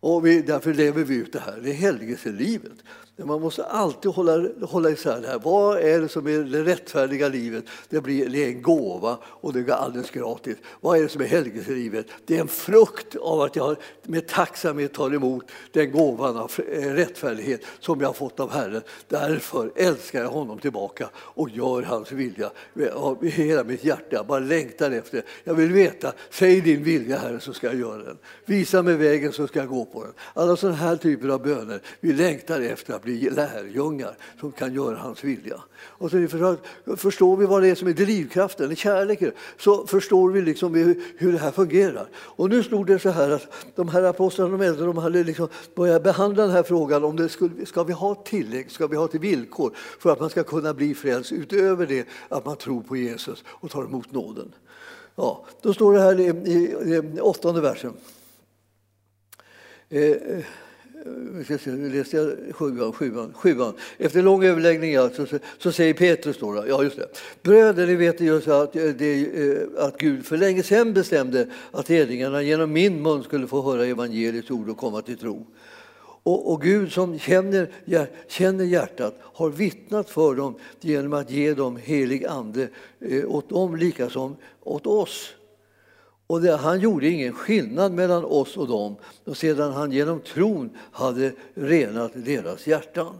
Och 0.00 0.26
vi, 0.26 0.42
därför 0.42 0.74
lever 0.74 1.04
vi 1.04 1.16
ut 1.16 1.32
det 1.32 1.40
här. 1.40 1.60
Det 1.62 1.70
är 1.70 1.74
helgelselivet. 1.74 2.72
Man 3.24 3.40
måste 3.40 3.64
alltid 3.64 4.10
hålla, 4.10 4.48
hålla 4.62 4.90
isär 4.90 5.20
det 5.20 5.28
här. 5.28 5.38
Vad 5.38 5.78
är 5.78 6.00
det 6.00 6.08
som 6.08 6.26
är 6.26 6.38
det 6.38 6.64
rättfärdiga 6.64 7.28
livet? 7.28 7.64
Det, 7.88 8.00
blir, 8.00 8.28
det 8.28 8.44
är 8.44 8.48
en 8.48 8.62
gåva 8.62 9.18
och 9.24 9.52
det 9.52 9.62
går 9.62 9.72
alldeles 9.72 10.10
gratis. 10.10 10.56
Vad 10.80 10.98
är 10.98 11.02
det 11.02 11.08
som 11.08 11.22
är 11.22 11.26
helgelselivet? 11.26 12.06
Det 12.26 12.36
är 12.36 12.40
en 12.40 12.48
frukt 12.48 13.16
av 13.16 13.40
att 13.40 13.56
jag 13.56 13.76
med 14.02 14.28
tacksamhet 14.28 14.94
tar 14.94 15.14
emot 15.14 15.44
den 15.72 15.92
gåvan 15.92 16.36
av 16.36 16.52
rättfärdighet 16.76 17.60
som 17.80 18.00
jag 18.00 18.08
har 18.08 18.14
fått 18.14 18.40
av 18.40 18.50
Herren. 18.50 18.82
Därför 19.08 19.72
älskar 19.76 20.22
jag 20.22 20.30
honom 20.30 20.58
tillbaka 20.58 21.08
och 21.16 21.50
gör 21.50 21.82
hans 21.82 22.12
vilja 22.12 22.50
av 22.92 23.24
hela 23.24 23.64
mitt 23.64 23.84
hjärta. 23.84 24.06
Jag 24.10 24.26
bara 24.26 24.40
längtar 24.40 24.90
efter 24.90 25.22
Jag 25.44 25.54
vill 25.54 25.72
veta, 25.72 26.12
säg 26.30 26.60
din 26.60 26.84
vilja 26.84 27.18
Herre 27.18 27.40
så 27.40 27.52
ska 27.52 27.66
jag 27.66 27.76
göra 27.76 28.02
den. 28.02 28.18
Visa 28.44 28.82
mig 28.82 28.94
vägen 28.94 29.32
så 29.32 29.46
ska 29.46 29.58
jag 29.58 29.68
gå 29.68 29.84
på 29.84 30.02
den. 30.04 30.12
Alla 30.34 30.56
sådana 30.56 30.76
här 30.76 30.96
typer 30.96 31.28
av 31.28 31.42
böner 31.42 31.80
vi 32.00 32.12
längtar 32.12 32.60
efter 32.60 32.94
att 32.94 33.05
bli 33.06 33.30
lärjungar 33.30 34.16
som 34.40 34.52
kan 34.52 34.74
göra 34.74 34.96
hans 34.96 35.24
vilja. 35.24 35.62
Och 35.76 36.10
så 36.10 36.56
förstår 36.96 37.36
vi 37.36 37.46
vad 37.46 37.62
det 37.62 37.68
är 37.68 37.74
som 37.74 37.88
är 37.88 37.92
drivkraften, 37.92 38.76
kärleken, 38.76 39.32
så 39.58 39.86
förstår 39.86 40.30
vi 40.30 40.42
liksom 40.42 40.74
hur 41.18 41.32
det 41.32 41.38
här 41.38 41.50
fungerar. 41.50 42.08
Och 42.16 42.50
nu 42.50 42.62
stod 42.62 42.86
det 42.86 42.98
så 42.98 43.10
här 43.10 43.30
att 43.30 43.46
de 43.74 43.88
här 43.88 44.02
apostlarna, 44.02 44.50
de 44.56 44.60
äldre, 44.60 44.86
de 44.86 44.98
hade 44.98 45.24
liksom 45.24 45.48
börjat 45.74 46.02
behandla 46.02 46.42
den 46.42 46.52
här 46.52 46.62
frågan 46.62 47.04
om 47.04 47.16
det 47.16 47.28
skulle, 47.28 47.66
ska 47.66 47.84
vi 47.84 47.92
ha 47.92 48.14
tillägg, 48.14 48.70
ska 48.70 48.86
vi 48.86 48.96
ha 48.96 49.08
till 49.08 49.20
villkor 49.20 49.72
för 49.98 50.12
att 50.12 50.20
man 50.20 50.30
ska 50.30 50.44
kunna 50.44 50.74
bli 50.74 50.94
frälst 50.94 51.32
utöver 51.32 51.86
det 51.86 52.08
att 52.28 52.44
man 52.44 52.56
tror 52.56 52.82
på 52.82 52.96
Jesus 52.96 53.44
och 53.46 53.70
tar 53.70 53.84
emot 53.84 54.12
nåden. 54.12 54.54
Ja, 55.14 55.44
då 55.62 55.74
står 55.74 55.92
det 55.92 56.00
här 56.00 56.20
i, 56.20 56.24
i, 56.24 56.56
i 57.16 57.20
åttonde 57.20 57.60
versen. 57.60 57.92
Eh, 59.88 60.10
eh 60.10 60.44
läste 61.92 62.16
jag 62.16 62.54
sjuan, 62.54 62.92
sjuan, 62.92 63.32
sjuan. 63.34 63.74
Efter 63.98 64.22
lång 64.22 64.44
överläggning 64.44 64.94
så, 64.94 65.26
så, 65.58 65.72
säger 65.72 65.94
Petrus 65.94 66.38
då, 66.38 66.64
ja 66.68 66.82
just 66.82 66.96
det. 66.96 67.08
Bröder, 67.42 67.86
ni 67.86 67.94
vet 67.94 68.20
just 68.20 68.48
att, 68.48 68.76
eh, 68.76 68.82
det, 68.82 69.26
eh, 69.50 69.84
att 69.84 69.98
Gud 69.98 70.26
för 70.26 70.36
länge 70.36 70.62
sedan 70.62 70.92
bestämde 70.92 71.46
att 71.70 71.88
hedningarna 71.88 72.42
genom 72.42 72.72
min 72.72 73.02
mun 73.02 73.22
skulle 73.22 73.46
få 73.46 73.62
höra 73.62 73.86
evangeliets 73.86 74.50
ord 74.50 74.68
och 74.68 74.76
komma 74.76 75.02
till 75.02 75.18
tro. 75.18 75.46
Och, 76.22 76.52
och, 76.52 76.62
Gud 76.62 76.92
som 76.92 77.18
känner, 77.18 77.70
känner 78.28 78.64
hjärtat 78.64 79.14
har 79.22 79.48
vittnat 79.48 80.10
för 80.10 80.34
dem 80.34 80.54
genom 80.80 81.12
att 81.12 81.30
ge 81.30 81.54
dem 81.54 81.76
helig 81.76 82.26
ande 82.26 82.68
eh, 83.00 83.34
åt 83.34 83.48
dem 83.48 83.76
lika 83.76 84.10
som 84.10 84.36
åt 84.62 84.86
oss. 84.86 85.34
Och 86.26 86.40
det, 86.40 86.56
han 86.56 86.80
gjorde 86.80 87.08
ingen 87.08 87.32
skillnad 87.32 87.92
mellan 87.92 88.24
oss 88.24 88.56
och 88.56 88.68
dem 88.68 88.96
och 89.24 89.36
sedan 89.36 89.72
han 89.72 89.92
genom 89.92 90.20
tron 90.20 90.70
hade 90.92 91.32
renat 91.54 92.12
deras 92.14 92.66
hjärtan. 92.66 93.14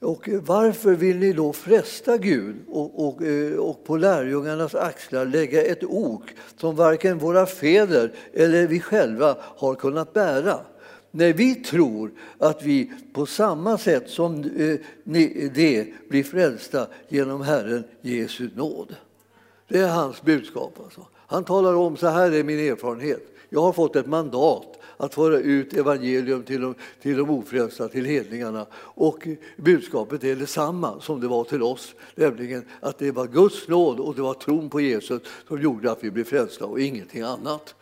Och 0.00 0.28
varför 0.42 0.94
vill 0.94 1.16
ni 1.16 1.32
då 1.32 1.52
fresta 1.52 2.18
Gud 2.18 2.56
och, 2.68 3.08
och, 3.08 3.22
eh, 3.22 3.58
och 3.58 3.84
på 3.84 3.96
lärjungarnas 3.96 4.74
axlar 4.74 5.26
lägga 5.26 5.64
ett 5.64 5.84
ok 5.84 6.22
som 6.56 6.76
varken 6.76 7.18
våra 7.18 7.46
fäder 7.46 8.12
eller 8.32 8.66
vi 8.66 8.80
själva 8.80 9.36
har 9.40 9.74
kunnat 9.74 10.12
bära? 10.12 10.60
När 11.10 11.32
vi 11.32 11.54
tror 11.54 12.12
att 12.38 12.62
vi 12.62 12.92
på 13.12 13.26
samma 13.26 13.78
sätt 13.78 14.10
som 14.10 14.34
eh, 14.44 14.78
det 15.54 15.86
blir 16.08 16.24
frälsta 16.24 16.86
genom 17.08 17.42
Herren 17.42 17.84
Jesu 18.00 18.50
nåd. 18.54 18.96
Det 19.68 19.78
är 19.78 19.88
hans 19.88 20.22
budskap. 20.22 20.80
Alltså. 20.84 21.06
Han 21.30 21.44
talar 21.44 21.74
om 21.74 21.96
så 21.96 22.06
här 22.06 22.32
är 22.32 22.44
min 22.44 22.58
erfarenhet. 22.58 23.22
Jag 23.48 23.62
har 23.62 23.72
fått 23.72 23.96
ett 23.96 24.06
mandat 24.06 24.78
att 24.96 25.14
föra 25.14 25.38
ut 25.38 25.72
evangelium 25.72 26.42
till 26.42 26.60
de, 26.60 26.74
till 27.02 27.16
de 27.16 27.30
ofrälsta, 27.30 27.88
till 27.88 28.04
hedningarna. 28.04 28.66
Och 28.74 29.28
budskapet 29.56 30.24
är 30.24 30.36
detsamma 30.36 31.00
som 31.00 31.20
det 31.20 31.28
var 31.28 31.44
till 31.44 31.62
oss, 31.62 31.94
nämligen 32.14 32.64
att 32.80 32.98
det 32.98 33.10
var 33.10 33.26
Guds 33.26 33.68
nåd 33.68 34.00
och 34.00 34.14
det 34.14 34.22
var 34.22 34.34
tron 34.34 34.70
på 34.70 34.80
Jesus 34.80 35.22
som 35.48 35.62
gjorde 35.62 35.90
att 35.92 36.04
vi 36.04 36.10
blev 36.10 36.24
frälsta 36.24 36.66
och 36.66 36.80
ingenting 36.80 37.22
annat. 37.22 37.74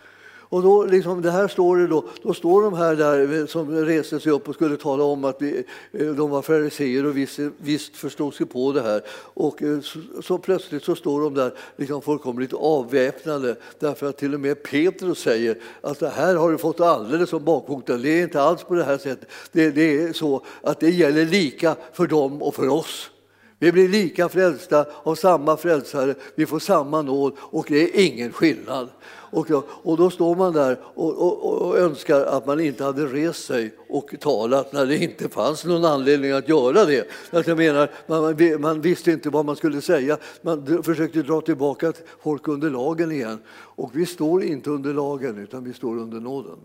Och 0.49 0.63
då, 0.63 0.85
liksom, 0.85 1.23
det 1.23 1.31
här 1.31 1.49
står 1.49 1.77
det 1.77 1.87
då, 1.87 2.05
då 2.23 2.35
står 2.35 2.63
de 2.63 2.75
här 2.75 2.97
där 2.97 3.47
som 3.47 3.71
reste 3.71 4.21
sig 4.21 4.33
upp 4.33 4.49
och 4.49 4.55
skulle 4.55 4.77
tala 4.77 5.05
om 5.05 5.25
att 5.25 5.43
vi, 5.43 5.65
eh, 5.93 6.07
de 6.07 6.31
var 6.31 6.43
fariséer 6.43 7.07
och 7.07 7.17
visst, 7.17 7.39
visst 7.59 7.97
förstod 7.97 8.35
sig 8.35 8.47
på 8.47 8.73
det 8.73 8.83
här. 8.83 9.03
Och 9.35 9.63
eh, 9.63 9.81
så, 9.81 9.99
så, 10.23 10.39
plötsligt 10.39 10.85
så 10.85 10.95
står 10.95 11.21
de 11.21 11.35
där 11.35 11.53
liksom 11.77 12.03
fullkomligt 12.03 12.53
avväpnade 12.53 13.57
därför 13.79 14.09
att 14.09 14.17
till 14.17 14.35
och 14.35 14.41
med 14.41 14.63
Petrus 14.63 15.19
säger 15.19 15.59
att 15.81 15.99
det 15.99 16.09
här 16.09 16.35
har 16.35 16.51
du 16.51 16.59
fått 16.59 16.81
alldeles 16.81 17.33
om 17.33 17.45
bakfoten. 17.45 18.03
Det 18.03 18.09
är 18.09 18.23
inte 18.23 18.43
alls 18.43 18.65
på 18.65 18.75
det 18.75 18.85
här 18.85 18.99
sättet. 18.99 19.29
Det, 19.53 19.71
det 19.71 20.03
är 20.03 20.13
så 20.13 20.43
att 20.63 20.81
det 20.81 20.91
gäller 20.91 21.25
lika 21.25 21.77
för 21.93 22.07
dem 22.07 22.43
och 22.43 22.55
för 22.55 22.69
oss. 22.69 23.11
Vi 23.59 23.73
blir 23.73 23.89
lika 23.89 24.29
frälsta 24.29 24.87
av 25.03 25.15
samma 25.15 25.57
frälsare, 25.57 26.15
vi 26.35 26.47
får 26.47 26.59
samma 26.59 27.03
nåd 27.03 27.33
och 27.39 27.67
det 27.69 27.83
är 27.83 28.07
ingen 28.07 28.33
skillnad. 28.33 28.89
Och, 29.05 29.51
och 29.67 29.97
då 29.97 30.11
står 30.11 30.37
man 30.37 30.53
där 30.53 30.79
och, 30.95 31.15
och, 31.15 31.67
och, 31.67 31.79
önskar 31.79 32.21
att 32.21 32.47
man 32.47 32.61
inte 32.61 32.85
hade 32.85 33.07
rest 33.07 33.45
sig 33.45 33.75
och 33.89 34.15
talat 34.21 34.73
när 34.73 34.87
det 34.87 34.99
inte 34.99 35.29
fanns 35.29 35.65
någon 35.65 35.85
anledning 35.85 36.33
att 36.33 36.49
göra 36.49 36.85
det. 36.85 37.09
Att 37.31 37.47
jag 37.47 37.59
menar, 37.59 37.91
man, 38.07 38.61
man 38.61 38.81
visste 38.81 39.13
inte 39.13 39.31
vad 39.31 39.45
man 39.45 39.57
skulle 39.57 39.81
säga. 39.81 40.19
Man 40.43 40.83
försökte 40.83 41.23
dra 41.23 41.41
tillbaka 41.41 41.93
folk 42.23 42.49
under 42.49 42.71
lagen 42.71 43.13
igen. 43.13 43.39
Och 43.53 43.91
vi 43.95 44.07
står 44.07 44.43
inte 44.43 44.71
under 44.71 44.95
lagen, 44.95 45.39
utan 45.39 45.65
vi 45.65 45.73
står 45.73 45.99
under 45.99 46.21
nåden. 46.21 46.59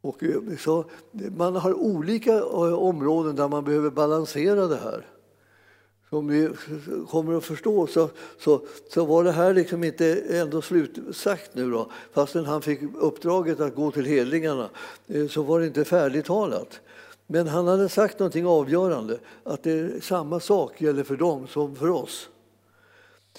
Och 0.00 0.22
eh, 0.22 0.56
så, 0.58 0.84
man 1.36 1.56
har 1.56 1.74
olika 1.74 2.34
eh, 2.34 2.74
områden 2.74 3.36
där 3.36 3.48
man 3.48 3.64
behöver 3.64 3.90
balansera 3.90 4.66
det 4.66 4.76
här 4.76 5.06
som 6.10 6.28
vi 6.28 6.50
kommer 7.10 7.36
att 7.36 7.44
förstå 7.44 7.86
så, 7.86 8.10
så, 8.38 8.60
så 8.94 9.04
var 9.04 9.24
det 9.24 9.32
här 9.32 9.54
liksom 9.54 9.84
inte 9.84 10.22
ändå 10.30 10.62
slutsagt 10.62 11.54
nu 11.54 11.70
då. 11.70 11.90
Fastän 12.12 12.44
han 12.44 12.62
fick 12.62 12.80
uppdraget 12.94 13.60
att 13.60 13.74
gå 13.74 13.90
till 13.90 14.04
hedningarna 14.04 14.70
eh, 15.06 15.28
så 15.28 15.42
var 15.42 15.60
det 15.60 15.66
inte 15.66 15.84
färdigtalat. 15.84 16.80
Men 17.26 17.48
han 17.48 17.66
hade 17.66 17.88
sagt 17.88 18.18
någonting 18.18 18.46
avgörande, 18.46 19.18
att 19.44 19.62
det 19.62 19.72
är 19.72 20.00
samma 20.00 20.40
sak 20.40 20.80
gäller 20.80 21.04
för 21.04 21.16
dem 21.16 21.46
som 21.46 21.76
för 21.76 21.90
oss. 21.90 22.28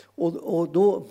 Och, 0.05 0.35
och 0.35 0.69
då, 0.69 1.03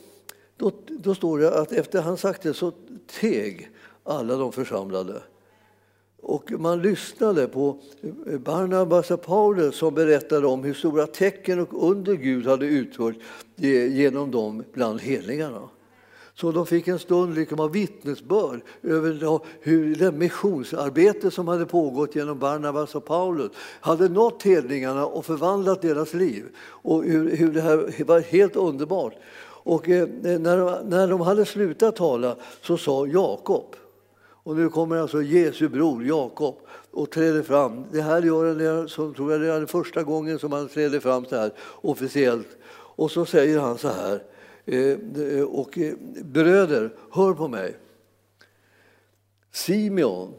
då, 0.57 0.73
då 0.89 1.15
står 1.15 1.39
det 1.39 1.59
att 1.59 1.73
efter 1.73 2.03
han 2.03 2.17
sagt 2.17 2.43
det 2.43 2.55
så 2.55 2.73
teg 3.21 3.71
alla 4.05 4.37
de 4.37 4.53
församlade. 4.53 5.23
Och 6.23 6.53
man 6.59 6.83
lyssnade 6.83 7.47
på 7.47 7.79
Barnabas 8.45 9.11
och 9.11 9.23
Paulus 9.23 9.77
som 9.77 9.95
berättade 9.95 10.47
om 10.47 10.65
hur 10.65 10.75
stora 10.75 11.07
tecken 11.07 11.61
och 11.61 11.89
under 11.91 12.15
Gud 12.15 12.47
hade 12.47 12.67
utfört 12.67 13.17
genom 13.57 14.31
dem 14.31 14.65
bland 14.73 15.01
hedningarna. 15.01 15.69
Så 16.35 16.53
de 16.53 16.67
fick 16.67 16.89
en 16.89 16.99
stund 16.99 17.35
liksom 17.35 17.61
av 17.61 17.73
vittnesbörd 17.73 18.61
över 18.83 19.41
hur 19.61 19.95
det 19.95 20.13
missionsarbete 20.13 21.31
som 21.31 21.49
hade 21.49 21.67
pågått 21.67 22.15
genom 22.17 22.39
Barnabas 22.39 22.95
och 22.95 23.05
Paulus 23.05 23.53
hade 23.81 24.09
nått 24.09 24.43
hedningarna 24.43 25.07
och 25.07 25.25
förvandlat 25.25 25.83
deras 25.83 26.15
liv. 26.15 26.45
Och 26.61 27.05
hur, 27.05 27.37
hur 27.37 27.53
det 27.53 27.61
här 27.61 28.05
var 28.05 28.21
helt 28.21 28.57
underbart. 28.57 29.15
Och 29.65 29.89
eh, 29.89 30.09
när, 30.23 30.85
när 30.85 31.09
de 31.09 31.21
hade 31.21 31.45
slutat 31.45 31.97
tala 31.97 32.37
så 32.63 32.77
sa 32.77 33.07
Jakob 33.07 33.77
och 34.49 34.57
nu 34.57 34.69
kommer 34.69 34.97
alltså 34.97 35.23
Jesu 35.23 35.69
bror 35.69 36.05
Jakob 36.05 36.57
och 36.91 37.11
träder 37.11 37.43
fram. 37.43 37.85
Det 37.93 38.03
här 38.03 38.23
gör 38.23 38.77
han, 38.77 38.89
som 38.89 39.15
tror 39.15 39.33
jag 39.33 39.41
det 39.41 39.53
är 39.53 39.67
första 39.67 40.03
gången 40.03 40.39
som 40.39 40.53
han 40.53 40.69
träder 40.69 41.01
fram 41.01 41.25
så 41.25 41.37
här 41.37 41.53
officiellt. 41.61 42.57
Och 42.71 43.11
så 43.11 43.25
säger 43.25 43.59
han 43.59 43.79
så 43.79 43.89
här, 43.89 44.23
eh, 44.65 45.43
och 45.43 45.79
eh, 45.79 45.95
bröder, 46.25 46.95
hör 47.11 47.35
på 47.35 47.49
mig. 47.49 47.77
Simeon 49.53 50.35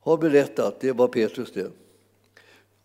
har 0.00 0.16
berättat, 0.16 0.80
det 0.80 0.92
var 0.92 1.08
Petrus 1.08 1.52
det, 1.52 1.70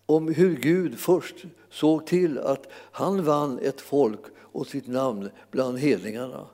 om 0.05 0.27
hur 0.27 0.55
Gud 0.55 0.99
först 0.99 1.35
såg 1.69 2.05
till 2.05 2.39
att 2.39 2.67
han 2.91 3.23
vann 3.23 3.59
ett 3.59 3.81
folk 3.81 4.21
och 4.39 4.67
sitt 4.67 4.87
namn 4.87 5.29
bland 5.51 5.79
hedningarna. 5.79 6.47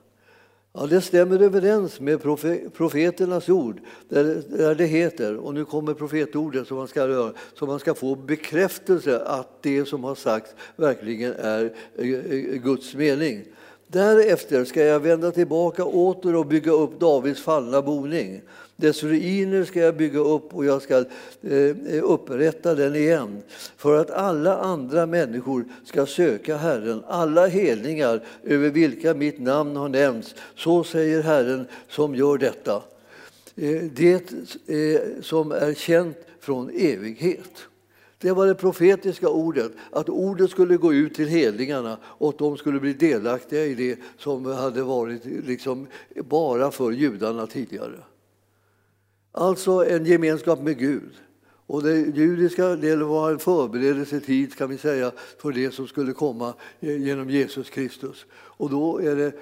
Ja, 0.72 0.86
det 0.86 1.00
stämmer 1.00 1.42
överens 1.42 2.00
med 2.00 2.22
profeternas 2.74 3.48
ord 3.48 3.80
där 4.08 4.74
det 4.74 4.86
heter, 4.86 5.36
och 5.36 5.54
nu 5.54 5.64
kommer 5.64 5.94
profetordet 5.94 6.68
som 6.68 6.76
man 6.76 6.88
ska 6.88 7.08
göra, 7.08 7.32
så 7.54 7.66
man 7.66 7.78
ska 7.78 7.94
få 7.94 8.14
bekräftelse 8.14 9.20
att 9.24 9.62
det 9.62 9.84
som 9.84 10.04
har 10.04 10.14
sagts 10.14 10.54
verkligen 10.76 11.32
är 11.32 11.74
eh, 11.96 12.08
eh, 12.08 12.62
Guds 12.62 12.94
mening. 12.94 13.44
Därefter 13.90 14.64
ska 14.64 14.84
jag 14.84 15.00
vända 15.00 15.30
tillbaka 15.30 15.84
åter 15.84 16.36
och 16.36 16.46
bygga 16.46 16.72
upp 16.72 17.00
Davids 17.00 17.40
fallna 17.40 17.82
boning. 17.82 18.40
Dess 18.76 19.02
ruiner 19.02 19.64
ska 19.64 19.80
jag 19.80 19.96
bygga 19.96 20.18
upp 20.18 20.54
och 20.54 20.64
jag 20.64 20.82
ska 20.82 20.98
eh, 21.42 22.02
upprätta 22.02 22.74
den 22.74 22.96
igen 22.96 23.42
för 23.76 24.00
att 24.00 24.10
alla 24.10 24.58
andra 24.58 25.06
människor 25.06 25.64
ska 25.84 26.06
söka 26.06 26.56
Herren, 26.56 27.02
alla 27.06 27.46
helningar 27.46 28.24
över 28.44 28.70
vilka 28.70 29.14
mitt 29.14 29.40
namn 29.40 29.76
har 29.76 29.88
nämnts. 29.88 30.34
Så 30.56 30.84
säger 30.84 31.22
Herren 31.22 31.66
som 31.88 32.14
gör 32.14 32.38
detta. 32.38 32.82
Eh, 33.56 33.82
det 33.82 34.32
eh, 34.66 35.00
som 35.22 35.52
är 35.52 35.74
känt 35.74 36.16
från 36.40 36.70
evighet. 36.70 37.68
Det 38.20 38.32
var 38.32 38.46
det 38.46 38.54
profetiska 38.54 39.28
ordet, 39.28 39.72
att 39.92 40.08
ordet 40.08 40.50
skulle 40.50 40.76
gå 40.76 40.94
ut 40.94 41.14
till 41.14 41.28
hedningarna 41.28 41.98
och 42.02 42.28
att 42.28 42.38
de 42.38 42.56
skulle 42.56 42.80
bli 42.80 42.92
delaktiga 42.92 43.64
i 43.64 43.74
det 43.74 43.98
som 44.18 44.44
hade 44.44 44.82
varit 44.82 45.24
liksom 45.24 45.86
bara 46.24 46.70
för 46.70 46.90
judarna 46.90 47.46
tidigare. 47.46 48.00
Alltså 49.32 49.84
en 49.86 50.04
gemenskap 50.06 50.62
med 50.62 50.78
Gud 50.78 51.12
och 51.68 51.82
den 51.82 52.14
judiska 52.14 52.76
delen 52.76 53.08
var 53.08 53.30
en 53.30 53.38
förberedelsetid 53.38 54.56
kan 54.56 54.70
vi 54.70 54.78
säga, 54.78 55.12
för 55.38 55.52
det 55.52 55.74
som 55.74 55.86
skulle 55.86 56.12
komma 56.12 56.54
genom 56.80 57.30
Jesus 57.30 57.70
Kristus. 57.70 58.26
Och 58.32 58.70
då 58.70 58.98
det, 58.98 59.32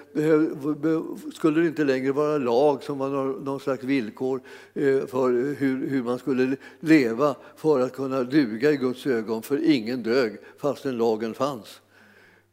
skulle 1.34 1.60
det 1.60 1.66
inte 1.66 1.84
längre 1.84 2.12
vara 2.12 2.38
lag 2.38 2.82
som 2.82 2.98
var 2.98 3.08
någon 3.44 3.60
slags 3.60 3.84
villkor 3.84 4.40
eh, 4.74 5.06
för 5.06 5.54
hur, 5.58 5.88
hur 5.88 6.02
man 6.02 6.18
skulle 6.18 6.56
leva 6.80 7.34
för 7.56 7.80
att 7.80 7.92
kunna 7.92 8.22
duga 8.22 8.70
i 8.72 8.76
Guds 8.76 9.06
ögon, 9.06 9.42
för 9.42 9.64
ingen 9.64 10.02
dög 10.02 10.36
fastän 10.58 10.96
lagen 10.96 11.34
fanns. 11.34 11.80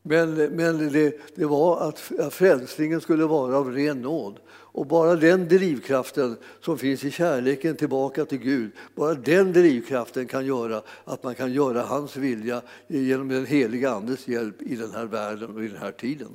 Men, 0.01 0.36
men 0.36 0.91
det, 0.91 1.19
det, 1.36 1.45
var 1.45 1.89
att 1.89 1.99
frälsningen 2.33 3.01
skulle 3.01 3.25
vara 3.25 3.57
av 3.57 3.71
ren 3.71 4.01
nåd. 4.01 4.39
Och 4.73 4.88
bara 4.88 5.15
den 5.15 5.47
drivkraften 5.47 6.38
som 6.62 6.77
finns 6.77 7.03
i 7.03 7.12
kärleken 7.12 7.75
tillbaka 7.75 8.25
till 8.25 8.38
Gud, 8.38 8.71
bara 8.95 9.13
den 9.13 9.53
drivkraften 9.53 10.27
kan 10.27 10.45
göra 10.45 10.81
att 11.03 11.23
man 11.23 11.36
kan 11.36 11.53
göra 11.53 11.81
hans 11.81 12.15
vilja 12.15 12.62
genom 12.88 13.27
den 13.27 13.45
heliga 13.45 13.91
Andes 13.91 14.27
hjälp 14.27 14.62
i 14.62 14.75
den 14.75 14.91
här 14.91 15.05
världen 15.05 15.55
och 15.55 15.63
i 15.63 15.67
den 15.67 15.77
här 15.77 15.91
tiden. 15.91 16.31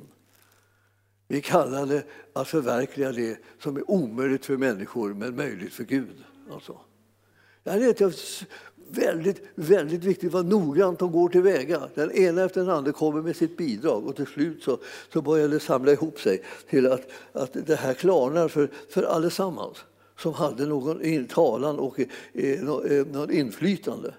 Vi 1.27 1.41
kallar 1.41 1.85
det 1.85 2.03
att 2.33 2.47
förverkliga 2.47 3.11
det 3.11 3.37
som 3.59 3.77
är 3.77 3.91
omöjligt 3.91 4.45
för 4.45 4.57
människor 4.57 5.13
men 5.13 5.35
möjligt 5.35 5.73
för 5.73 5.83
Gud. 5.83 6.23
Alltså. 6.51 6.79
Det 7.63 7.71
här 7.71 7.79
är 7.79 8.13
väldigt, 8.89 9.41
väldigt 9.55 10.03
viktigt 10.03 10.31
vad 10.31 10.45
noggrant 10.45 10.99
de 10.99 11.11
går 11.11 11.29
tillväga. 11.29 11.81
Den 11.95 12.11
ena 12.11 12.43
efter 12.43 12.61
den 12.61 12.69
andra 12.69 12.91
kommer 12.91 13.21
med 13.21 13.35
sitt 13.35 13.57
bidrag 13.57 14.07
och 14.07 14.15
till 14.15 14.27
slut 14.27 14.63
så, 14.63 14.77
så 15.13 15.21
börjar 15.21 15.47
det 15.47 15.59
samla 15.59 15.91
ihop 15.91 16.19
sig 16.19 16.43
till 16.69 16.91
att, 16.91 17.09
att 17.33 17.57
det 17.67 17.75
här 17.75 17.93
klarnar 17.93 18.47
för, 18.47 18.69
för 18.89 19.03
allesammans 19.03 19.77
som 20.17 20.33
hade 20.33 20.65
någon 20.65 21.25
talan 21.25 21.79
och 21.79 21.99
eh, 21.99 22.07
eh, 22.33 23.05
någon 23.11 23.31
inflytande. 23.31 24.13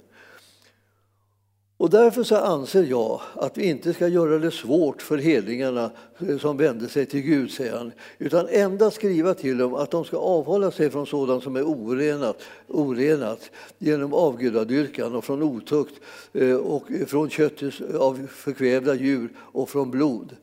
Och 1.80 1.90
därför 1.90 2.22
så 2.22 2.36
anser 2.36 2.82
jag 2.82 3.20
att 3.34 3.58
vi 3.58 3.64
inte 3.64 3.92
ska 3.92 4.08
göra 4.08 4.38
det 4.38 4.50
svårt 4.50 5.02
för 5.02 5.18
hedningarna 5.18 5.90
eh, 6.28 6.38
som 6.38 6.56
vänder 6.56 6.88
sig 6.88 7.06
till 7.06 7.20
Gud, 7.20 7.50
säger 7.50 7.76
han, 7.76 7.92
utan 8.18 8.48
endast 8.48 8.96
skriva 8.96 9.34
till 9.34 9.58
dem 9.58 9.74
att 9.74 9.90
de 9.90 10.04
ska 10.04 10.16
avhålla 10.16 10.70
sig 10.70 10.90
från 10.90 11.06
sådant 11.06 11.42
som 11.42 11.56
är 11.56 11.62
orenat, 11.62 12.42
orenat 12.68 13.50
genom 13.78 14.14
avgudadyrkan 14.14 15.14
och 15.14 15.24
från 15.24 15.42
otukt 15.42 15.94
eh, 16.32 16.56
och 16.56 16.82
från 17.06 17.30
köttet 17.30 17.74
av 17.94 18.26
förkvävda 18.30 18.94
djur 18.94 19.28
och 19.36 19.68
från 19.68 19.90
blod. 19.90 20.36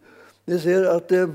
Ni 0.46 0.60
ser 0.60 0.86
att 0.86 1.12
eh, 1.12 1.28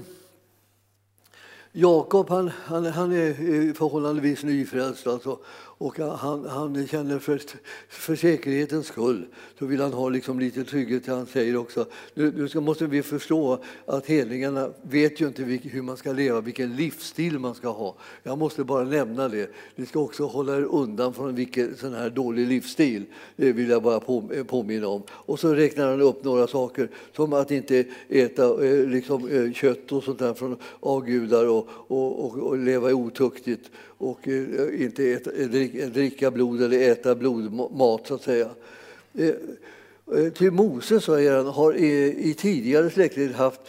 Jakob 1.72 2.28
han, 2.28 2.50
han, 2.64 2.86
han 2.86 3.12
är 3.12 3.28
eh, 3.28 3.74
förhållandevis 3.74 4.42
nyfrälst 4.42 5.06
alltså, 5.06 5.38
och 5.82 5.98
han, 5.98 6.46
han 6.46 6.86
känner 6.86 7.18
för, 7.18 7.40
för 7.88 8.16
säkerhetens 8.16 8.86
skull 8.86 9.26
så 9.58 9.66
vill 9.66 9.80
han 9.80 9.92
ha 9.92 10.08
liksom 10.08 10.40
lite 10.40 10.64
trygghet. 10.64 11.06
Han 11.06 11.26
säger 11.26 11.56
också 11.56 11.86
nu, 12.14 12.32
nu 12.36 12.48
ska, 12.48 12.60
måste 12.60 12.86
vi 12.86 13.02
förstå 13.02 13.58
att 13.86 14.06
hedningarna 14.06 14.70
vet 14.82 15.20
ju 15.20 15.26
inte 15.26 15.42
vilk, 15.44 15.62
hur 15.64 15.82
man 15.82 15.96
ska 15.96 16.12
leva, 16.12 16.40
vilken 16.40 16.76
livsstil 16.76 17.38
man 17.38 17.54
ska 17.54 17.68
ha. 17.68 17.94
Jag 18.22 18.38
måste 18.38 18.64
bara 18.64 18.84
nämna 18.84 19.28
det. 19.28 19.50
Ni 19.76 19.86
ska 19.86 20.00
också 20.00 20.26
hålla 20.26 20.56
er 20.56 20.62
undan 20.62 21.14
från 21.14 21.34
vilken 21.34 21.76
sån 21.76 21.94
här 21.94 22.10
dålig 22.10 22.46
livsstil. 22.46 23.04
Det 23.36 23.52
vill 23.52 23.70
jag 23.70 23.82
bara 23.82 24.00
på, 24.00 24.28
påminna 24.46 24.88
om. 24.88 25.02
Och 25.08 25.40
så 25.40 25.54
räknar 25.54 25.90
han 25.90 26.00
upp 26.00 26.24
några 26.24 26.46
saker 26.46 26.88
som 27.16 27.32
att 27.32 27.50
inte 27.50 27.84
äta 28.08 28.66
eh, 28.66 28.86
liksom, 28.88 29.28
eh, 29.28 29.52
kött 29.52 29.92
och 29.92 30.04
sånt 30.04 30.18
där 30.18 30.34
från 30.34 30.56
avgudar 30.80 31.48
och, 31.48 31.68
och, 31.88 32.24
och, 32.24 32.38
och 32.38 32.58
leva 32.58 32.94
otuktigt 32.94 33.70
och 34.02 34.28
eh, 34.28 34.82
inte 34.82 35.04
äta, 35.04 35.32
eh, 35.32 35.54
eh, 35.54 35.88
dricka 35.88 36.30
blod 36.30 36.62
eller 36.62 36.90
äta 36.90 37.14
blodmat, 37.14 38.06
så 38.06 38.14
att 38.14 38.22
säga. 38.22 38.50
Till 40.34 40.50
Mose, 40.50 41.00
säger 41.00 41.36
han, 41.36 41.46
har 41.46 41.76
i 41.76 42.34
tidigare 42.38 42.90
släktled 42.90 43.32
haft 43.32 43.60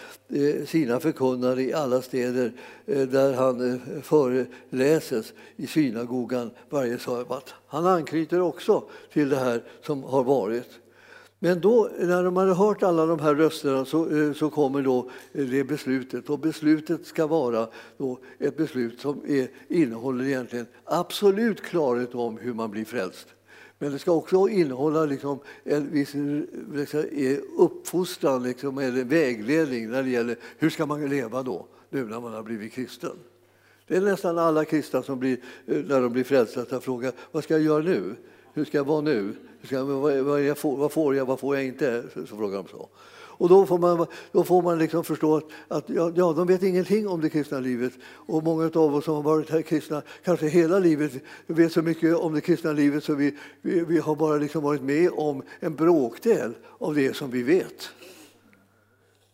sina 0.65 0.99
förkunnare 0.99 1.61
i 1.61 1.73
alla 1.73 2.01
städer 2.01 2.51
där 2.85 3.33
han 3.33 3.81
föreläses 4.03 5.33
i 5.55 5.67
synagogan 5.67 6.51
varje 6.69 6.97
sabbat. 6.97 7.53
Han 7.67 7.85
anknyter 7.85 8.41
också 8.41 8.83
till 9.13 9.29
det 9.29 9.35
här 9.35 9.63
som 9.81 10.03
har 10.03 10.23
varit. 10.23 10.69
Men 11.43 11.59
då, 11.59 11.89
när 11.99 12.23
de 12.23 12.37
hade 12.37 12.53
hört 12.53 12.83
alla 12.83 13.05
de 13.05 13.19
här 13.19 13.35
rösterna 13.35 13.85
så, 13.85 14.09
eh, 14.17 14.33
så 14.33 14.49
kommer 14.49 14.81
då 14.81 15.09
eh, 15.33 15.45
det 15.45 15.63
beslutet. 15.63 16.29
Och 16.29 16.39
beslutet 16.39 17.05
ska 17.05 17.27
vara 17.27 17.67
då 17.97 18.19
ett 18.39 18.57
beslut 18.57 18.99
som 18.99 19.21
är, 19.27 19.47
innehåller 19.67 20.25
egentligen 20.25 20.65
absolut 20.85 21.61
klarhet 21.61 22.15
om 22.15 22.37
hur 22.37 22.53
man 22.53 22.71
blir 22.71 22.85
frälst. 22.85 23.27
Men 23.79 23.91
det 23.91 23.99
ska 23.99 24.11
också 24.11 24.47
innehålla 24.47 25.05
liksom 25.05 25.39
en 25.63 25.91
viss 25.91 26.13
liksom, 26.73 27.03
uppfostran 27.57 28.43
liksom, 28.43 28.77
eller 28.77 29.03
vägledning 29.03 29.89
när 29.89 30.03
det 30.03 30.09
gäller 30.09 30.35
hur 30.57 30.69
ska 30.69 30.85
man 30.85 31.09
leva 31.09 31.43
då, 31.43 31.67
nu 31.89 32.05
när 32.05 32.19
man 32.19 32.33
har 32.33 32.43
blivit 32.43 32.73
kristen. 32.73 33.17
Det 33.87 33.95
är 33.95 34.01
nästan 34.01 34.37
alla 34.37 34.65
kristna 34.65 35.03
som 35.03 35.19
blir, 35.19 35.37
när 35.65 36.01
de 36.01 36.13
blir 36.13 36.23
frälsta 36.23 36.81
frågar 36.81 37.11
vad 37.31 37.43
ska 37.43 37.53
jag 37.53 37.63
göra 37.63 37.83
nu? 37.83 38.15
Hur 38.53 38.65
ska 38.65 38.77
jag 38.77 38.85
vara 38.85 39.01
nu? 39.01 39.35
Ska, 39.63 39.83
vad, 39.83 40.17
vad, 40.17 40.41
jag 40.41 40.57
får, 40.57 40.77
vad 40.77 40.91
får 40.91 41.15
jag, 41.15 41.25
vad 41.25 41.39
får 41.39 41.55
jag 41.55 41.65
inte? 41.65 42.03
Så, 42.13 42.27
så 42.27 42.37
frågar 42.37 42.57
de 42.57 42.67
så. 42.67 42.89
Och 43.43 43.49
då 43.49 43.65
får 43.65 43.77
man, 43.77 44.05
då 44.31 44.43
får 44.43 44.61
man 44.61 44.79
liksom 44.79 45.03
förstå 45.03 45.37
att, 45.37 45.45
att 45.67 45.89
ja, 45.89 46.11
ja, 46.15 46.33
de 46.33 46.47
vet 46.47 46.63
ingenting 46.63 47.07
om 47.07 47.21
det 47.21 47.29
kristna 47.29 47.59
livet. 47.59 47.93
Och 48.03 48.43
många 48.43 48.65
av 48.65 48.95
oss 48.95 49.05
som 49.05 49.15
har 49.15 49.23
varit 49.23 49.49
här 49.49 49.61
kristna 49.61 50.01
kanske 50.23 50.47
hela 50.47 50.79
livet 50.79 51.11
vet 51.47 51.71
så 51.71 51.81
mycket 51.81 52.15
om 52.15 52.33
det 52.33 52.41
kristna 52.41 52.71
livet 52.71 53.03
så 53.03 53.15
vi, 53.15 53.37
vi, 53.61 53.85
vi 53.85 53.99
har 53.99 54.15
bara 54.15 54.37
liksom 54.37 54.63
varit 54.63 54.81
med 54.81 55.09
om 55.13 55.43
en 55.59 55.75
bråkdel 55.75 56.53
av 56.77 56.95
det 56.95 57.15
som 57.15 57.31
vi 57.31 57.43
vet. 57.43 57.89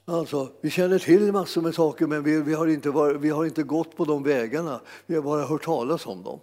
Alltså, 0.06 0.50
vi 0.62 0.70
känner 0.70 1.00
till 1.00 1.32
massor 1.32 1.62
med 1.62 1.76
saker 1.76 2.08
men 2.08 2.24
vi, 2.24 2.42
vi, 2.42 2.54
har 2.54 2.68
inte 2.68 2.90
varit, 2.90 3.22
vi 3.22 3.30
har 3.30 3.46
inte 3.46 3.64
gått 3.64 3.98
på 3.98 4.06
de 4.06 4.24
vägarna. 4.24 4.80
Vi 5.06 5.16
har 5.16 5.22
bara 5.22 5.46
hört 5.46 5.64
talas 5.64 6.06
om 6.06 6.24
dem. 6.24 6.40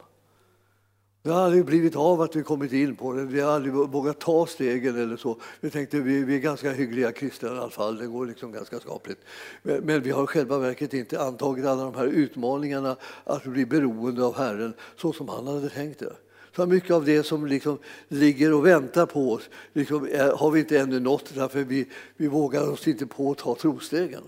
Det 1.26 1.32
har 1.32 1.44
aldrig 1.44 1.64
blivit 1.64 1.96
av 1.96 2.20
att 2.20 2.36
vi 2.36 2.42
kommit 2.42 2.72
in 2.72 2.96
på 2.96 3.12
det. 3.12 3.24
Vi 3.24 3.40
har 3.40 3.52
aldrig 3.52 3.74
vågat 3.74 4.18
ta 4.18 4.46
stegen 4.46 5.02
eller 5.02 5.16
så. 5.16 5.36
Vi 5.60 5.70
tänkte 5.70 6.00
vi, 6.00 6.24
vi 6.24 6.34
är 6.34 6.38
ganska 6.38 6.72
hyggliga 6.72 7.12
kristna 7.12 7.48
i 7.48 7.50
alla 7.50 7.70
fall. 7.70 7.98
Det 7.98 8.06
går 8.06 8.26
liksom 8.26 8.52
ganska 8.52 8.80
skapligt. 8.80 9.20
Men, 9.62 9.84
men 9.84 10.02
vi 10.02 10.10
har 10.10 10.26
själva 10.26 10.58
verket 10.58 10.94
inte 10.94 11.20
antagit 11.20 11.66
alla 11.66 11.84
de 11.84 11.94
här 11.94 12.06
utmaningarna 12.06 12.96
att 13.24 13.44
bli 13.44 13.66
beroende 13.66 14.24
av 14.24 14.36
Herren 14.36 14.74
så 14.96 15.12
som 15.12 15.28
han 15.28 15.46
hade 15.46 15.68
tänkt 15.68 15.98
det. 15.98 16.12
Så 16.56 16.66
mycket 16.66 16.90
av 16.90 17.04
det 17.04 17.22
som 17.22 17.46
liksom 17.46 17.78
ligger 18.08 18.54
och 18.54 18.66
väntar 18.66 19.06
på 19.06 19.32
oss 19.32 19.50
liksom, 19.72 20.06
eh, 20.06 20.38
har 20.38 20.50
vi 20.50 20.60
inte 20.60 20.78
ännu 20.78 21.00
nått 21.00 21.34
därför 21.34 21.64
vi, 21.64 21.88
vi 22.16 22.28
vågar 22.28 22.70
oss 22.70 22.88
inte 22.88 23.06
på 23.06 23.30
att 23.30 23.38
ta 23.38 23.54
trostegen. 23.54 24.22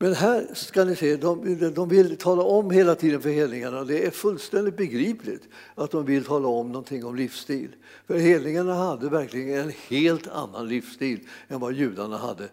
Men 0.00 0.14
här 0.14 0.46
ska 0.54 0.84
ni 0.84 0.96
se, 0.96 1.16
de, 1.16 1.70
de 1.74 1.88
vill 1.88 2.16
tala 2.16 2.42
om 2.42 2.70
hela 2.70 2.94
tiden 2.94 3.20
för 3.20 3.30
hedningarna. 3.30 3.84
Det 3.84 4.06
är 4.06 4.10
fullständigt 4.10 4.76
begripligt 4.76 5.42
att 5.74 5.90
de 5.90 6.04
vill 6.04 6.24
tala 6.24 6.48
om 6.48 6.66
någonting 6.66 7.04
om 7.04 7.16
livsstil. 7.16 7.68
För 8.06 8.18
hedningarna 8.18 8.74
hade 8.74 9.08
verkligen 9.08 9.58
en 9.58 9.72
helt 9.88 10.28
annan 10.28 10.68
livsstil 10.68 11.20
än 11.48 11.60
vad 11.60 11.72
judarna 11.72 12.16
hade. 12.16 12.48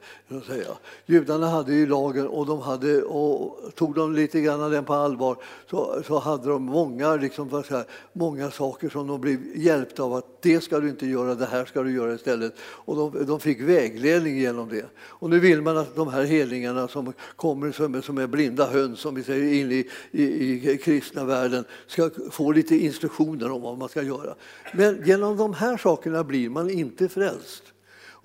Säga. 0.48 0.68
Judarna 1.06 1.48
hade 1.48 1.74
ju 1.74 1.88
lagen 1.88 2.28
och, 2.28 2.46
de 2.46 2.60
hade, 2.60 3.04
och 3.04 3.76
tog 3.76 3.96
de 3.96 4.14
lite 4.14 4.42
grann 4.42 4.72
den 4.72 4.86
på 4.86 4.94
allvar 4.94 5.38
så, 5.70 6.02
så 6.08 6.20
hade 6.20 6.50
de 6.50 6.64
många, 6.64 7.16
liksom, 7.16 7.64
här, 7.70 7.86
många 8.14 8.52
saker 8.52 8.90
som 8.90 9.08
de 9.08 9.22
blev 9.22 9.58
hjälpta 9.58 10.04
av 10.04 10.14
att 10.14 10.42
det 10.42 10.62
ska 10.62 10.80
du 10.80 10.90
inte 10.90 11.08
göra, 11.08 11.36
det 11.36 11.46
här 11.46 11.66
ska 11.66 11.84
du 11.84 11.96
göra 11.96 12.14
istället. 12.14 12.54
Och 12.60 12.96
de, 12.96 13.26
de 13.26 13.40
fick 13.40 13.62
vägledning 13.62 14.38
genom 14.38 14.70
det. 14.70 14.86
Och 14.98 15.30
nu 15.30 15.40
vill 15.40 15.62
man 15.62 15.78
att 15.78 15.96
de 15.96 16.08
här 16.08 16.24
hedningarna 16.24 16.88
som 16.88 17.14
kommer 17.36 17.72
som, 17.72 18.02
som 18.02 18.18
är 18.18 18.28
blinda 18.28 18.66
höns, 18.66 19.00
som 19.00 19.16
vi 19.16 19.24
säger, 19.24 19.54
in 19.54 19.72
i, 19.72 19.90
i, 20.12 20.72
i 20.72 20.78
kristna 20.78 21.26
världen 21.26 21.66
ska 21.88 22.10
få 22.32 22.52
lite 22.52 22.76
instruktioner 22.76 23.52
om 23.52 23.62
vad 23.62 23.78
man 23.78 23.90
ska 23.90 24.04
göra. 24.04 24.36
Men 24.74 25.04
genom 25.06 25.38
de 25.38 25.54
här 25.54 25.78
sakerna 25.78 26.24
blir 26.24 26.50
man 26.50 26.70
inte 26.70 27.10
frälst. 27.10 27.64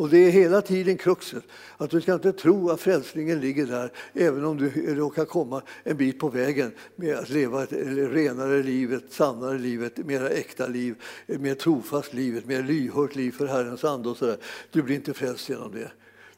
Och 0.01 0.09
det 0.09 0.19
är 0.19 0.31
hela 0.31 0.63
tiden 0.63 0.97
kruxet, 0.97 1.45
att 1.77 1.91
du 1.91 2.01
ska 2.01 2.15
inte 2.15 2.33
tro 2.33 2.71
att 2.71 2.81
frälsningen 2.81 3.41
ligger 3.41 3.67
där 3.67 3.93
även 4.13 4.45
om 4.45 4.57
du 4.57 4.95
råkar 4.95 5.25
komma 5.25 5.63
en 5.85 5.97
bit 5.97 6.19
på 6.19 6.29
vägen 6.29 6.73
med 6.97 7.17
att 7.17 7.29
leva 7.29 7.63
ett 7.63 7.73
renare 8.13 8.63
liv, 8.63 8.93
ett 8.93 9.13
sannare 9.13 9.59
liv, 9.59 9.85
ett 9.85 10.07
mer 10.07 10.25
äkta 10.25 10.67
liv, 10.67 10.95
ett 11.27 11.41
mer 11.41 11.55
trofast 11.55 12.15
liv, 12.15 12.37
ett 12.37 12.47
mer 12.47 12.63
lyhört 12.63 13.17
liv 13.17 13.33
för 13.33 13.47
Herrens 13.47 13.85
ande 13.85 14.09
och 14.09 14.17
sådär. 14.17 14.37
Du 14.71 14.83
blir 14.83 14.97
inte 14.97 15.15
frälst 15.15 15.49
genom 15.49 15.73
det. 15.73 15.91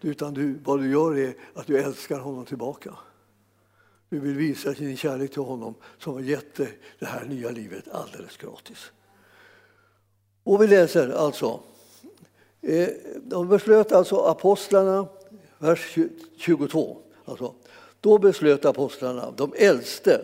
Utan 0.05 0.35
du, 0.35 0.59
vad 0.65 0.81
du 0.81 0.91
gör 0.91 1.19
är 1.19 1.35
att 1.55 1.67
du 1.67 1.79
älskar 1.79 2.19
honom 2.19 2.45
tillbaka. 2.45 2.95
Du 4.09 4.21
vill 4.21 4.37
visa 4.37 4.73
din 4.73 4.97
kärlek 4.97 5.33
till 5.33 5.43
honom 5.43 5.75
som 5.99 6.13
har 6.13 6.21
gett 6.21 6.55
dig 6.55 6.79
det 6.99 7.07
här 7.07 7.25
nya 7.25 7.51
livet 7.51 7.89
alldeles 7.93 8.37
gratis. 8.37 8.93
Och 10.45 10.63
vi 10.63 10.67
läser 10.67 11.09
alltså. 11.09 11.61
Eh, 12.61 12.89
de 13.23 13.49
beslöt 13.49 13.93
alltså 13.93 14.17
apostlarna, 14.17 15.07
vers 15.59 15.99
22. 16.37 16.99
Alltså, 17.25 17.55
då 18.01 18.19
beslöt 18.19 18.65
apostlarna, 18.65 19.31
de 19.37 19.53
äldste 19.57 20.21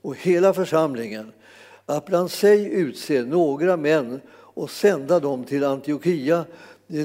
och 0.00 0.16
hela 0.16 0.54
församlingen 0.54 1.32
att 1.86 2.06
bland 2.06 2.30
sig 2.30 2.66
utse 2.66 3.22
några 3.22 3.76
män 3.76 4.20
och 4.30 4.70
sända 4.70 5.20
dem 5.20 5.44
till 5.44 5.64
Antiochia 5.64 6.44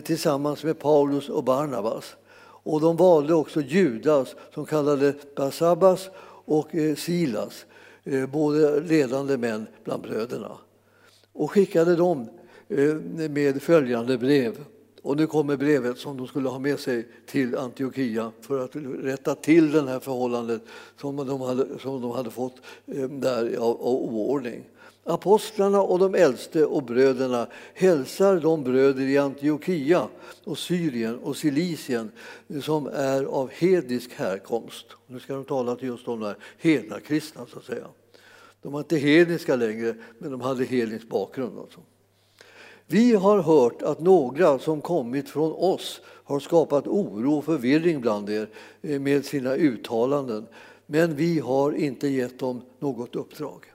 tillsammans 0.03 0.63
med 0.63 0.79
Paulus 0.79 1.29
och 1.29 1.43
Barnabas. 1.43 2.15
Och 2.63 2.81
de 2.81 2.97
valde 2.97 3.33
också 3.33 3.61
Judas 3.61 4.35
som 4.53 4.65
kallade 4.65 5.13
Basabbas 5.35 6.09
och 6.45 6.75
eh, 6.75 6.95
Silas, 6.95 7.65
Båda 8.03 8.27
både 8.27 8.79
ledande 8.79 9.37
män 9.37 9.67
bland 9.83 10.03
bröderna. 10.03 10.51
Och 11.33 11.51
skickade 11.51 11.95
dem 11.95 12.29
eh, 12.69 12.95
med 13.29 13.61
följande 13.61 14.17
brev. 14.17 14.65
Och 15.01 15.17
nu 15.17 15.27
kommer 15.27 15.57
brevet 15.57 15.97
som 15.97 16.17
de 16.17 16.27
skulle 16.27 16.49
ha 16.49 16.59
med 16.59 16.79
sig 16.79 17.07
till 17.25 17.57
Antiochia 17.57 18.31
för 18.41 18.65
att 18.65 18.75
rätta 19.03 19.35
till 19.35 19.71
det 19.71 19.89
här 19.89 19.99
förhållandet 19.99 20.61
som 20.97 21.15
de 21.15 21.41
hade, 21.41 21.79
som 21.79 22.01
de 22.01 22.11
hade 22.11 22.31
fått 22.31 22.55
där 23.09 23.57
av, 23.57 23.81
av 23.81 23.93
oordning. 23.93 24.63
Apostlarna 25.03 25.81
och 25.81 25.99
de 25.99 26.15
äldste 26.15 26.65
och 26.65 26.83
bröderna 26.83 27.47
hälsar 27.73 28.39
de 28.39 28.63
bröder 28.63 29.01
i 29.01 29.17
Antiochia 29.17 30.07
och 30.43 30.57
Syrien 30.57 31.19
och 31.19 31.37
Silisien 31.37 32.11
som 32.63 32.87
är 32.87 33.23
av 33.23 33.49
hednisk 33.49 34.13
härkomst. 34.13 34.85
Nu 35.07 35.19
ska 35.19 35.33
de 35.33 35.45
tala 35.45 35.75
till 35.75 35.87
just 35.87 36.05
de 36.05 36.19
där 36.19 36.35
hedna 36.57 36.99
kristna 36.99 37.45
så 37.53 37.59
att 37.59 37.65
säga. 37.65 37.87
De 38.61 38.73
var 38.73 38.79
inte 38.79 38.97
hedniska 38.97 39.55
längre, 39.55 39.95
men 40.17 40.31
de 40.31 40.41
hade 40.41 40.63
hednisk 40.63 41.07
bakgrund. 41.07 41.59
Alltså. 41.59 41.79
Vi 42.87 43.15
har 43.15 43.41
hört 43.41 43.81
att 43.81 43.99
några 43.99 44.59
som 44.59 44.81
kommit 44.81 45.29
från 45.29 45.51
oss 45.51 46.01
har 46.05 46.39
skapat 46.39 46.87
oro 46.87 47.37
och 47.37 47.45
förvirring 47.45 48.01
bland 48.01 48.29
er 48.29 48.49
eh, 48.81 48.99
med 48.99 49.25
sina 49.25 49.55
uttalanden, 49.55 50.47
men 50.85 51.15
vi 51.15 51.39
har 51.39 51.71
inte 51.71 52.07
gett 52.07 52.39
dem 52.39 52.61
något 52.79 53.15
uppdrag. 53.15 53.70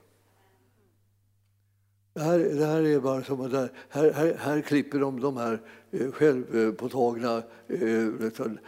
Det 2.17 2.23
här, 2.23 2.39
det 2.39 2.65
här 2.65 2.83
är 2.83 2.99
bara 2.99 3.23
som 3.23 3.49
där, 3.49 3.71
här, 3.89 4.11
här, 4.11 4.33
här 4.39 4.61
klipper 4.61 4.99
de 4.99 5.19
de 5.19 5.37
här 5.37 5.61
eh, 5.91 6.11
självpåtagna 6.11 7.43
eh, 7.67 8.07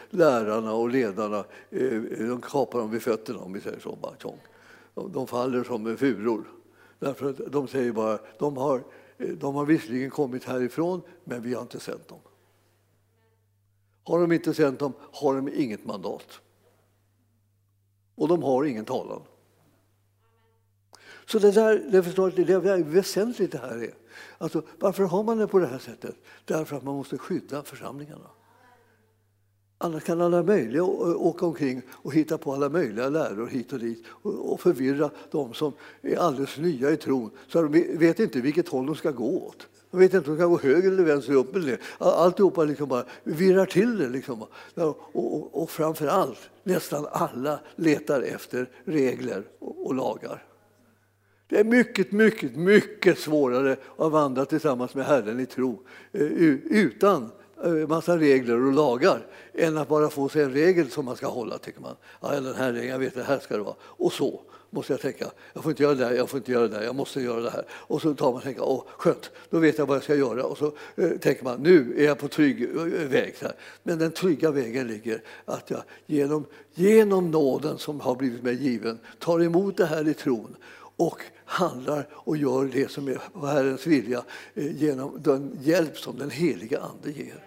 lärarna 0.10 0.74
och 0.74 0.90
ledarna, 0.90 1.46
eh, 1.70 2.02
de 2.28 2.42
kapar 2.42 2.80
dem 2.80 2.92
vid 2.92 3.02
fötterna 3.02 3.40
om 3.40 3.54
vi 3.54 3.62
säger 3.62 3.80
så. 3.80 3.96
Bara, 3.96 5.08
de 5.08 5.28
faller 5.28 5.64
som 5.64 5.98
furor. 5.98 6.44
Därför 7.00 7.30
att 7.30 7.52
de 7.52 7.68
säger 7.68 7.92
bara, 7.92 8.20
de 8.40 8.58
har, 8.58 8.84
eh, 9.18 9.30
de 9.30 9.56
har 9.56 9.66
visserligen 9.66 10.10
kommit 10.10 10.44
härifrån, 10.44 11.02
men 11.24 11.42
vi 11.42 11.54
har 11.54 11.62
inte 11.62 11.80
sänt 11.80 12.08
dem. 12.08 12.20
Har 14.04 14.22
de 14.22 14.32
inte 14.32 14.54
sänt 14.54 14.80
dem 14.80 14.94
har 15.00 15.36
de 15.36 15.50
inget 15.50 15.86
mandat. 15.86 16.42
Och 18.16 18.28
de 18.28 18.44
har 18.44 18.64
ingen 18.64 18.86
talan. 18.86 19.22
Så 21.32 21.40
det, 21.40 21.52
där, 21.52 21.84
det, 21.92 22.04
förstår, 22.04 22.34
det 22.36 22.54
är 22.54 22.84
väsentligt 22.84 23.52
det 23.52 23.58
här 23.58 23.84
är. 23.84 23.94
Alltså, 24.38 24.62
varför 24.80 25.04
har 25.04 25.24
man 25.24 25.38
det 25.38 25.48
på 25.48 25.60
det 25.60 25.68
här 25.68 25.80
sättet? 25.80 26.16
Därför 26.46 26.76
att 26.78 26.84
man 26.84 26.96
måste 26.96 27.18
skydda 27.18 27.64
församlingarna. 27.64 28.30
Annars 29.78 30.04
kan 30.04 30.22
alla 30.22 30.44
möjliga 30.44 30.84
åka 30.84 31.46
omkring 31.46 31.82
och 31.90 32.14
hitta 32.14 32.38
på 32.38 32.54
alla 32.54 32.70
möjliga 32.70 33.10
läror 33.10 33.48
hit 33.48 33.74
och 33.74 33.80
dit 33.80 34.06
och 34.22 34.62
förvirra 34.62 35.10
de 35.32 35.54
som 35.54 35.74
är 36.02 36.18
alldeles 36.18 36.58
nya 36.58 36.92
i 36.92 36.98
tron 36.98 37.32
så 37.48 37.62
de 37.62 37.98
vet 37.98 38.20
inte 38.20 38.42
vilket 38.42 38.68
håll 38.68 38.86
de 38.86 38.96
ska 38.96 39.12
gå 39.12 39.48
åt. 39.48 39.68
De 39.92 40.00
vet 40.00 40.14
inte 40.14 40.30
om 40.30 40.38
de 40.38 40.42
ska 40.42 40.48
gå 40.48 40.60
höger 40.60 40.92
eller 40.92 41.04
vänster, 41.04 41.34
upp 41.34 41.56
eller 41.56 41.66
ner. 41.66 41.80
Alltihopa 41.98 42.64
liksom 42.64 42.90
bara 42.90 43.06
virrar 43.24 43.66
till 43.66 43.98
det. 43.98 44.10
Liksom. 44.10 44.42
Och, 44.42 45.00
och, 45.14 45.62
och 45.64 45.70
framför 45.70 46.08
allt, 46.08 46.50
nästan 46.64 47.08
alla 47.12 47.60
letar 47.76 48.22
efter 48.22 48.70
regler 48.86 49.44
och, 49.60 49.86
och 49.88 49.96
lagar. 49.96 50.49
Det 51.50 51.60
är 51.60 51.64
mycket, 51.64 52.12
mycket, 52.12 52.56
mycket 52.56 53.20
svårare 53.20 53.78
att 53.98 54.12
vandra 54.12 54.46
tillsammans 54.46 54.96
med 54.96 55.06
Herren 55.06 55.40
i 55.40 55.46
tro 55.46 55.80
eh, 56.12 56.22
utan 56.22 57.32
eh, 57.64 57.72
massa 57.72 58.18
regler 58.18 58.66
och 58.66 58.74
lagar 58.74 59.28
än 59.54 59.78
att 59.78 59.88
bara 59.88 60.10
få 60.10 60.30
sig 60.30 60.44
en 60.44 60.54
regel 60.54 60.90
som 60.90 61.06
man 61.06 61.16
ska 61.16 61.28
hålla. 61.28 61.58
tycker 61.58 61.82
man. 61.82 61.96
Ja, 62.22 62.40
den 62.40 62.56
här 62.56 62.74
regeln, 62.74 62.92
jag 62.92 63.00
vet, 63.00 63.16
det 63.16 63.24
här 63.24 63.40
ska 63.40 63.58
det 63.58 63.64
vara. 63.64 63.76
Och 63.82 64.14
så 64.14 64.42
måste 64.70 64.94
jag 64.94 65.02
tänka. 65.02 65.26
Jag 65.54 65.64
får 65.64 65.72
inte 65.72 65.84
göra 65.84 65.96
det 65.96 66.06
där, 66.06 66.12
jag 66.12 66.30
får 66.30 66.38
inte 66.38 66.52
göra 66.52 66.68
det 66.68 66.78
där, 66.78 66.84
jag 66.84 66.96
måste 66.96 67.22
göra 67.22 67.42
det 67.42 67.50
här. 67.50 67.66
Och 67.72 68.02
så 68.02 68.14
tar 68.14 68.26
man 68.26 68.36
och 68.36 68.44
tänker, 68.44 68.64
åh 68.64 68.84
skönt, 68.98 69.32
då 69.50 69.60
vet 69.60 69.78
jag 69.78 69.86
vad 69.86 69.96
jag 69.96 70.04
ska 70.04 70.16
göra. 70.16 70.44
Och 70.44 70.58
så 70.58 70.72
eh, 70.96 71.10
tänker 71.10 71.44
man, 71.44 71.64
nu 71.64 71.94
är 71.98 72.06
jag 72.06 72.18
på 72.18 72.28
trygg 72.28 72.64
eh, 72.64 72.84
väg. 72.84 73.10
väg. 73.10 73.36
Här. 73.42 73.54
Men 73.84 74.00
den 74.00 74.12
trygga 74.12 74.52
vägen 74.52 74.88
ligger 74.88 75.22
att 75.46 75.70
jag 75.70 75.84
genom, 76.06 76.46
genom 76.74 77.32
nåden 77.32 77.78
som 77.78 78.00
har 78.00 78.16
blivit 78.16 78.44
mig 78.44 78.56
given 78.56 79.00
tar 79.20 79.44
emot 79.44 79.78
det 79.78 79.86
här 79.86 80.08
i 80.08 80.14
tron 80.14 80.56
och 81.00 81.22
handlar 81.46 82.08
och 82.12 82.38
gör 82.38 82.66
det 82.66 82.92
som 82.92 83.08
är 83.08 83.48
Herrens 83.48 83.88
vilja 83.88 84.24
eh, 84.54 84.76
genom 84.76 85.22
den 85.22 85.58
hjälp 85.62 85.98
som 85.98 86.18
den 86.18 86.30
heliga 86.30 86.80
Ande 86.80 87.12
ger. 87.12 87.46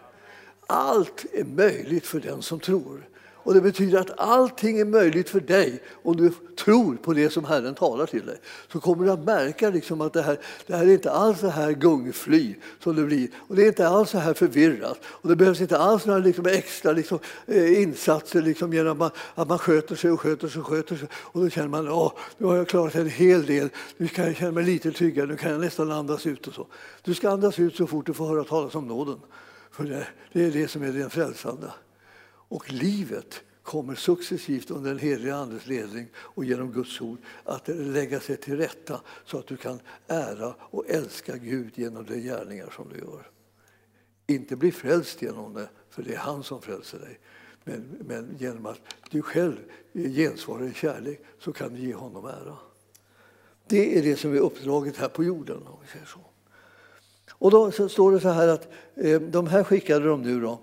Allt 0.66 1.24
är 1.32 1.44
möjligt 1.44 2.06
för 2.06 2.20
den 2.20 2.42
som 2.42 2.60
tror. 2.60 3.08
Och 3.44 3.54
Det 3.54 3.60
betyder 3.60 3.98
att 3.98 4.18
allting 4.18 4.80
är 4.80 4.84
möjligt 4.84 5.28
för 5.28 5.40
dig 5.40 5.82
om 6.02 6.16
du 6.16 6.32
tror 6.64 6.94
på 6.94 7.12
det 7.12 7.30
som 7.30 7.44
Herren 7.44 7.74
talar 7.74 8.06
till 8.06 8.26
dig. 8.26 8.36
Så 8.72 8.80
kommer 8.80 9.04
du 9.04 9.10
att 9.10 9.24
märka 9.24 9.70
liksom 9.70 10.00
att 10.00 10.12
det 10.12 10.22
här, 10.22 10.38
det 10.66 10.76
här 10.76 10.86
är 10.86 10.92
inte 10.92 11.10
alls 11.10 11.40
så 11.40 11.48
här 11.48 11.72
gungfly 11.72 12.54
som 12.78 12.96
det 12.96 13.02
blir. 13.02 13.28
Och 13.36 13.56
det 13.56 13.62
är 13.62 13.66
inte 13.66 13.88
alls 13.88 14.10
så 14.10 14.18
här 14.18 14.34
förvirrat. 14.34 15.00
Och 15.04 15.28
det 15.28 15.36
behövs 15.36 15.60
inte 15.60 15.78
alls 15.78 16.06
några 16.06 16.18
liksom 16.18 16.46
extra 16.46 16.92
liksom, 16.92 17.18
eh, 17.46 17.82
insatser 17.82 18.42
liksom 18.42 18.72
genom 18.72 18.92
att 18.92 18.98
man, 18.98 19.10
att 19.34 19.48
man 19.48 19.58
sköter 19.58 19.96
sig 19.96 20.10
och 20.10 20.20
sköter 20.20 20.48
sig 20.48 20.60
och 20.60 20.66
sköter 20.66 20.96
sig. 20.96 21.08
Och 21.14 21.40
då 21.42 21.50
känner 21.50 21.68
man 21.68 21.88
att 21.88 22.12
nu 22.38 22.46
har 22.46 22.56
jag 22.56 22.68
klarat 22.68 22.94
en 22.94 23.08
hel 23.08 23.46
del. 23.46 23.68
Nu 23.96 24.08
kan 24.08 24.24
jag 24.24 24.36
känna 24.36 24.52
mig 24.52 24.64
lite 24.64 24.92
tryggare. 24.92 25.26
Nu 25.26 25.36
kan 25.36 25.50
jag 25.50 25.60
nästan 25.60 25.90
andas 25.90 26.26
ut. 26.26 26.46
och 26.46 26.54
så. 26.54 26.66
Du 27.02 27.14
ska 27.14 27.30
andas 27.30 27.58
ut 27.58 27.76
så 27.76 27.86
fort 27.86 28.06
du 28.06 28.14
får 28.14 28.26
höra 28.26 28.44
talas 28.44 28.74
om 28.74 28.88
nåden. 28.88 29.20
För 29.70 29.84
det, 29.84 30.06
det 30.32 30.44
är 30.44 30.50
det 30.50 30.68
som 30.68 30.82
är 30.82 30.92
den 30.92 31.10
frälsande. 31.10 31.66
Och 32.52 32.72
livet 32.72 33.42
kommer 33.62 33.94
successivt 33.94 34.70
under 34.70 34.90
den 34.90 34.98
helige 34.98 35.34
Andes 35.34 35.66
ledning 35.66 36.08
och 36.16 36.44
genom 36.44 36.72
Guds 36.72 37.00
ord 37.00 37.18
att 37.44 37.68
lägga 37.68 38.20
sig 38.20 38.36
till 38.36 38.56
rätta 38.56 39.00
så 39.24 39.38
att 39.38 39.46
du 39.46 39.56
kan 39.56 39.80
ära 40.06 40.54
och 40.60 40.90
älska 40.90 41.36
Gud 41.36 41.72
genom 41.74 42.06
de 42.06 42.20
gärningar 42.20 42.72
som 42.76 42.88
du 42.88 42.98
gör. 42.98 43.30
Inte 44.26 44.56
bli 44.56 44.72
frälst 44.72 45.22
genom 45.22 45.54
det, 45.54 45.68
för 45.90 46.02
det 46.02 46.14
är 46.14 46.18
han 46.18 46.42
som 46.42 46.62
frälser 46.62 46.98
dig. 46.98 47.18
Men, 47.64 47.96
men 48.00 48.36
genom 48.38 48.66
att 48.66 48.80
du 49.10 49.22
själv 49.22 49.56
gensvarar 49.92 50.64
i 50.64 50.74
kärlek 50.74 51.20
så 51.38 51.52
kan 51.52 51.74
du 51.74 51.80
ge 51.80 51.94
honom 51.94 52.24
ära. 52.24 52.56
Det 53.66 53.98
är 53.98 54.02
det 54.02 54.16
som 54.16 54.32
är 54.32 54.38
uppdraget 54.38 54.96
här 54.96 55.08
på 55.08 55.24
jorden. 55.24 55.66
Om 55.66 55.78
vi 55.82 55.88
säger 55.88 56.06
så. 56.06 56.20
Och 57.32 57.50
då 57.50 57.70
så 57.70 57.88
står 57.88 58.12
det 58.12 58.20
så 58.20 58.28
här 58.28 58.48
att 58.48 58.68
eh, 58.94 59.20
de 59.20 59.46
här 59.46 59.64
skickade 59.64 60.06
de 60.06 60.22
nu 60.22 60.40
då 60.40 60.60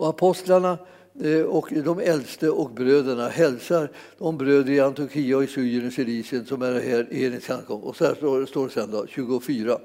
och 0.00 0.08
apostlarna 0.08 0.78
eh, 1.20 1.42
och 1.42 1.72
de 1.84 1.98
äldste 1.98 2.50
och 2.50 2.70
bröderna 2.70 3.28
hälsar 3.28 3.90
de 4.18 4.38
bröder 4.38 4.72
i 4.72 4.80
Antiochia 4.80 5.36
och 5.36 5.44
i 5.44 5.46
Syrien 5.46 5.86
och 5.86 5.92
Cilicien 5.92 6.46
som 6.46 6.62
är 6.62 6.80
här 6.80 7.12
i 7.12 7.24
hennes 7.24 7.48
handgång. 7.48 7.80
Och 7.82 7.96
så 7.96 8.04
här 8.04 8.14
står, 8.14 8.46
står 8.46 8.66
det 8.66 8.72
sen 8.72 8.90
då, 8.90 9.06
24. 9.06 9.78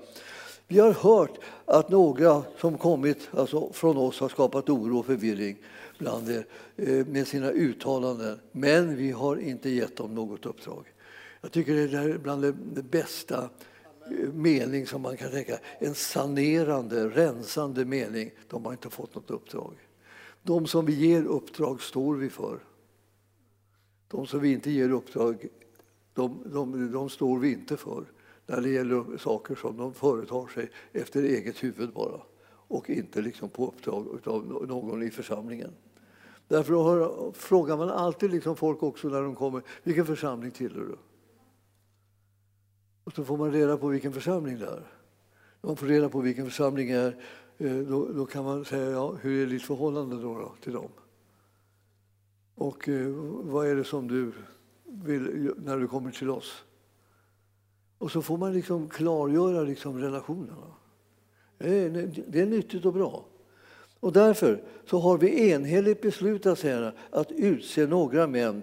Vi 0.67 0.79
har 0.79 0.91
hört 0.91 1.37
att 1.65 1.89
några 1.89 2.43
som 2.59 2.77
kommit 2.77 3.29
alltså 3.31 3.73
från 3.73 3.97
oss 3.97 4.19
har 4.19 4.29
skapat 4.29 4.69
oro 4.69 4.99
och 4.99 5.05
förvirring 5.05 5.57
bland 5.97 6.29
er 6.29 6.45
eh, 6.75 7.05
med 7.05 7.27
sina 7.27 7.51
uttalanden, 7.51 8.39
men 8.51 8.95
vi 8.95 9.11
har 9.11 9.37
inte 9.37 9.69
gett 9.69 9.97
dem 9.97 10.15
något 10.15 10.45
uppdrag. 10.45 10.85
Jag 11.41 11.51
tycker 11.51 11.73
det 11.73 11.97
är 11.97 12.17
bland 12.17 12.41
det 12.73 12.83
bästa 12.83 13.49
eh, 14.11 14.33
mening 14.33 14.87
som 14.87 15.01
man 15.01 15.17
kan 15.17 15.31
tänka. 15.31 15.57
En 15.79 15.95
sanerande, 15.95 17.09
rensande 17.09 17.85
mening. 17.85 18.31
De 18.49 18.65
har 18.65 18.71
inte 18.71 18.89
fått 18.89 19.15
något 19.15 19.31
uppdrag. 19.31 19.73
De 20.45 20.67
som 20.67 20.85
vi 20.85 20.93
ger 20.93 21.23
uppdrag 21.23 21.81
står 21.81 22.15
vi 22.15 22.29
för. 22.29 22.59
De 24.07 24.27
som 24.27 24.39
vi 24.39 24.51
inte 24.51 24.71
ger 24.71 24.89
uppdrag, 24.89 25.47
de, 26.13 26.43
de, 26.45 26.91
de 26.91 27.09
står 27.09 27.39
vi 27.39 27.51
inte 27.51 27.77
för 27.77 28.05
när 28.45 28.61
det 28.61 28.69
gäller 28.69 29.17
saker 29.17 29.55
som 29.55 29.77
de 29.77 29.93
företar 29.93 30.47
sig 30.47 30.71
efter 30.91 31.23
eget 31.23 31.63
huvud 31.63 31.93
bara 31.93 32.21
och 32.67 32.89
inte 32.89 33.21
liksom 33.21 33.49
på 33.49 33.67
uppdrag 33.67 34.19
av 34.23 34.67
någon 34.67 35.03
i 35.03 35.11
församlingen. 35.11 35.71
Därför 36.47 37.31
frågar 37.31 37.77
man 37.77 37.89
alltid 37.89 38.31
liksom 38.31 38.55
folk 38.55 38.83
också 38.83 39.07
när 39.07 39.21
de 39.21 39.35
kommer, 39.35 39.61
vilken 39.83 40.05
församling 40.05 40.51
tillhör 40.51 40.85
du? 40.85 40.97
Och 43.03 43.13
så 43.13 43.23
får 43.23 43.37
man 43.37 43.51
reda 43.51 43.77
på 43.77 43.87
vilken 43.87 44.13
församling 44.13 44.59
det 44.59 44.65
är. 44.65 44.83
När 45.61 45.67
man 45.67 45.77
får 45.77 45.87
reda 45.87 46.09
på 46.09 46.21
vilken 46.21 46.45
församling 46.45 46.87
det 46.87 46.93
är 46.93 47.23
Eh, 47.57 47.77
då, 47.77 48.07
då, 48.07 48.25
kan 48.25 48.43
man 48.43 48.65
säga, 48.65 48.89
ja, 48.89 49.15
hur 49.21 49.43
är 49.43 49.49
ditt 49.49 49.63
förhållande 49.63 50.15
då, 50.15 50.33
då 50.39 50.53
till 50.63 50.73
dem? 50.73 50.89
Och 52.55 52.89
eh, 52.89 53.07
vad 53.43 53.67
är 53.67 53.75
det 53.75 53.83
som 53.83 54.07
du 54.07 54.31
vill 54.85 55.51
när 55.57 55.77
du 55.77 55.87
kommer 55.87 56.11
till 56.11 56.29
oss? 56.29 56.63
Och 57.97 58.11
så 58.11 58.21
får 58.21 58.37
man 58.37 58.53
liksom 58.53 58.89
klargöra 58.89 59.61
liksom 59.61 59.99
relationerna. 59.99 60.67
Eh, 61.59 61.67
det 61.69 62.01
är, 62.01 62.23
det 62.27 62.41
är 62.41 62.45
nyttigt 62.45 62.85
och 62.85 62.93
bra. 62.93 63.25
Och 63.99 64.13
därför 64.13 64.63
så 64.89 64.99
har 64.99 65.17
vi 65.17 65.51
enhälligt 65.51 66.01
beslutat 66.01 66.59
säger 66.59 66.93
att 67.09 67.31
utse 67.31 67.87
några 67.87 68.27
män 68.27 68.61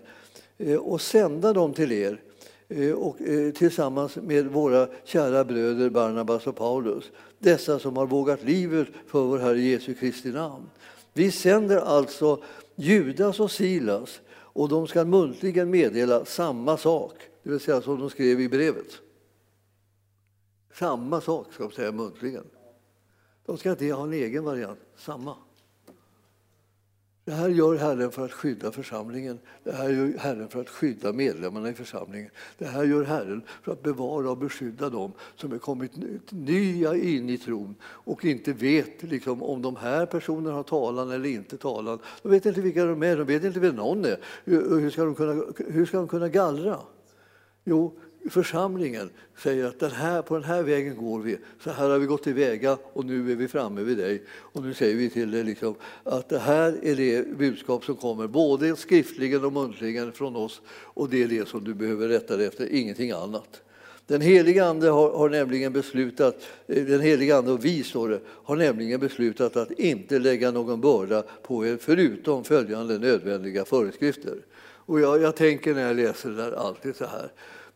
eh, 0.59 0.79
och 0.79 1.01
sända 1.01 1.53
dem 1.53 1.73
till 1.73 1.93
er 1.93 2.21
eh, 2.69 2.93
och, 2.93 3.21
eh, 3.23 3.53
tillsammans 3.53 4.17
med 4.17 4.47
våra 4.47 4.89
kära 5.05 5.45
bröder 5.45 5.91
Barnabas 5.91 6.47
och 6.47 6.57
Paulus. 6.57 7.11
Dessa 7.43 7.79
som 7.79 7.97
har 7.97 8.07
vågat 8.07 8.43
livet 8.43 8.89
för 9.07 9.23
vår 9.23 9.39
Herre 9.39 9.61
Jesu 9.61 9.95
Kristi 9.95 10.33
namn. 10.33 10.71
Vi 11.13 11.31
sänder 11.31 11.79
alltså 11.79 12.43
Judas 12.75 13.41
och 13.41 13.51
Silas 13.51 14.21
och 14.31 14.69
de 14.69 14.87
ska 14.87 15.05
muntligen 15.05 15.71
meddela 15.71 16.25
samma 16.25 16.77
sak, 16.77 17.13
det 17.43 17.51
vill 17.51 17.61
säga 17.61 17.83
som 17.83 18.01
de 18.01 18.11
skrev 18.11 18.41
i 18.41 18.49
brevet. 18.49 18.99
Samma 20.75 21.21
sak 21.21 21.53
ska 21.53 21.63
de 21.63 21.73
säga 21.73 21.93
muntligen. 21.93 22.45
De 23.47 23.59
ska 23.59 23.71
inte 23.71 23.93
ha 23.93 24.05
en 24.05 24.13
egen 24.13 24.45
variant, 24.45 24.81
samma. 24.97 25.37
Det 27.25 27.33
här 27.33 27.49
gör 27.49 27.77
Herren 27.77 28.11
för 28.11 28.25
att 28.25 28.33
skydda 28.33 28.73
församlingen. 28.73 29.39
Det 29.65 29.73
här 29.73 29.89
gör 29.89 30.19
Herren 30.19 30.49
för 30.49 30.61
att 30.61 30.69
skydda 30.69 31.13
medlemmarna 31.13 31.69
i 31.69 31.75
församlingen. 31.75 32.31
Det 32.59 32.65
här 32.65 32.85
gör 32.85 33.05
Herren 33.05 33.43
för 33.63 33.73
att 33.73 33.83
bevara 33.83 34.31
och 34.31 34.39
beskydda 34.39 34.91
dem 34.91 35.13
som 35.37 35.53
är 35.53 35.59
kommit 35.59 35.93
nya 36.31 36.95
in 36.95 37.31
i 37.31 37.39
tron 37.39 37.75
och 37.85 38.25
inte 38.25 38.53
vet 38.53 39.03
liksom, 39.03 39.43
om 39.43 39.63
de 39.63 39.77
här 39.77 40.07
personerna 40.07 40.57
har 40.57 40.63
talan 40.63 41.11
eller 41.11 41.29
inte 41.29 41.57
talan. 41.57 41.99
De 42.23 42.29
vet 42.29 42.47
inte 42.47 42.61
vilka 42.61 42.85
de 42.85 43.03
är, 43.03 43.17
de 43.17 43.25
vet 43.25 43.45
inte 43.45 43.61
vem 43.61 43.77
någon 43.77 44.05
är. 44.05 44.19
Hur 44.45 44.91
ska 44.91 45.05
de 45.05 45.15
kunna, 45.15 45.45
hur 45.57 45.87
ska 45.87 45.97
de 45.97 46.09
kunna 46.09 46.29
gallra? 46.29 46.79
Jo, 47.65 47.99
församlingen 48.31 49.11
säger 49.37 49.65
att 49.65 49.81
den 49.81 49.91
här, 49.91 50.23
på 50.23 50.35
den 50.35 50.45
här 50.45 50.63
vägen 50.63 50.97
går 50.97 51.21
vi. 51.21 51.39
Så 51.65 51.71
här 51.71 51.89
har 51.89 51.99
vi 51.99 52.07
gått 52.07 52.23
tillväga 52.23 52.79
och 52.93 53.05
nu 53.05 53.33
är 53.33 53.37
vi 53.37 53.49
framme 53.49 53.83
vid 53.83 53.99
dig. 53.99 54.23
Och 54.31 54.63
nu 54.63 54.75
säger 54.75 54.97
vi 54.97 55.11
till 55.11 55.31
dig 55.31 55.45
liksom, 55.45 55.75
att 56.05 56.29
det 56.29 56.39
här 56.39 56.79
är 56.83 56.97
det 56.97 57.39
budskap 57.39 57.85
som 57.85 57.97
kommer, 57.97 58.27
både 58.27 58.77
skriftligen 58.77 59.45
och 59.45 59.53
muntligen 59.53 60.13
från 60.13 60.37
oss. 60.37 60.61
Och 60.69 61.09
det 61.09 61.23
är 61.23 61.29
det 61.29 61.49
som 61.49 61.65
du 61.65 61.75
behöver 61.75 62.09
rätta 62.09 62.37
dig 62.37 62.47
efter, 62.47 62.73
ingenting 62.73 63.11
annat. 63.11 63.63
Den 64.07 64.21
heliga 64.21 64.65
Ande 64.65 64.89
har, 64.89 65.11
har, 65.11 65.29
nämligen 65.29 65.73
beslutat, 65.73 66.43
eh, 66.67 66.85
den 66.85 67.01
heliga 67.01 67.37
Ande 67.37 67.53
och 67.53 67.65
vi 67.65 67.83
står 67.83 68.09
det, 68.09 68.21
har 68.27 68.57
nämligen 68.57 69.01
beslutat 69.01 69.57
att 69.57 69.71
inte 69.71 70.19
lägga 70.19 70.51
någon 70.51 70.81
börda 70.81 71.23
på 71.23 71.67
er 71.67 71.79
förutom 71.81 72.45
följande 72.45 72.99
nödvändiga 72.99 73.65
föreskrifter. 73.65 74.39
Och 74.87 75.01
jag, 75.01 75.23
jag 75.23 75.37
tänker 75.37 75.75
när 75.75 75.87
jag 75.87 75.97
läser 75.97 76.31
det 76.31 76.37
där 76.37 76.53
alltid 76.53 76.97
så 76.97 77.05
här. 77.05 77.33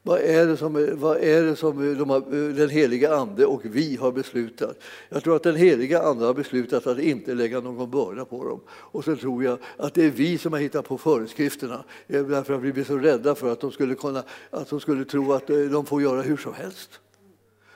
Vad 0.07 0.21
är 0.21 0.47
det 0.47 0.57
som, 0.57 0.97
vad 0.99 1.17
är 1.17 1.43
det 1.43 1.57
som 1.57 1.99
de 1.99 2.11
har, 2.11 2.53
den 2.53 2.71
heliga 2.71 3.15
Ande 3.15 3.47
och 3.47 3.61
vi 3.65 3.97
har 3.97 4.13
beslutat? 4.13 4.79
Jag 5.09 5.25
tror 5.25 5.37
att 5.37 5.43
den 5.43 5.57
heliga 5.57 6.03
Ande 6.03 6.27
har 6.27 6.35
beslutat 6.35 6.87
att 6.87 6.99
inte 6.99 7.35
lägga 7.35 7.61
någon 7.61 7.91
börda 7.91 8.25
på 8.25 8.45
dem. 8.45 8.61
Och 8.69 9.05
så 9.05 9.17
tror 9.17 9.45
jag 9.45 9.59
att 9.77 9.95
det 9.95 10.05
är 10.05 10.11
vi 10.11 10.39
som 10.39 10.53
har 10.53 10.61
hittat 10.61 10.89
på 10.89 10.99
föreskrifterna 10.99 11.85
därför 12.07 12.55
att 12.55 12.63
vi 12.63 12.73
blir 12.73 12.85
så 12.85 12.97
rädda 12.97 13.35
för 13.35 13.53
att 13.53 13.61
de 13.61 13.73
skulle, 13.73 13.95
kunna, 13.95 14.23
att 14.51 14.71
de 14.71 14.81
skulle 14.81 15.05
tro 15.05 15.33
att 15.33 15.51
eh, 15.51 15.59
de 15.59 15.87
får 15.87 16.03
göra 16.03 16.23
hur 16.23 16.37
som 16.37 16.55
helst. 16.55 16.91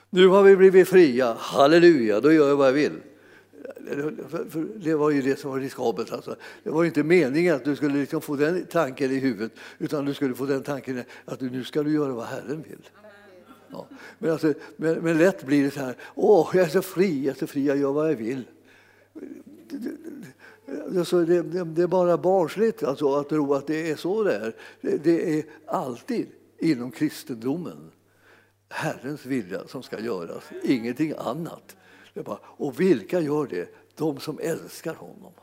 Nu 0.09 0.27
har 0.27 0.43
vi 0.43 0.55
blivit 0.55 0.87
fria, 0.87 1.35
halleluja, 1.39 2.19
då 2.19 2.31
gör 2.31 2.47
jag 2.47 2.55
vad 2.55 2.67
jag 2.67 2.73
vill. 2.73 2.99
Det 4.75 4.95
var 4.95 5.09
ju 5.09 5.21
det 5.21 5.39
som 5.39 5.51
var 5.51 5.59
riskabelt. 5.59 6.11
Alltså. 6.11 6.35
Det 6.63 6.69
var 6.69 6.85
inte 6.85 7.03
meningen 7.03 7.55
att 7.55 7.65
du 7.65 7.75
skulle 7.75 7.99
liksom 7.99 8.21
få 8.21 8.35
den 8.35 8.65
tanken 8.65 9.11
i 9.11 9.19
huvudet 9.19 9.51
utan 9.77 10.05
du 10.05 10.13
skulle 10.13 10.35
få 10.35 10.45
den 10.45 10.63
tanken 10.63 11.03
att 11.25 11.41
nu 11.41 11.63
ska 11.63 11.83
du 11.83 11.93
göra 11.93 12.13
vad 12.13 12.25
Herren 12.25 12.61
vill. 12.69 12.89
Ja. 13.71 13.87
Men, 14.19 14.31
alltså, 14.31 14.53
men, 14.75 14.99
men, 14.99 15.17
lätt 15.17 15.45
blir 15.45 15.63
det 15.63 15.71
så 15.71 15.79
här, 15.79 15.95
åh, 16.15 16.49
jag 16.53 16.65
är 16.65 16.69
så 16.69 16.81
fri, 16.81 17.25
jag 17.25 17.35
är 17.35 17.39
så 17.39 17.47
fri, 17.47 17.67
jag 17.67 17.77
gör 17.77 17.91
vad 17.91 18.09
jag 18.09 18.15
vill. 18.15 18.43
Alltså, 20.97 21.25
det, 21.25 21.41
det, 21.41 21.63
det 21.63 21.81
är 21.81 21.87
bara 21.87 22.17
barnsligt 22.17 22.83
alltså, 22.83 23.15
att 23.15 23.29
tro 23.29 23.53
att 23.53 23.67
det 23.67 23.91
är 23.91 23.95
så 23.95 24.23
det 24.23 24.35
är. 24.35 24.55
Det, 24.81 24.97
det 24.97 25.39
är 25.39 25.45
alltid 25.65 26.27
inom 26.59 26.91
kristendomen 26.91 27.91
Herrens 28.69 29.25
vilja 29.25 29.67
som 29.67 29.83
ska 29.83 29.99
göras, 29.99 30.43
ingenting 30.63 31.13
annat. 31.17 31.75
Bara, 32.13 32.39
och 32.43 32.79
vilka 32.79 33.19
gör 33.19 33.47
det? 33.47 33.69
De 33.95 34.19
som 34.19 34.39
älskar 34.39 34.95
honom. 34.95 35.33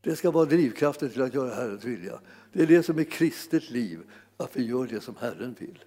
Det 0.00 0.16
ska 0.16 0.30
vara 0.30 0.44
drivkraften 0.44 1.10
till 1.10 1.22
att 1.22 1.34
göra 1.34 1.54
Herrens 1.54 1.84
vilja. 1.84 2.20
Det 2.52 2.62
är 2.62 2.66
det 2.66 2.82
som 2.82 2.98
är 2.98 3.04
kristet 3.04 3.70
liv, 3.70 4.00
att 4.36 4.56
vi 4.56 4.66
gör 4.66 4.86
det 4.86 5.00
som 5.00 5.16
Herren 5.16 5.56
vill. 5.58 5.84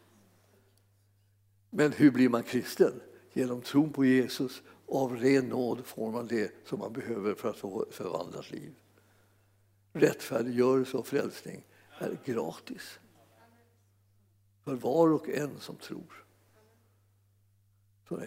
Men 1.70 1.92
hur 1.92 2.12
blir 2.12 2.30
man 2.30 2.44
kristen? 2.44 3.02
Genom 3.34 3.62
tron 3.62 3.94
på 3.94 4.06
Jesus. 4.06 4.62
Av 4.88 5.16
ren 5.16 5.50
nåd 5.50 5.86
får 5.86 6.12
man 6.12 6.28
det 6.28 6.52
som 6.66 6.80
man 6.80 6.94
behöver 6.94 7.34
för 7.34 7.50
att 7.50 7.58
få 7.58 7.84
ett 7.84 7.96
förvandlat 7.96 8.52
liv. 8.52 8.74
Rättfärdiggörelse 9.94 10.98
och 10.98 11.08
frälsning 11.08 11.66
är 12.00 12.18
gratis 12.26 13.00
för 14.64 14.76
var 14.76 15.14
och 15.14 15.30
en 15.30 15.60
som 15.60 15.76
tror. 15.76 16.26
Så 18.08 18.22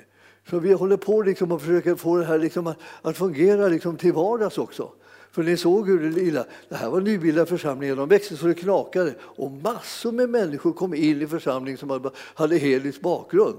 så 0.51 0.59
vi 0.59 0.73
håller 0.73 0.97
på 0.97 1.23
liksom 1.23 1.53
och 1.53 1.61
försöker 1.61 1.95
få 1.95 2.17
det 2.17 2.25
här 2.25 2.39
liksom 2.39 2.75
att, 3.03 3.17
fungera 3.17 3.69
liksom 3.69 3.97
till 3.97 4.13
vardags 4.13 4.59
också. 4.59 4.93
För 5.31 5.43
ni 5.43 5.57
såg 5.57 5.89
hur 5.89 6.03
det 6.03 6.11
lilla, 6.11 6.45
det 6.69 6.75
här 6.75 6.91
var 6.91 7.01
nybildade 7.01 7.47
församlingar, 7.47 7.97
de 7.97 8.09
växte 8.09 8.37
så 8.37 8.47
det 8.47 8.55
knakade 8.55 9.15
och 9.21 9.51
massor 9.51 10.13
med 10.13 10.31
människor 10.31 10.73
kom 10.73 10.95
in 10.95 11.23
i 11.23 11.27
församlingen 11.27 11.79
som 11.79 12.11
hade 12.35 12.57
helisk 12.57 13.01
bakgrund. 13.01 13.59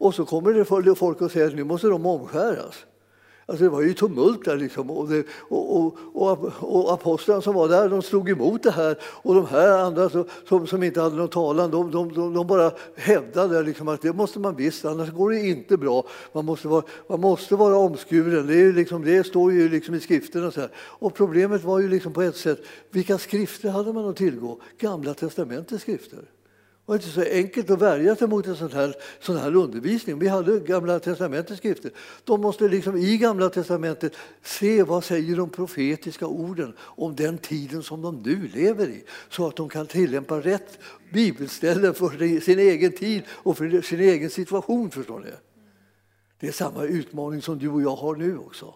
Och 0.00 0.14
så 0.14 0.24
kommer 0.24 0.52
det 0.52 0.94
folk 0.94 1.20
och 1.20 1.30
säger 1.30 1.46
att 1.46 1.54
nu 1.54 1.64
måste 1.64 1.86
de 1.86 2.06
omskäras. 2.06 2.84
Alltså 3.50 3.64
det 3.64 3.70
var 3.70 3.82
ju 3.82 3.94
tumult 3.94 4.44
där. 4.44 4.56
Liksom. 4.56 4.90
Och, 4.90 5.08
det, 5.08 5.26
och, 5.48 5.76
och, 5.76 5.92
och, 6.12 6.54
och 6.60 6.92
apostlarna 6.92 7.40
som 7.40 7.54
var 7.54 7.68
där 7.68 7.88
de 7.88 8.02
slog 8.02 8.30
emot 8.30 8.62
det 8.62 8.70
här. 8.70 8.98
Och 9.02 9.34
de 9.34 9.46
här 9.46 9.78
andra 9.78 10.10
som, 10.48 10.66
som 10.66 10.82
inte 10.82 11.00
hade 11.00 11.16
någon 11.16 11.28
talan 11.28 11.70
de, 11.70 11.90
de, 11.90 12.12
de, 12.12 12.34
de 12.34 12.46
bara 12.46 12.72
hävdade 12.96 13.62
liksom 13.62 13.88
att 13.88 14.02
det 14.02 14.12
måste 14.12 14.38
man 14.38 14.56
visst, 14.56 14.84
annars 14.84 15.10
går 15.10 15.30
det 15.30 15.40
inte 15.40 15.76
bra. 15.76 16.04
Man 16.32 16.44
måste 16.44 16.68
vara, 16.68 16.82
man 17.06 17.20
måste 17.20 17.56
vara 17.56 17.76
omskuren. 17.76 18.46
Det, 18.46 18.60
är 18.60 18.72
liksom, 18.72 19.04
det 19.04 19.26
står 19.26 19.52
ju 19.52 19.68
liksom 19.68 19.94
i 19.94 20.00
skrifterna. 20.00 20.50
Så 20.50 20.60
här. 20.60 20.70
Och 20.76 21.14
problemet 21.14 21.64
var 21.64 21.78
ju 21.78 21.88
liksom 21.88 22.12
på 22.12 22.22
ett 22.22 22.36
sätt, 22.36 22.58
vilka 22.90 23.18
skrifter 23.18 23.70
hade 23.70 23.92
man 23.92 24.08
att 24.08 24.16
tillgå? 24.16 24.60
Gamla 24.78 25.14
testamentets 25.14 25.82
skrifter 25.82 26.24
var 26.90 26.96
inte 26.96 27.08
så 27.08 27.22
enkelt 27.22 27.70
att 27.70 27.82
värja 27.82 28.16
sig 28.16 28.28
mot 28.28 28.46
en 28.46 28.56
sån 28.56 28.72
här, 28.72 28.94
sån 29.20 29.36
här 29.36 29.56
undervisning. 29.56 30.18
Vi 30.18 30.28
hade 30.28 30.60
Gamla 30.60 31.00
testamentets 31.00 31.58
skrifter. 31.58 31.90
De 32.24 32.40
måste 32.40 32.68
liksom 32.68 32.96
i 32.96 33.18
Gamla 33.18 33.48
testamentet 33.48 34.12
se 34.42 34.82
vad 34.82 35.04
säger 35.04 35.36
de 35.36 35.50
profetiska 35.50 36.26
orden 36.26 36.72
om 36.80 37.16
den 37.16 37.38
tiden 37.38 37.82
som 37.82 38.02
de 38.02 38.22
nu 38.22 38.48
lever 38.48 38.86
i 38.86 39.04
så 39.28 39.46
att 39.46 39.56
de 39.56 39.68
kan 39.68 39.86
tillämpa 39.86 40.40
rätt 40.40 40.78
bibelställen 41.12 41.94
för 41.94 42.40
sin 42.40 42.58
egen 42.58 42.92
tid 42.92 43.22
och 43.30 43.58
för 43.58 43.82
sin 43.82 44.00
egen 44.00 44.30
situation. 44.30 44.90
Förstår 44.90 45.20
ni? 45.20 45.30
Det 46.40 46.48
är 46.48 46.52
samma 46.52 46.84
utmaning 46.84 47.42
som 47.42 47.58
du 47.58 47.68
och 47.68 47.82
jag 47.82 47.96
har 47.96 48.16
nu 48.16 48.38
också. 48.38 48.74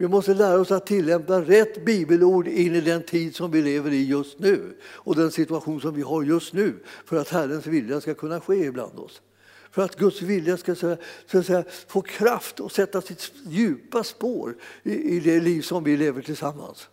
Vi 0.00 0.08
måste 0.08 0.34
lära 0.34 0.60
oss 0.60 0.70
att 0.70 0.86
tillämpa 0.86 1.40
rätt 1.40 1.84
bibelord 1.84 2.48
in 2.48 2.74
i 2.74 2.80
den 2.80 3.02
tid 3.02 3.36
som 3.36 3.50
vi 3.50 3.62
lever 3.62 3.90
i 3.90 4.04
just 4.04 4.38
nu 4.38 4.76
och 4.82 5.16
den 5.16 5.30
situation 5.30 5.80
som 5.80 5.94
vi 5.94 6.02
har 6.02 6.22
just 6.22 6.52
nu 6.52 6.74
för 7.04 7.16
att 7.16 7.28
Herrens 7.28 7.66
vilja 7.66 8.00
ska 8.00 8.14
kunna 8.14 8.40
ske 8.40 8.54
ibland 8.54 8.98
oss. 8.98 9.22
För 9.70 9.82
att 9.82 9.96
Guds 9.96 10.22
vilja 10.22 10.56
ska 10.56 10.74
så 10.74 10.96
att 11.32 11.46
säga, 11.46 11.64
få 11.88 12.02
kraft 12.02 12.60
och 12.60 12.72
sätta 12.72 13.00
sitt 13.00 13.32
djupa 13.46 14.04
spår 14.04 14.56
i, 14.82 15.16
i 15.16 15.20
det 15.20 15.40
liv 15.40 15.62
som 15.62 15.84
vi 15.84 15.96
lever 15.96 16.22
tillsammans. 16.22 16.88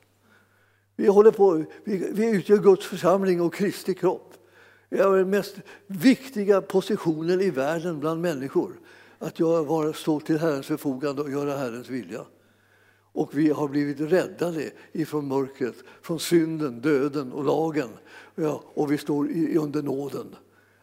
Vi, 0.96 1.08
håller 1.08 1.32
på, 1.32 1.66
vi, 1.84 2.10
vi 2.12 2.30
utgör 2.30 2.58
Guds 2.58 2.86
församling 2.86 3.42
och 3.42 3.54
Kristi 3.54 3.94
kropp. 3.94 4.34
Vi 4.90 5.00
har 5.00 5.18
den 5.18 5.30
mest 5.30 5.56
viktiga 5.88 6.62
positionen 6.62 7.42
i 7.42 7.50
världen 7.50 8.00
bland 8.00 8.22
människor. 8.22 8.80
Att 9.20 9.40
jag 9.40 9.96
stå 9.96 10.20
till 10.20 10.38
Herrens 10.38 10.68
förfogande 10.68 11.22
och 11.22 11.32
göra 11.32 11.58
Herrens 11.58 11.90
vilja. 11.90 12.26
Och 13.18 13.38
vi 13.38 13.50
har 13.50 13.68
blivit 13.68 14.00
räddade 14.00 14.72
ifrån 14.92 15.28
mörkret, 15.28 15.76
från 16.02 16.20
synden, 16.20 16.82
döden 16.82 17.34
och 17.34 17.44
lagen. 17.44 17.90
Ja, 18.36 18.64
och 18.74 18.92
vi 18.92 18.98
står 18.98 19.30
under 19.58 19.82
nåden. 19.82 20.36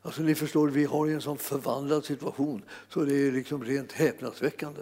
Alltså 0.03 0.23
ni 0.23 0.35
förstår, 0.35 0.69
vi 0.69 0.85
har 0.85 1.09
en 1.09 1.21
sån 1.21 1.39
förvandlad 1.39 2.05
situation 2.05 2.63
så 2.89 3.01
det 3.01 3.15
är 3.15 3.33
liksom 3.33 3.65
rent 3.65 3.93
häpnadsväckande. 3.93 4.81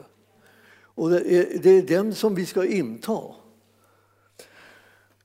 Och 0.73 1.11
det 1.11 1.17
är, 1.17 1.59
det 1.63 1.71
är 1.71 1.83
den 1.83 2.15
som 2.15 2.35
vi 2.35 2.47
ska 2.47 2.65
inta. 2.67 3.21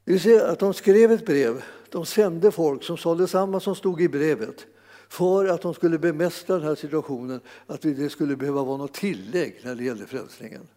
Vi 0.06 0.20
ser 0.20 0.46
att 0.46 0.60
de 0.60 0.74
skrev 0.74 1.12
ett 1.12 1.26
brev, 1.26 1.64
de 1.90 2.06
sände 2.06 2.52
folk 2.52 2.84
som 2.84 2.98
sa 2.98 3.16
detsamma 3.16 3.60
som 3.60 3.76
stod 3.76 4.02
i 4.02 4.10
brevet 4.10 4.66
för 5.10 5.46
att 5.46 5.62
de 5.62 5.74
skulle 5.74 6.00
bemästra 6.00 6.58
den 6.58 6.68
här 6.68 6.76
situationen, 6.76 7.40
att 7.68 7.82
det 7.82 8.10
skulle 8.10 8.36
behöva 8.36 8.64
vara 8.64 8.78
något 8.78 8.94
tillägg 8.94 9.62
när 9.64 9.76
det 9.76 9.84
gällde 9.84 10.06
frälsningen. 10.06 10.68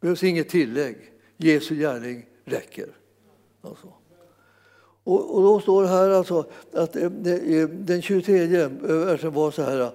Det 0.00 0.06
behövs 0.06 0.22
inget 0.22 0.48
tillägg. 0.48 0.96
Jesu 1.36 1.74
gärning 1.74 2.26
räcker. 2.44 2.88
Alltså. 3.62 3.92
Och, 5.04 5.34
och, 5.34 5.42
då 5.42 5.60
står 5.60 5.82
det 5.82 5.88
här 5.88 6.10
alltså 6.10 6.46
att 6.72 6.96
eh, 6.96 7.04
eh, 7.04 7.68
den 7.68 8.02
23 8.02 8.62
eh, 8.62 8.68
versen 8.68 9.32
var 9.32 9.50
så 9.50 9.62
här. 9.62 9.90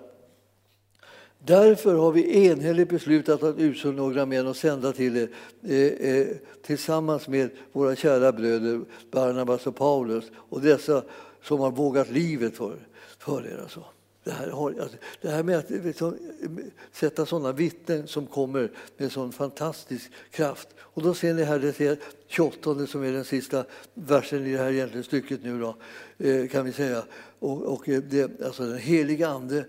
Därför 1.46 1.96
har 1.96 2.12
vi 2.12 2.48
enhälligt 2.48 2.90
beslutat 2.90 3.44
att 3.44 3.58
utse 3.58 3.88
några 3.88 4.26
män 4.26 4.48
och 4.48 4.56
sända 4.56 4.92
till 4.92 5.18
er 5.18 5.30
eh, 5.64 6.10
eh, 6.10 6.28
tillsammans 6.66 7.28
med 7.28 7.50
våra 7.72 7.96
kära 7.96 8.32
bröder 8.32 8.82
Barnabas 9.12 9.68
och 9.68 9.76
Paulus. 9.76 10.26
Och 10.36 10.62
dessa 10.62 11.04
som 11.44 11.60
har 11.60 11.72
vågat 11.72 12.10
livet 12.10 12.58
för, 12.58 12.76
för 13.20 13.48
er. 13.48 13.60
Alltså. 13.62 13.84
Det 14.24 14.32
här, 14.32 14.48
har, 14.48 14.76
alltså, 14.82 14.98
det 15.22 15.30
här 15.30 15.44
med 15.44 15.58
att 15.58 15.72
eh, 15.72 15.84
liksom, 15.84 16.14
eh, 16.42 16.50
sätta 16.92 17.26
sådana 17.26 17.52
vittnen 17.52 18.08
som 18.08 18.28
kommer 18.28 18.72
med 18.98 19.12
sån 19.12 19.32
fantastisk 19.32 20.12
kraft. 20.32 20.68
Och 20.80 21.04
då 21.04 21.14
ser 21.14 21.34
ni 21.34 21.44
här, 21.44 21.60
det 21.60 21.74
ser 21.74 21.98
28 22.28 22.88
som 22.88 23.04
är 23.04 23.12
den 23.12 23.26
sista 23.26 23.66
versen 23.94 24.46
i 24.46 24.52
det 24.52 24.58
här 24.58 24.72
egentligen 24.72 25.04
stycket 25.04 25.44
nu 25.44 25.60
då, 25.60 25.76
eh, 26.18 26.48
kan 26.48 26.66
vi 26.66 26.72
säga. 26.72 27.04
Och, 27.40 27.62
och 27.62 27.84
det, 27.86 28.42
alltså 28.42 28.64
den 28.64 28.78
heliga 28.78 29.28
Ande 29.28 29.66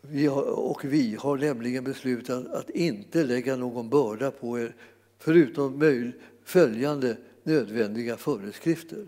vi 0.00 0.26
har, 0.26 0.42
och 0.42 0.84
vi 0.84 1.16
har 1.20 1.36
nämligen 1.36 1.84
beslutat 1.84 2.46
att 2.46 2.70
inte 2.70 3.24
lägga 3.24 3.56
någon 3.56 3.88
börda 3.88 4.30
på 4.30 4.58
er 4.58 4.74
förutom 5.18 5.78
möj, 5.78 6.12
följande 6.44 7.16
nödvändiga 7.42 8.16
föreskrifter. 8.16 9.06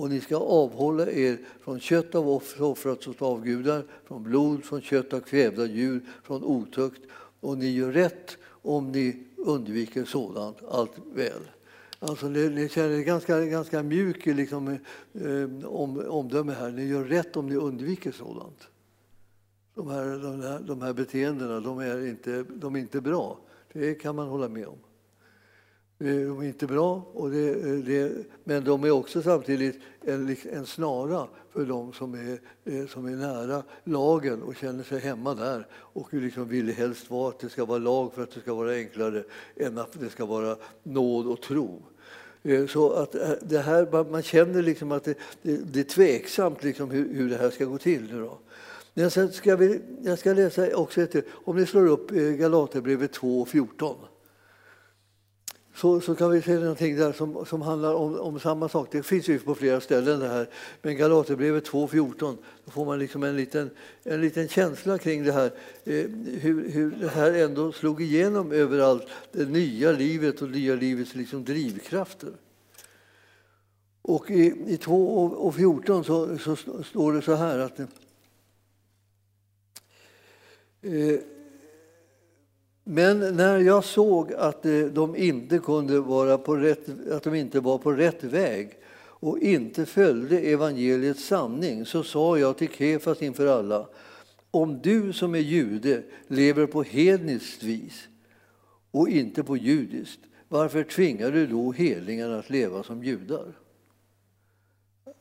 Och 0.00 0.10
ni 0.10 0.20
ska 0.20 0.36
avhålla 0.36 1.10
er 1.10 1.38
från 1.60 1.80
kött 1.80 2.14
av 2.14 2.28
offrats 2.58 3.08
åt 3.08 3.22
avgudar, 3.22 3.84
från 4.04 4.22
blod, 4.22 4.64
från 4.64 4.80
kött 4.80 5.12
av 5.12 5.20
kvävda 5.20 5.66
djur, 5.66 6.00
från 6.22 6.44
otukt. 6.44 7.00
Och 7.40 7.58
ni 7.58 7.70
gör 7.70 7.92
rätt 7.92 8.36
om 8.62 8.92
ni 8.92 9.24
undviker 9.36 10.04
sådant, 10.04 10.56
allt 10.68 10.92
väl. 11.14 11.50
Alltså, 11.98 12.28
ni, 12.28 12.48
ni 12.48 12.68
känner 12.68 12.98
ganska, 12.98 13.44
ganska 13.44 13.82
mjuk 13.82 14.26
liksom, 14.26 14.68
eh, 15.12 15.66
om, 15.68 16.02
omdöme 16.08 16.52
här. 16.52 16.70
Ni 16.70 16.86
gör 16.86 17.04
rätt 17.04 17.36
om 17.36 17.46
ni 17.46 17.56
undviker 17.56 18.12
sådant. 18.12 18.68
De 19.74 19.88
här, 19.88 20.04
de 20.04 20.40
här, 20.40 20.60
de 20.60 20.82
här 20.82 20.92
beteendena 20.92 21.60
de 21.60 21.78
är, 21.78 22.06
inte, 22.06 22.42
de 22.42 22.76
är 22.76 22.80
inte 22.80 23.00
bra. 23.00 23.38
Det 23.72 23.94
kan 23.94 24.16
man 24.16 24.28
hålla 24.28 24.48
med 24.48 24.66
om. 24.66 24.78
Eh, 26.00 26.06
de 26.06 26.40
är 26.40 26.44
inte 26.44 26.66
bra, 26.66 27.02
och 27.12 27.30
det, 27.30 27.50
eh, 27.50 27.78
det, 27.78 28.12
men 28.44 28.64
de 28.64 28.84
är 28.84 28.90
också 28.90 29.22
samtidigt 29.22 29.78
en, 30.04 30.36
en 30.52 30.66
snara 30.66 31.26
för 31.52 31.64
de 31.64 31.92
som 31.92 32.14
är, 32.14 32.38
eh, 32.64 32.86
som 32.86 33.06
är 33.06 33.16
nära 33.16 33.62
lagen 33.84 34.42
och 34.42 34.56
känner 34.56 34.84
sig 34.84 35.00
hemma 35.00 35.34
där 35.34 35.66
och 35.72 36.14
liksom 36.14 36.48
vill 36.48 36.72
helst 36.72 37.10
vara 37.10 37.28
att 37.28 37.38
det 37.38 37.48
ska 37.48 37.64
vara 37.64 37.78
lag 37.78 38.12
för 38.14 38.22
att 38.22 38.30
det 38.30 38.40
ska 38.40 38.54
vara 38.54 38.72
enklare 38.72 39.24
än 39.56 39.78
att 39.78 40.00
det 40.00 40.10
ska 40.10 40.26
vara 40.26 40.56
nåd 40.82 41.26
och 41.26 41.40
tro. 41.40 41.82
Så 42.68 42.92
att 42.92 43.16
det 43.42 43.58
här, 43.58 44.04
man 44.10 44.22
känner 44.22 44.62
liksom 44.62 44.92
att 44.92 45.04
det, 45.04 45.14
det, 45.42 45.56
det 45.72 45.80
är 45.80 45.84
tveksamt 45.84 46.64
liksom 46.64 46.90
hur, 46.90 47.14
hur 47.14 47.30
det 47.30 47.36
här 47.36 47.50
ska 47.50 47.64
gå 47.64 47.78
till. 47.78 48.12
Nu 48.12 48.20
då. 48.20 48.38
Men 48.94 49.10
sen 49.10 49.32
ska 49.32 49.56
vi, 49.56 49.80
jag 50.02 50.18
ska 50.18 50.32
läsa 50.32 50.76
också 50.76 51.02
ett, 51.02 51.26
om 51.30 51.56
ni 51.56 51.66
slår 51.66 51.86
upp 51.86 52.10
Galaterbrevet 52.10 53.12
2 53.12 53.40
och 53.40 53.48
14 53.48 53.96
så, 55.80 56.00
så 56.00 56.14
kan 56.14 56.30
vi 56.30 56.42
se 56.42 56.54
någonting 56.58 56.96
där 56.96 57.12
som, 57.12 57.46
som 57.46 57.62
handlar 57.62 57.94
om, 57.94 58.20
om 58.20 58.40
samma 58.40 58.68
sak. 58.68 58.88
Det 58.90 59.02
finns 59.02 59.28
ju 59.28 59.38
på 59.38 59.54
flera 59.54 59.80
ställen 59.80 60.20
det 60.20 60.28
här. 60.28 60.48
Men 60.82 60.96
Galaterbrevet 60.96 61.68
2.14, 61.70 62.36
då 62.64 62.70
får 62.70 62.84
man 62.84 62.98
liksom 62.98 63.22
en 63.22 63.36
liten, 63.36 63.70
en 64.02 64.20
liten 64.20 64.48
känsla 64.48 64.98
kring 64.98 65.24
det 65.24 65.32
här. 65.32 65.50
Eh, 65.84 66.04
hur, 66.40 66.70
hur 66.70 66.90
det 66.90 67.08
här 67.08 67.32
ändå 67.32 67.72
slog 67.72 68.02
igenom 68.02 68.52
överallt, 68.52 69.06
det 69.32 69.44
nya 69.44 69.92
livet 69.92 70.42
och 70.42 70.50
nya 70.50 70.74
livets 70.74 71.14
liksom 71.14 71.44
drivkrafter. 71.44 72.32
Och 74.02 74.30
i, 74.30 74.54
i 74.66 74.76
2 74.76 75.16
och 75.24 75.54
14 75.54 76.04
så, 76.04 76.38
så 76.38 76.56
står 76.82 77.12
det 77.12 77.22
så 77.22 77.34
här 77.34 77.58
att 77.58 77.80
eh, 77.80 77.86
men 82.90 83.36
när 83.36 83.58
jag 83.58 83.84
såg 83.84 84.32
att 84.32 84.66
eh, 84.66 84.80
de 84.80 85.16
inte 85.16 85.58
kunde 85.58 86.00
vara 86.00 86.38
på 86.38 86.56
rätt, 86.56 87.10
att 87.10 87.22
de 87.22 87.34
inte 87.34 87.60
var 87.60 87.78
på 87.78 87.92
rätt 87.92 88.24
väg 88.24 88.70
och 89.02 89.38
inte 89.38 89.86
följde 89.86 90.40
evangeliets 90.40 91.24
sanning 91.24 91.86
så 91.86 92.02
sa 92.02 92.38
jag 92.38 92.56
till 92.56 92.68
Kefas 92.68 93.22
inför 93.22 93.46
alla 93.46 93.86
om 94.50 94.80
du 94.82 95.12
som 95.12 95.34
är 95.34 95.38
jude 95.38 96.02
lever 96.28 96.66
på 96.66 96.82
hedniskt 96.82 97.62
vis 97.62 98.08
och 98.90 99.08
inte 99.08 99.42
på 99.42 99.56
judiskt 99.56 100.20
varför 100.48 100.84
tvingar 100.84 101.30
du 101.30 101.46
då 101.46 101.72
helingarna 101.72 102.38
att 102.38 102.50
leva 102.50 102.82
som 102.82 103.04
judar? 103.04 103.52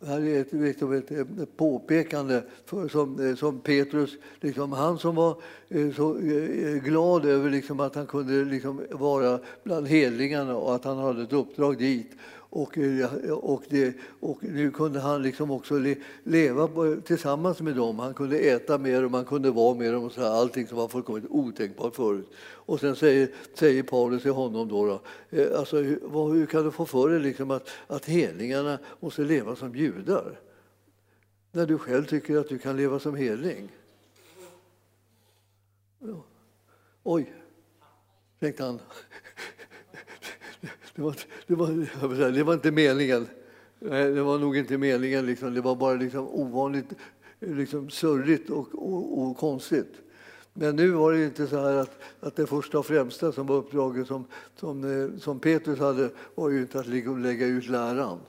Här 0.07 0.21
är 0.21 0.41
ett, 0.41 0.53
liksom 0.53 0.93
ett, 0.93 1.11
ett 1.11 1.57
påpekande 1.57 2.41
för, 2.65 2.87
som, 2.87 3.29
eh, 3.29 3.35
som 3.35 3.59
Petrus, 3.59 4.17
liksom, 4.39 4.71
han 4.71 4.99
som 4.99 5.15
var 5.15 5.41
eh, 5.69 5.91
så 5.95 6.17
eh, 6.17 6.83
glad 6.83 7.25
över 7.25 7.49
liksom, 7.49 7.79
att 7.79 7.95
han 7.95 8.07
kunde 8.07 8.45
liksom, 8.45 8.81
vara 8.91 9.39
bland 9.63 9.87
helingarna 9.87 10.55
och 10.55 10.75
att 10.75 10.85
han 10.85 10.97
hade 10.97 11.23
ett 11.23 11.33
uppdrag 11.33 11.77
dit 11.77 12.11
och, 12.49 12.77
och, 13.29 13.63
det, 13.69 13.95
och 14.19 14.43
nu 14.43 14.71
kunde 14.71 14.99
han 14.99 15.21
liksom 15.21 15.51
också 15.51 15.83
leva 16.23 16.69
tillsammans 17.01 17.61
med 17.61 17.75
dem. 17.75 17.99
Han 17.99 18.13
kunde 18.13 18.39
äta 18.39 18.77
med 18.77 19.03
dem, 19.03 19.13
han 19.13 19.25
kunde 19.25 19.51
vara 19.51 19.75
med 19.75 19.93
dem. 19.93 20.03
Och 20.03 20.11
så 20.11 20.21
här, 20.21 20.29
allting 20.29 20.67
som 20.67 20.77
var 20.77 20.87
fullkomligt 20.87 21.25
otänkbart 21.29 21.95
förut. 21.95 22.29
Och 22.39 22.79
sen 22.79 22.95
säger, 22.95 23.29
säger 23.53 23.83
Paulus 23.83 24.21
till 24.21 24.31
honom 24.31 24.67
då, 24.67 24.85
då 24.85 25.01
eh, 25.37 25.59
alltså, 25.59 25.77
hur, 25.77 26.33
hur 26.33 26.45
kan 26.45 26.63
du 26.63 26.71
få 26.71 26.85
för 26.85 27.09
dig 27.09 27.19
liksom 27.19 27.51
att, 27.51 27.69
att 27.87 28.05
helingarna 28.05 28.79
måste 28.99 29.21
leva 29.21 29.55
som 29.55 29.75
judar? 29.75 30.39
När 31.51 31.65
du 31.65 31.77
själv 31.77 32.05
tycker 32.05 32.37
att 32.37 32.49
du 32.49 32.57
kan 32.57 32.77
leva 32.77 32.99
som 32.99 33.15
heling. 33.15 33.71
Ja. 35.99 36.23
Oj, 37.03 37.33
tänkte 38.39 38.63
han. 38.63 38.79
Det 40.99 41.03
var, 41.03 41.15
det 41.47 41.55
var, 41.55 42.31
det 42.31 42.43
var 42.43 42.53
inte 42.53 42.71
meningen. 42.71 43.27
Det 43.79 44.21
var 44.21 44.39
nog 44.39 44.57
inte 44.57 44.77
meningen. 44.77 45.25
Liksom. 45.25 45.53
Det 45.53 45.61
var 45.61 45.75
bara 45.75 45.93
liksom 45.93 46.27
ovanligt 46.27 46.85
liksom 47.39 47.89
surrigt 47.89 48.49
och, 48.49 48.67
och, 48.73 49.21
och, 49.21 49.37
konstigt. 49.37 49.93
Men 50.53 50.75
nu 50.75 50.89
var 50.89 51.11
det 51.11 51.25
inte 51.25 51.47
så 51.47 51.55
här 51.55 51.75
att, 51.75 51.99
att 52.19 52.35
det 52.35 52.47
första 52.47 52.79
och 52.79 52.85
främsta 52.85 53.31
som 53.31 53.47
var 53.47 53.55
uppdraget 53.55 54.07
som, 54.07 54.25
som, 54.55 55.03
eh, 55.03 55.19
som 55.19 55.39
Petrus 55.39 55.79
hade 55.79 56.09
var 56.35 56.49
ju 56.49 56.61
inte 56.61 56.79
att 56.79 56.87
liksom 56.87 57.23
lägga 57.23 57.45
ut 57.45 57.67
läran 57.67 58.19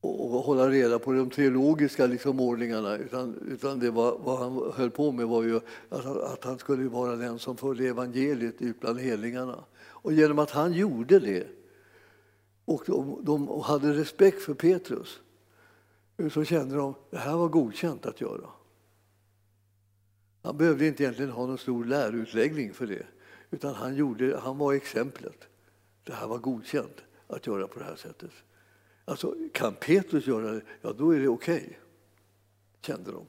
och 0.00 0.44
hålla 0.44 0.68
reda 0.68 0.98
på 0.98 1.12
de 1.12 1.30
teologiska 1.30 2.06
liksom, 2.06 2.40
ordningarna. 2.40 2.96
Utan, 2.96 3.34
utan 3.50 3.78
det 3.78 3.90
var, 3.90 4.18
vad 4.24 4.38
han 4.38 4.72
höll 4.74 4.90
på 4.90 5.12
med 5.12 5.26
var 5.26 5.42
ju 5.42 5.60
att, 5.88 6.06
att 6.06 6.44
han 6.44 6.58
skulle 6.58 6.88
vara 6.88 7.16
den 7.16 7.38
som 7.38 7.56
förde 7.56 7.86
evangeliet 7.86 8.62
ut 8.62 8.80
bland 8.80 9.00
helingarna. 9.00 9.64
Och 10.02 10.12
genom 10.12 10.38
att 10.38 10.50
han 10.50 10.72
gjorde 10.72 11.18
det 11.18 11.46
och 12.64 12.82
de, 12.86 13.24
de 13.24 13.60
hade 13.60 13.92
respekt 13.92 14.42
för 14.42 14.54
Petrus 14.54 15.20
så 16.30 16.44
kände 16.44 16.76
de 16.76 16.90
att 16.90 17.10
det 17.10 17.18
här 17.18 17.36
var 17.36 17.48
godkänt 17.48 18.06
att 18.06 18.20
göra. 18.20 18.48
Han 20.42 20.56
behövde 20.56 20.86
inte 20.86 21.02
egentligen 21.02 21.30
ha 21.30 21.46
någon 21.46 21.58
stor 21.58 21.84
lärutläggning 21.84 22.74
för 22.74 22.86
det 22.86 23.06
utan 23.50 23.74
han, 23.74 23.94
gjorde, 23.96 24.38
han 24.38 24.58
var 24.58 24.72
exemplet. 24.72 25.48
Det 26.04 26.12
här 26.12 26.26
var 26.26 26.38
godkänt 26.38 27.02
att 27.26 27.46
göra 27.46 27.66
på 27.66 27.78
det 27.78 27.84
här 27.84 27.96
sättet. 27.96 28.30
Alltså, 29.04 29.34
kan 29.52 29.74
Petrus 29.74 30.26
göra 30.26 30.52
det, 30.52 30.62
ja 30.80 30.92
då 30.92 31.10
är 31.10 31.20
det 31.20 31.28
okej, 31.28 31.56
okay, 31.56 31.74
kände 32.80 33.12
de. 33.12 33.26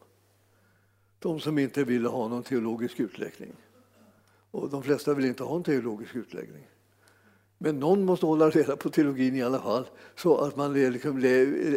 De 1.20 1.40
som 1.40 1.60
inte 1.60 1.84
ville 1.84 2.08
ha 2.08 2.28
någon 2.28 2.44
teologisk 2.44 3.00
utläggning. 3.00 3.56
Och 4.54 4.70
de 4.70 4.84
flesta 4.84 5.14
vill 5.14 5.26
inte 5.26 5.44
ha 5.44 5.56
en 5.56 5.64
teologisk 5.64 6.16
utläggning. 6.16 6.68
Men 7.58 7.80
någon 7.80 8.06
måste 8.06 8.26
hålla 8.26 8.50
reda 8.50 8.76
på 8.76 8.90
teologin 8.90 9.36
i 9.36 9.44
alla 9.44 9.60
fall 9.60 9.86
så 10.16 10.38
att 10.38 10.56
man 10.56 10.74
liksom 10.74 11.14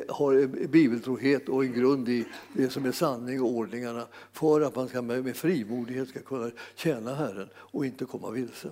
har 0.08 0.66
bibeltrohet 0.66 1.48
och 1.48 1.64
en 1.64 1.72
grund 1.72 2.08
i 2.08 2.26
det 2.52 2.70
som 2.70 2.84
är 2.84 2.92
sanning 2.92 3.42
och 3.42 3.50
ordningarna 3.50 4.06
för 4.32 4.60
att 4.60 4.76
man 4.76 4.88
ska 4.88 5.02
med 5.02 5.36
frimodighet 5.36 6.08
ska 6.08 6.20
kunna 6.20 6.50
tjäna 6.74 7.14
Herren 7.14 7.48
och 7.56 7.86
inte 7.86 8.04
komma 8.04 8.30
vilse. 8.30 8.68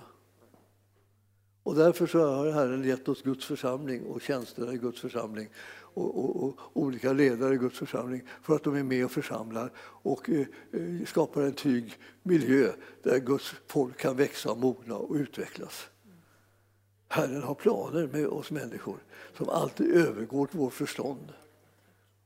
Och 1.63 1.75
därför 1.75 2.07
så 2.07 2.19
har 2.19 2.51
Herren 2.51 2.83
gett 2.83 3.09
oss 3.09 3.21
Guds 3.21 3.45
församling 3.45 4.05
och 4.05 4.21
tjänsterna 4.21 4.73
i 4.73 4.77
Guds 4.77 5.01
församling 5.01 5.49
och, 5.95 6.25
och, 6.25 6.43
och, 6.43 6.59
olika 6.73 7.13
ledare 7.13 7.53
i 7.53 7.57
Guds 7.57 7.79
församling 7.79 8.21
för 8.41 8.55
att 8.55 8.63
de 8.63 8.75
är 8.75 8.83
med 8.83 9.05
och 9.05 9.11
församlar 9.11 9.71
och 9.79 10.29
eh, 10.29 10.47
eh 10.71 11.05
skapar 11.05 11.41
en 11.41 11.53
trygg 11.53 11.97
miljö 12.23 12.71
där 13.03 13.19
Guds 13.19 13.55
folk 13.67 13.97
kan 13.97 14.15
växa, 14.15 14.55
mogna 14.55 14.95
och 14.95 15.15
utvecklas. 15.15 15.87
Herren 17.07 17.43
har 17.43 17.55
planer 17.55 18.07
med 18.07 18.27
oss 18.27 18.51
människor 18.51 18.97
som 19.37 19.49
alltid 19.49 19.91
övergår 19.91 20.49
vårt 20.51 20.73
förstånd. 20.73 21.33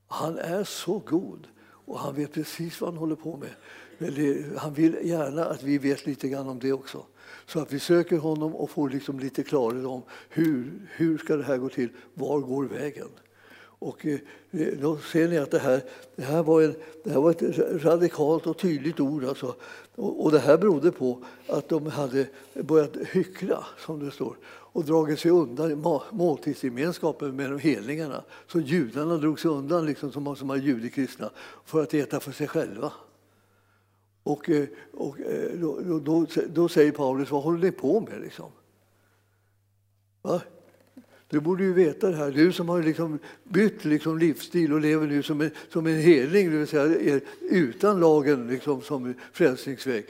Han 0.07 0.37
är 0.37 0.63
så 0.63 0.99
god 0.99 1.47
och 1.61 1.99
han 1.99 2.15
vet 2.15 2.33
precis 2.33 2.81
vad 2.81 2.89
han 2.89 2.97
håller 2.97 3.15
på 3.15 3.37
med. 3.37 3.49
Men 3.97 4.57
han 4.57 4.73
vill 4.73 4.97
gärna 5.03 5.45
att 5.45 5.63
vi 5.63 5.77
vet 5.77 6.05
lite 6.05 6.29
grann 6.29 6.47
om 6.47 6.59
det 6.59 6.73
också. 6.73 7.05
Så 7.45 7.59
att 7.59 7.73
vi 7.73 7.79
söker 7.79 8.17
honom 8.17 8.55
och 8.55 8.69
får 8.69 8.89
liksom 8.89 9.19
lite 9.19 9.43
klarhet 9.43 9.85
om 9.85 10.01
hur, 10.29 10.87
hur 10.91 11.17
ska 11.17 11.35
det 11.35 11.43
här 11.43 11.57
gå 11.57 11.69
till? 11.69 11.89
Var 12.13 12.39
går 12.39 12.63
vägen? 12.63 13.09
Och 13.79 14.05
eh, 14.05 14.19
eh, 14.51 14.67
då 14.81 14.97
ser 14.97 15.27
ni 15.27 15.37
att 15.37 15.51
det 15.51 15.59
här, 15.59 15.83
det 16.15 16.23
här, 16.23 16.43
var, 16.43 16.61
en, 16.61 16.75
det 17.03 17.09
här 17.09 17.19
var 17.19 17.31
ett 17.31 17.83
radikalt 17.83 18.47
och 18.47 18.57
tydligt 18.57 18.99
ord. 18.99 19.23
Alltså. 19.23 19.55
Och, 19.95 20.23
och 20.23 20.31
det 20.31 20.39
här 20.39 20.57
berodde 20.57 20.91
på 20.91 21.23
att 21.47 21.69
de 21.69 21.85
hade 21.85 22.27
börjat 22.53 22.97
hyckla, 23.11 23.65
som 23.77 24.05
det 24.05 24.11
står. 24.11 24.37
och 24.47 24.85
dragit 24.85 25.19
sig 25.19 25.31
undan 25.31 25.85
måltidsgemenskapen 26.11 27.35
med 27.35 27.51
de 27.51 27.59
helningarna. 27.59 28.23
Så 28.47 28.59
judarna 28.59 29.17
drog 29.17 29.39
sig 29.39 29.51
undan 29.51 29.85
liksom, 29.85 30.11
som, 30.11 30.35
som 30.35 30.47
var 30.47 30.55
judekristna 30.55 31.29
för 31.65 31.83
att 31.83 31.93
äta 31.93 32.19
för 32.19 32.31
sig 32.31 32.47
själva. 32.47 32.91
Och, 34.23 34.49
eh, 34.49 34.67
och 34.93 35.17
då, 35.55 35.99
då, 35.99 36.25
då, 36.49 36.69
säger 36.69 36.91
Paulus, 36.91 37.31
vad 37.31 37.43
håller 37.43 37.59
ni 37.59 37.71
på 37.71 37.99
med? 37.99 38.21
Liksom? 38.21 38.51
Va? 40.21 40.41
Du 41.29 41.39
borde 41.39 41.63
ju 41.63 41.73
veta 41.73 42.09
det 42.09 42.15
här. 42.15 42.31
Du 42.31 42.53
som 42.53 42.69
har 42.69 42.83
liksom 42.83 43.19
bytt 43.43 43.85
liksom 43.85 44.17
livsstil 44.17 44.73
och 44.73 44.81
lever 44.81 45.07
nu 45.07 45.23
som 45.23 45.41
en, 45.41 45.51
som 45.69 45.87
en 45.87 45.95
helig, 45.99 46.51
det 46.51 46.57
vill 46.57 46.67
säga 46.67 47.19
utan 47.41 47.99
lagen 47.99 48.47
liksom 48.47 48.81
som 48.81 49.13
frälsningsväg. 49.33 50.05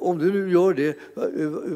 Om 0.00 0.18
du 0.18 0.32
nu 0.32 0.50
gör 0.50 0.74
det, 0.74 0.98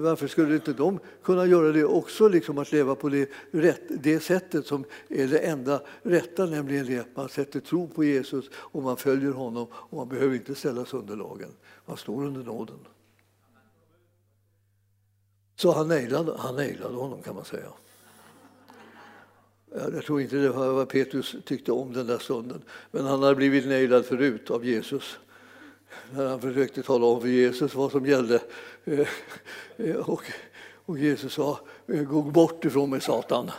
varför 0.00 0.26
skulle 0.26 0.54
inte 0.54 0.72
de 0.72 0.98
kunna 1.22 1.46
göra 1.46 1.72
det 1.72 1.84
också, 1.84 2.28
liksom 2.28 2.58
att 2.58 2.72
leva 2.72 2.94
på 2.94 3.08
det, 3.08 3.30
rätt, 3.50 3.82
det 3.88 4.20
sättet 4.20 4.66
som 4.66 4.84
är 5.08 5.26
det 5.26 5.38
enda 5.38 5.82
rätta, 6.02 6.46
nämligen 6.46 6.86
det 6.86 6.98
att 6.98 7.16
man 7.16 7.28
sätter 7.28 7.60
tro 7.60 7.88
på 7.88 8.04
Jesus 8.04 8.50
och 8.54 8.82
man 8.82 8.96
följer 8.96 9.32
honom 9.32 9.66
och 9.72 9.96
man 9.96 10.08
behöver 10.08 10.34
inte 10.34 10.54
ställas 10.54 10.94
under 10.94 11.16
lagen. 11.16 11.50
Man 11.86 11.96
står 11.96 12.24
under 12.24 12.42
nåden. 12.42 12.78
Så 15.56 15.72
han 15.72 15.88
nailade, 15.88 16.34
han 16.38 16.56
nailade 16.56 16.94
honom 16.94 17.22
kan 17.22 17.34
man 17.34 17.44
säga. 17.44 17.68
Jag 19.74 20.04
tror 20.04 20.20
inte 20.20 20.36
det 20.36 20.50
var 20.50 20.72
vad 20.72 20.88
Petrus 20.88 21.36
tyckte 21.44 21.72
om 21.72 21.92
den 21.92 22.06
där 22.06 22.18
stunden. 22.18 22.62
Men 22.90 23.06
han 23.06 23.22
hade 23.22 23.34
blivit 23.34 23.66
nailad 23.66 24.04
förut 24.04 24.50
av 24.50 24.64
Jesus. 24.64 25.18
När 26.14 26.28
han 26.28 26.40
försökte 26.40 26.82
tala 26.82 27.06
om 27.06 27.20
för 27.20 27.28
Jesus 27.28 27.74
vad 27.74 27.92
som 27.92 28.06
gällde. 28.06 28.40
Eh, 28.84 29.96
och, 29.96 30.22
och 30.86 30.98
Jesus 30.98 31.32
sa, 31.32 31.60
gå 31.86 32.22
bort 32.22 32.64
ifrån 32.64 32.90
mig 32.90 33.00
Satan. 33.00 33.50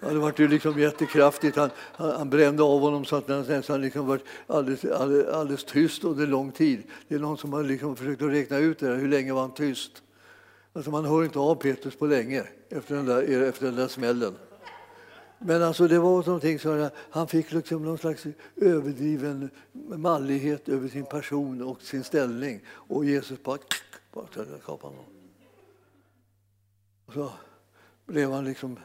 Ja, 0.00 0.08
det 0.08 0.18
var 0.18 0.34
ju 0.36 0.48
liksom 0.48 0.80
jättekraftigt. 0.80 1.56
Han, 1.56 1.70
han, 1.76 2.10
han, 2.10 2.30
brände 2.30 2.62
av 2.62 2.80
honom 2.80 3.04
så 3.04 3.16
att 3.16 3.28
han 3.28 3.42
nästan 3.42 3.80
liksom 3.80 4.06
varit 4.06 4.24
alldeles, 4.46 4.84
alldeles, 4.84 5.28
alldeles 5.28 5.64
tyst 5.64 6.04
under 6.04 6.26
lång 6.26 6.52
tid. 6.52 6.82
Det 7.08 7.14
är 7.14 7.18
någon 7.18 7.38
som 7.38 7.52
har 7.52 7.62
liksom 7.62 7.96
försökt 7.96 8.22
att 8.22 8.30
räkna 8.30 8.58
ut 8.58 8.78
det 8.78 8.88
där. 8.88 8.96
hur 8.96 9.08
länge 9.08 9.32
var 9.32 9.40
han 9.40 9.54
tyst. 9.54 10.02
Alltså 10.72 10.90
man 10.90 11.04
hör 11.04 11.24
inte 11.24 11.38
av 11.38 11.54
Petrus 11.54 11.96
på 11.96 12.06
länge 12.06 12.44
efter 12.68 12.94
den 12.94 13.06
där, 13.06 13.42
efter 13.48 13.66
den 13.66 13.76
där 13.76 13.88
smällen. 13.88 14.34
Men 15.38 15.62
alltså 15.62 15.88
det 15.88 15.98
var 15.98 16.26
någonting 16.26 16.58
som 16.58 16.90
han 17.10 17.28
fick 17.28 17.52
liksom 17.52 17.84
någon 17.84 17.98
slags 17.98 18.26
överdriven 18.56 19.50
mallighet 19.96 20.68
över 20.68 20.88
sin 20.88 21.04
person 21.04 21.62
och 21.62 21.82
sin 21.82 22.04
ställning. 22.04 22.60
Och 22.68 23.04
Jesus 23.04 23.42
bara, 23.42 23.58
bara 24.12 24.26
kapade 24.26 24.94
honom. 24.94 25.04
Och 27.06 27.12
så 27.12 27.32
blev 28.06 28.32
han 28.32 28.44
liksom 28.44 28.78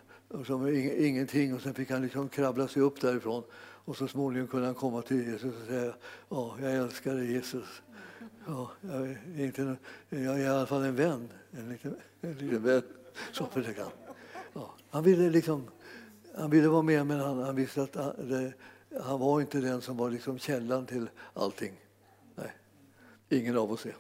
som 0.46 0.68
ingenting 0.68 1.56
och 1.56 1.62
sen 1.62 1.74
fick 1.74 1.92
han 1.92 2.02
liksom 2.02 2.30
krabbla 2.30 2.68
sig 2.68 2.82
upp 2.82 3.02
därifrån. 3.02 3.44
Och 3.86 3.98
så 3.98 4.08
småningom 4.08 4.48
kunde 4.48 4.66
han 4.66 4.76
komma 4.76 5.02
till 5.02 5.28
Jesus 5.28 5.54
och 5.62 5.68
säga 5.68 5.94
ja, 6.30 6.56
jag 6.62 6.74
älskar 6.74 7.16
dig 7.16 7.32
Jesus. 7.32 7.82
Ja, 8.48 8.72
jag, 8.82 9.02
är 9.36 9.46
inte, 9.46 9.76
jag 10.10 10.22
är 10.22 10.40
i 10.40 10.48
alla 10.48 10.66
fall 10.66 10.84
en 10.84 10.96
vän, 10.96 11.30
en 11.52 11.70
liten, 11.70 11.96
en 12.22 12.34
liten 12.34 12.64
vän. 12.64 12.84
Så 13.32 13.46
försökte 13.46 13.82
han. 13.82 13.92
Ja, 14.54 14.74
han 14.90 15.04
ville 15.04 15.30
liksom 15.30 15.68
han 16.36 16.50
ville 16.50 16.68
vara 16.68 16.82
med, 16.82 17.06
men 17.06 17.20
han, 17.20 17.40
han 17.40 17.56
visste 17.56 17.82
att 17.82 17.96
han, 17.96 18.30
det, 18.30 18.54
han 19.02 19.20
var 19.20 19.42
inte 19.42 19.58
den 19.58 19.82
som 19.82 19.98
var 19.98 20.10
liksom 20.10 20.40
källan 20.40 20.86
till 20.86 21.10
allting. 21.34 21.74
Nej, 22.36 22.52
ingen 23.30 23.58
av 23.58 23.72
oss 23.72 23.86
är. 23.86 23.96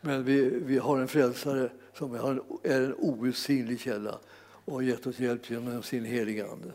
Men 0.00 0.24
vi, 0.24 0.50
vi 0.50 0.78
har 0.78 0.98
en 0.98 1.08
frälsare 1.08 1.70
som 1.94 2.14
är 2.14 2.40
en 2.62 2.94
outsinlig 2.94 3.80
källa 3.80 4.18
och 4.64 4.72
har 4.72 4.82
gett 4.82 5.06
oss 5.06 5.18
hjälp 5.18 5.50
genom 5.50 5.82
sin 5.82 6.04
heliga 6.04 6.46
Ande. 6.46 6.72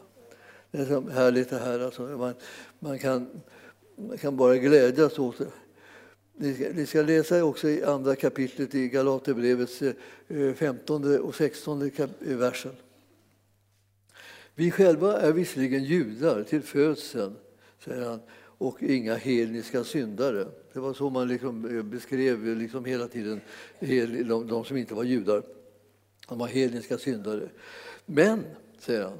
Det 0.72 0.78
är 0.78 0.86
så 0.86 1.10
härligt 1.10 1.50
det 1.50 1.60
här. 1.60 1.80
Alltså, 1.80 2.02
man, 2.02 2.34
man, 2.80 3.00
kan, 3.00 3.28
man 3.96 4.18
kan 4.18 4.38
bara 4.38 4.58
glädjas 4.58 5.20
åt 5.20 5.38
det. 5.38 5.52
Ni 6.34 6.54
ska, 6.54 6.70
ni 6.74 6.86
ska 6.86 7.02
läsa 7.02 7.44
också 7.44 7.70
i 7.70 7.84
andra 7.84 8.16
kapitlet 8.16 8.76
i 8.76 8.88
Galaterbrevets 8.88 9.84
15 10.56 11.04
eh, 11.04 11.12
eh, 11.14 11.20
och 11.20 11.36
16 11.36 11.92
versen. 12.20 12.72
Vi 14.60 14.72
själva 14.72 15.22
är 15.22 15.32
visserligen 15.34 15.84
judar 15.84 16.44
till 16.44 16.62
födseln, 16.62 17.36
säger 17.86 18.06
han, 18.06 18.20
och 18.42 18.84
inga 18.84 19.16
hedniska 19.16 19.84
syndare. 19.84 20.48
Det 20.74 20.80
var 20.80 20.94
så 20.94 21.10
man 21.10 21.28
liksom 21.28 21.78
eh, 21.78 21.84
beskrev 21.84 22.50
eh, 22.50 22.56
liksom 22.56 22.86
hela 22.86 23.08
tiden 23.08 23.42
de, 23.80 24.48
de 24.48 24.66
som 24.66 24.78
inte 24.78 24.94
var 24.94 25.04
judar. 25.04 25.44
De 26.28 26.40
var 26.40 26.48
hedniska 26.48 26.98
syndare. 26.98 27.50
Men, 28.06 28.44
säger 28.80 29.04
han, 29.04 29.18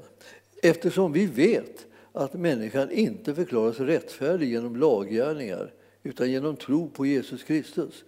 eftersom 0.62 1.12
vi 1.12 1.26
vet 1.26 1.86
att 2.12 2.34
människan 2.34 2.90
inte 2.90 3.34
förklaras 3.34 3.80
rättfärdig 3.80 4.48
genom 4.48 4.76
laggärningar 4.76 5.72
utan 6.02 6.30
genom 6.30 6.56
tro 6.56 6.90
på 6.90 7.06
Jesus 7.06 7.42
Kristus 7.42 8.04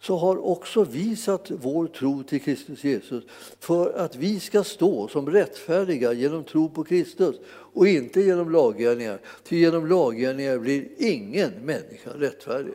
så 0.00 0.16
har 0.16 0.46
också 0.46 0.84
vi 0.84 1.16
satt 1.16 1.50
vår 1.50 1.86
tro 1.86 2.22
till 2.22 2.40
Kristus 2.40 2.84
Jesus 2.84 3.24
för 3.60 3.92
att 3.92 4.16
vi 4.16 4.40
ska 4.40 4.64
stå 4.64 5.08
som 5.08 5.30
rättfärdiga 5.30 6.12
genom 6.12 6.44
tro 6.44 6.68
på 6.68 6.84
Kristus 6.84 7.36
och 7.48 7.88
inte 7.88 8.20
genom 8.20 8.50
laggärningar. 8.50 9.20
Ty 9.44 9.58
genom 9.58 9.86
laggärningar 9.86 10.58
blir 10.58 10.88
ingen 10.98 11.52
människa 11.52 12.10
rättfärdig. 12.14 12.74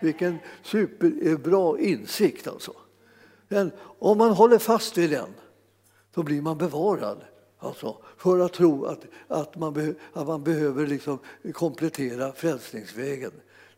Vilken 0.00 0.38
superbra 0.62 1.78
insikt 1.78 2.46
alltså. 2.46 2.72
Men 3.48 3.70
om 3.98 4.18
man 4.18 4.30
håller 4.30 4.58
fast 4.58 4.98
vid 4.98 5.10
den, 5.10 5.28
då 6.14 6.22
blir 6.22 6.42
man 6.42 6.58
bevarad. 6.58 7.18
Alltså, 7.58 7.96
för 8.16 8.38
att 8.38 8.52
tro 8.52 8.84
att, 8.84 9.00
att, 9.28 9.56
man, 9.56 9.72
be, 9.72 9.94
att 10.12 10.26
man 10.26 10.44
behöver 10.44 10.86
liksom 10.86 11.18
komplettera 11.52 12.32
frälsningsvägen. 12.32 13.32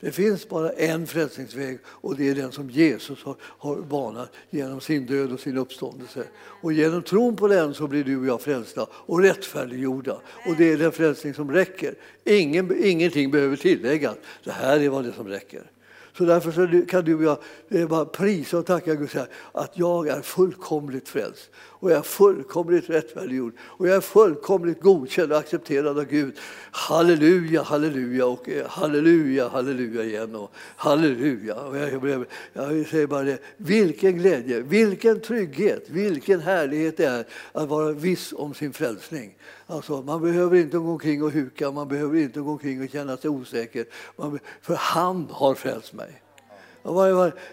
Det 0.05 0.13
finns 0.13 0.49
bara 0.49 0.71
en 0.71 1.07
frälsningsväg 1.07 1.79
och 1.87 2.17
det 2.17 2.29
är 2.29 2.35
den 2.35 2.53
som 2.53 2.71
Jesus 2.71 3.23
har, 3.23 3.37
har 3.41 3.77
banat 3.77 4.33
genom 4.51 4.81
sin 4.81 5.07
död 5.07 5.33
och 5.33 5.41
sin 5.41 5.59
uppståndelse. 5.59 6.25
Och 6.37 6.73
genom 6.73 7.03
tron 7.03 7.37
på 7.37 7.49
den 7.49 7.75
så 7.75 7.87
blir 7.87 8.05
du 8.05 8.17
och 8.17 8.27
jag 8.27 8.41
frälsta 8.41 8.87
och 8.91 9.23
rättfärdiggjorda. 9.23 10.21
Och 10.47 10.57
det 10.59 10.73
är 10.73 10.79
den 10.79 10.93
frälsning 10.93 11.35
som 11.35 11.53
räcker. 11.53 11.95
Ingen, 12.25 12.85
ingenting 12.85 13.31
behöver 13.31 13.57
tilläggas. 13.57 14.17
Det 14.45 14.53
här 14.53 14.81
är 14.81 14.89
vad 14.89 15.05
det 15.05 15.13
som 15.13 15.29
räcker. 15.29 15.71
Så 16.19 16.25
därför 16.25 16.53
så 16.53 16.87
kan 16.87 17.05
du 17.05 17.15
och 17.15 17.23
jag 17.23 17.39
eh, 17.69 17.89
bara 17.89 18.05
prisa 18.05 18.59
och 18.59 18.67
tacka 18.67 18.95
Gud 18.95 19.11
säga 19.11 19.27
att 19.53 19.79
jag 19.79 20.09
är 20.09 20.23
fullkomligt 20.23 21.09
frälst 21.09 21.51
och 21.57 21.91
jag 21.91 21.99
är 21.99 22.03
fullkomligt 22.03 22.91
rättfärdiggjord 22.91 23.53
och 23.61 23.89
jag 23.89 23.97
är 23.97 24.01
fullkomligt 24.01 24.81
godkänd 24.81 25.33
och 25.33 25.39
accepterad 25.39 25.99
av 25.99 26.05
Gud. 26.05 26.39
Halleluja, 26.71 27.63
halleluja 27.63 28.27
och 28.27 28.49
eh, 28.49 28.67
halleluja, 28.67 29.49
halleluja 29.49 30.05
igen 30.05 30.35
och 30.35 30.51
halleluja. 30.77 31.55
Och 31.55 31.77
jag, 31.79 32.27
jag 32.53 32.87
säger 32.87 33.07
bara 33.07 33.23
det, 33.23 33.39
vilken 33.57 34.19
glädje, 34.19 34.61
vilken 34.61 35.21
trygghet, 35.21 35.85
vilken 35.89 36.41
härlighet 36.41 36.97
det 36.97 37.05
är 37.05 37.25
att 37.53 37.69
vara 37.69 37.93
viss 37.93 38.33
om 38.37 38.55
sin 38.55 38.73
frälsning. 38.73 39.37
Alltså, 39.67 40.03
man 40.03 40.23
behöver 40.23 40.57
inte 40.57 40.79
gå 40.79 40.91
omkring 40.91 41.23
och 41.23 41.31
huka, 41.31 41.71
man 41.71 41.89
behöver 41.89 42.19
inte 42.19 42.41
gå 42.41 42.51
omkring 42.51 42.83
och 42.83 42.89
känna 42.89 43.17
sig 43.17 43.31
osäker. 43.31 43.87
Man, 44.17 44.39
för 44.63 44.75
han 44.75 45.29
har 45.31 45.55
frälst 45.55 45.93
mig. 45.93 46.23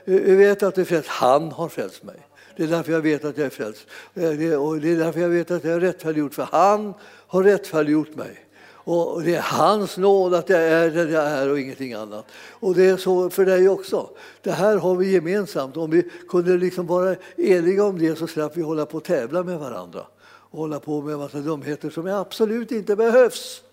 Jag 0.05 0.35
vet 0.35 0.63
att 0.63 0.75
det 0.75 0.81
är 0.81 0.85
frälst. 0.85 1.09
Han 1.09 1.51
har 1.51 1.69
frälst 1.69 2.03
mig. 2.03 2.27
Det 2.57 2.63
är 2.63 2.67
därför 2.67 2.91
jag 2.91 3.01
vet 3.01 3.25
att 3.25 3.37
jag 3.37 3.45
är 3.45 3.49
frälst. 3.49 3.87
Eh, 4.13 4.61
och 4.61 4.79
det 4.79 4.91
är 4.91 4.97
därför 4.97 5.19
jag 5.19 5.29
vet 5.29 5.51
att 5.51 5.63
jag 5.63 5.73
är 5.73 5.79
rättfärdiggjord, 5.79 6.33
för 6.33 6.47
han 6.51 6.93
har 7.27 7.43
rättfärdiggjort 7.43 8.15
mig. 8.15 8.45
Och 8.83 9.23
det 9.23 9.35
är 9.35 9.41
hans 9.41 9.97
nåd 9.97 10.33
att 10.33 10.49
jag 10.49 10.61
är 10.61 10.91
den 10.91 11.11
jag 11.11 11.23
är 11.23 11.49
och 11.49 11.59
ingenting 11.59 11.93
annat. 11.93 12.25
Och 12.49 12.75
det 12.75 12.85
är 12.85 12.97
så 12.97 13.29
för 13.29 13.45
dig 13.45 13.69
också. 13.69 14.09
Det 14.41 14.51
här 14.51 14.77
har 14.77 14.95
vi 14.95 15.11
gemensamt. 15.11 15.77
Om 15.77 15.91
vi 15.91 16.09
kunde 16.29 16.57
liksom 16.57 16.87
vara 16.87 17.15
eniga 17.37 17.83
om 17.83 17.99
det 17.99 18.15
så 18.15 18.27
slapp 18.27 18.57
vi 18.57 18.61
hålla 18.61 18.85
på 18.85 18.97
och 18.97 19.03
tävla 19.03 19.43
med 19.43 19.59
varandra 19.59 20.05
och 20.51 20.59
hålla 20.59 20.79
på 20.79 21.01
med 21.01 21.13
en 21.13 21.19
massa 21.19 21.39
dumheter 21.39 21.89
som 21.89 22.07
absolut 22.07 22.71
inte 22.71 22.95
behövs. 22.95 23.63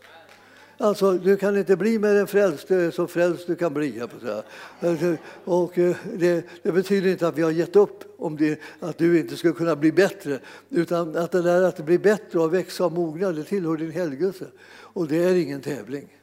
Alltså, 0.80 1.12
du 1.12 1.36
kan 1.36 1.56
inte 1.56 1.76
bli 1.76 1.98
mer 1.98 2.14
än 2.14 2.26
frälst, 2.26 2.68
så 2.92 3.06
frälst 3.06 3.46
du 3.46 3.56
kan 3.56 3.74
bli. 3.74 4.00
Alltså, 4.80 5.16
och 5.44 5.78
eh, 5.78 5.96
det, 6.14 6.46
det, 6.62 6.72
betyder 6.72 7.10
inte 7.10 7.28
att 7.28 7.38
vi 7.38 7.42
har 7.42 7.50
gett 7.50 7.76
upp 7.76 8.04
om 8.18 8.36
det, 8.36 8.60
att 8.80 8.98
du 8.98 9.18
inte 9.20 9.36
ska 9.36 9.52
kunna 9.52 9.76
bli 9.76 9.92
bättre. 9.92 10.38
Utan 10.70 11.16
att 11.16 11.32
det 11.32 11.42
där 11.42 11.62
att 11.62 11.78
bli 11.78 11.98
bättre 11.98 12.38
och 12.38 12.54
växa 12.54 12.86
och 12.86 12.92
mogna, 12.92 13.32
det 13.32 13.44
tillhör 13.44 13.76
din 13.76 13.90
helgelse. 13.90 14.46
Och 14.70 15.08
det 15.08 15.24
är 15.24 15.34
ingen 15.34 15.60
tävling. 15.60 16.16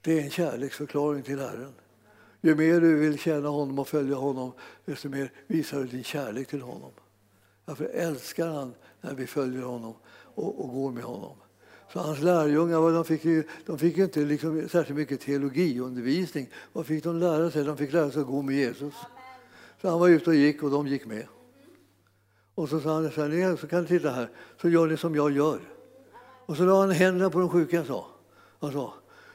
Det 0.00 0.18
är 0.18 0.22
en 0.22 0.30
kärleksförklaring 0.30 1.22
till 1.22 1.38
Herren. 1.38 1.72
Ju 2.40 2.54
mer 2.54 2.80
du 2.80 2.94
vill 2.94 3.18
tjäna 3.18 3.48
honom 3.48 3.78
och 3.78 3.88
följa 3.88 4.16
honom, 4.16 4.52
desto 4.84 5.08
mer 5.08 5.32
visar 5.46 5.78
du 5.78 5.86
din 5.86 6.04
kärlek 6.04 6.48
till 6.48 6.62
honom. 6.62 6.92
Därför 7.64 7.84
älskar 7.84 8.46
han 8.46 8.74
när 9.04 9.14
vi 9.14 9.26
följer 9.26 9.62
honom 9.62 9.94
och, 10.34 10.64
och 10.64 10.72
går 10.72 10.92
med 10.92 11.04
honom. 11.04 11.36
Så 11.92 11.98
hans 11.98 12.20
lärjungar 12.20 12.92
de 12.92 13.04
fick 13.04 13.24
ju, 13.24 13.44
de 13.66 13.78
fick 13.78 13.96
ju 13.96 14.04
inte 14.04 14.20
liksom 14.20 14.68
särskilt 14.68 14.98
mycket 14.98 15.20
teologiundervisning. 15.20 16.48
Vad 16.72 16.86
fick 16.86 17.04
de 17.04 17.16
lära 17.16 17.50
sig? 17.50 17.64
De 17.64 17.76
fick 17.76 17.92
lära 17.92 18.10
sig 18.10 18.20
att 18.20 18.26
gå 18.26 18.42
med 18.42 18.56
Jesus. 18.56 18.94
Så 19.80 19.88
han 19.88 20.00
var 20.00 20.08
ute 20.08 20.30
och 20.30 20.36
gick 20.36 20.62
och 20.62 20.70
de 20.70 20.86
gick 20.86 21.06
med. 21.06 21.26
Och 22.54 22.68
så 22.68 22.80
sa 22.80 22.94
han 22.94 23.10
så 23.10 23.22
här, 23.22 23.56
så 23.56 23.66
kan 23.66 23.82
ni 23.82 23.88
titta 23.88 24.10
här, 24.10 24.30
så 24.60 24.68
gör 24.68 24.86
ni 24.86 24.96
som 24.96 25.14
jag 25.14 25.32
gör. 25.32 25.60
Och 26.46 26.56
så 26.56 26.64
la 26.64 26.80
han 26.80 26.90
händerna 26.90 27.30
på 27.30 27.38
de 27.38 27.48
sjuka 27.48 27.84
så. 27.84 28.06
Och, 28.58 28.72
så. 28.72 28.92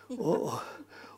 och, 0.07 0.43
och, 0.43 0.53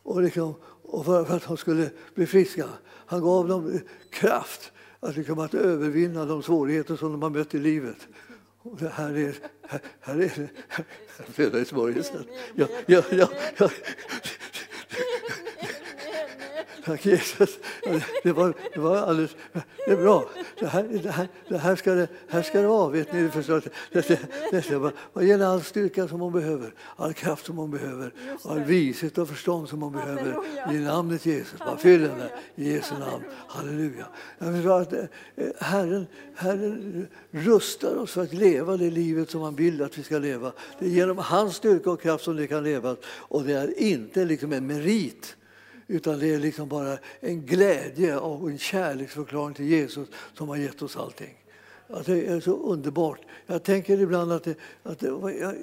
och, 0.02 0.22
liksom, 0.22 0.54
och 0.82 1.04
för, 1.04 1.24
för, 1.24 1.36
att 1.36 1.46
de 1.46 1.56
skulle 1.56 1.90
bli 2.14 2.26
friska. 2.26 2.68
Han 3.06 3.22
gav 3.22 3.48
dem 3.48 3.80
kraft 4.10 4.72
att, 5.00 5.16
liksom, 5.16 5.38
att 5.38 5.54
övervinna 5.54 6.24
de 6.24 6.42
svårigheter 6.42 6.96
som 6.96 7.12
de 7.12 7.22
har 7.22 7.30
mött 7.30 7.54
i 7.54 7.58
livet. 7.58 8.08
Och 8.62 8.76
det 8.76 8.88
här 8.88 9.16
är... 9.16 9.34
Här, 9.68 9.80
här 10.00 10.20
är 10.20 10.50
Födelseborgelsen. 11.32 12.24
Ja, 12.54 12.66
ja, 12.86 13.02
ja, 13.10 13.28
ja. 13.58 13.70
Tack 16.84 17.06
Jesus. 17.06 17.58
Det 18.22 18.32
var, 18.32 18.54
det 18.74 18.80
var 18.80 18.96
alldeles... 18.96 19.36
Det 19.86 19.92
är 19.92 19.96
bra. 19.96 20.28
Det 20.58 20.66
här, 20.66 21.00
det 21.02 21.10
här, 21.10 21.28
det 21.48 21.58
här, 21.58 21.76
ska, 21.76 21.94
det, 21.94 22.08
här 22.28 22.42
ska 22.42 22.60
det 22.60 22.66
vara. 22.66 22.90
Vet 22.90 23.12
ni, 23.12 23.28
förstår. 23.28 23.62
Det, 23.92 24.08
det, 24.08 24.68
det, 24.68 24.92
vad 25.12 25.24
gäller 25.24 25.46
all 25.46 25.62
styrka 25.62 26.08
som 26.08 26.20
hon 26.20 26.32
behöver, 26.32 26.74
all 26.96 27.14
kraft 27.14 27.46
som 27.46 27.56
hon 27.56 27.70
behöver, 27.70 28.12
all 28.44 28.60
vishet 28.60 29.18
och 29.18 29.28
förstånd 29.28 29.68
som 29.68 29.82
hon 29.82 29.92
behöver. 29.92 30.36
I 30.72 30.78
namnet 30.78 31.26
Jesus. 31.26 31.58
Bara 31.58 31.76
fyll 31.76 32.00
henne 32.00 32.28
i 32.54 32.72
Jesu 32.72 32.94
namn. 32.94 33.24
Halleluja. 33.48 34.06
Jag 34.38 34.54
förstår 34.54 34.80
att 34.80 34.92
eh, 34.92 35.04
Herren, 35.60 36.06
Herren 36.34 37.06
rustar 37.30 37.96
oss 37.96 38.12
för 38.12 38.22
att 38.22 38.32
leva 38.32 38.76
det 38.76 38.90
livet 38.90 39.30
som 39.30 39.42
han 39.42 39.54
vill 39.54 39.82
att 39.82 39.98
vi 39.98 40.02
ska 40.02 40.18
leva. 40.18 40.52
Det 40.78 40.84
är 40.84 40.90
genom 40.90 41.18
hans 41.18 41.56
styrka 41.56 41.90
och 41.90 42.00
kraft 42.00 42.24
som 42.24 42.36
det 42.36 42.46
kan 42.46 42.64
levas. 42.64 42.98
Och 43.06 43.44
det 43.44 43.52
är 43.52 43.80
inte 43.80 44.24
liksom 44.24 44.52
en 44.52 44.66
merit 44.66 45.36
utan 45.92 46.18
det 46.18 46.34
är 46.34 46.38
liksom 46.38 46.68
bara 46.68 46.98
en 47.20 47.46
glädje 47.46 48.16
och 48.16 48.50
en 48.50 48.58
kärleksförklaring 48.58 49.54
till 49.54 49.64
Jesus 49.64 50.08
som 50.34 50.48
har 50.48 50.56
gett 50.56 50.82
oss 50.82 50.96
allting. 50.96 51.34
Att 51.88 52.06
det 52.06 52.26
är 52.26 52.40
så 52.40 52.56
underbart. 52.56 53.20
Jag 53.46 53.62
tänker 53.62 54.00
ibland 54.00 54.32
att, 54.32 54.44
det, 54.44 54.54
att 54.82 54.98
det, 54.98 55.06
jag, 55.06 55.54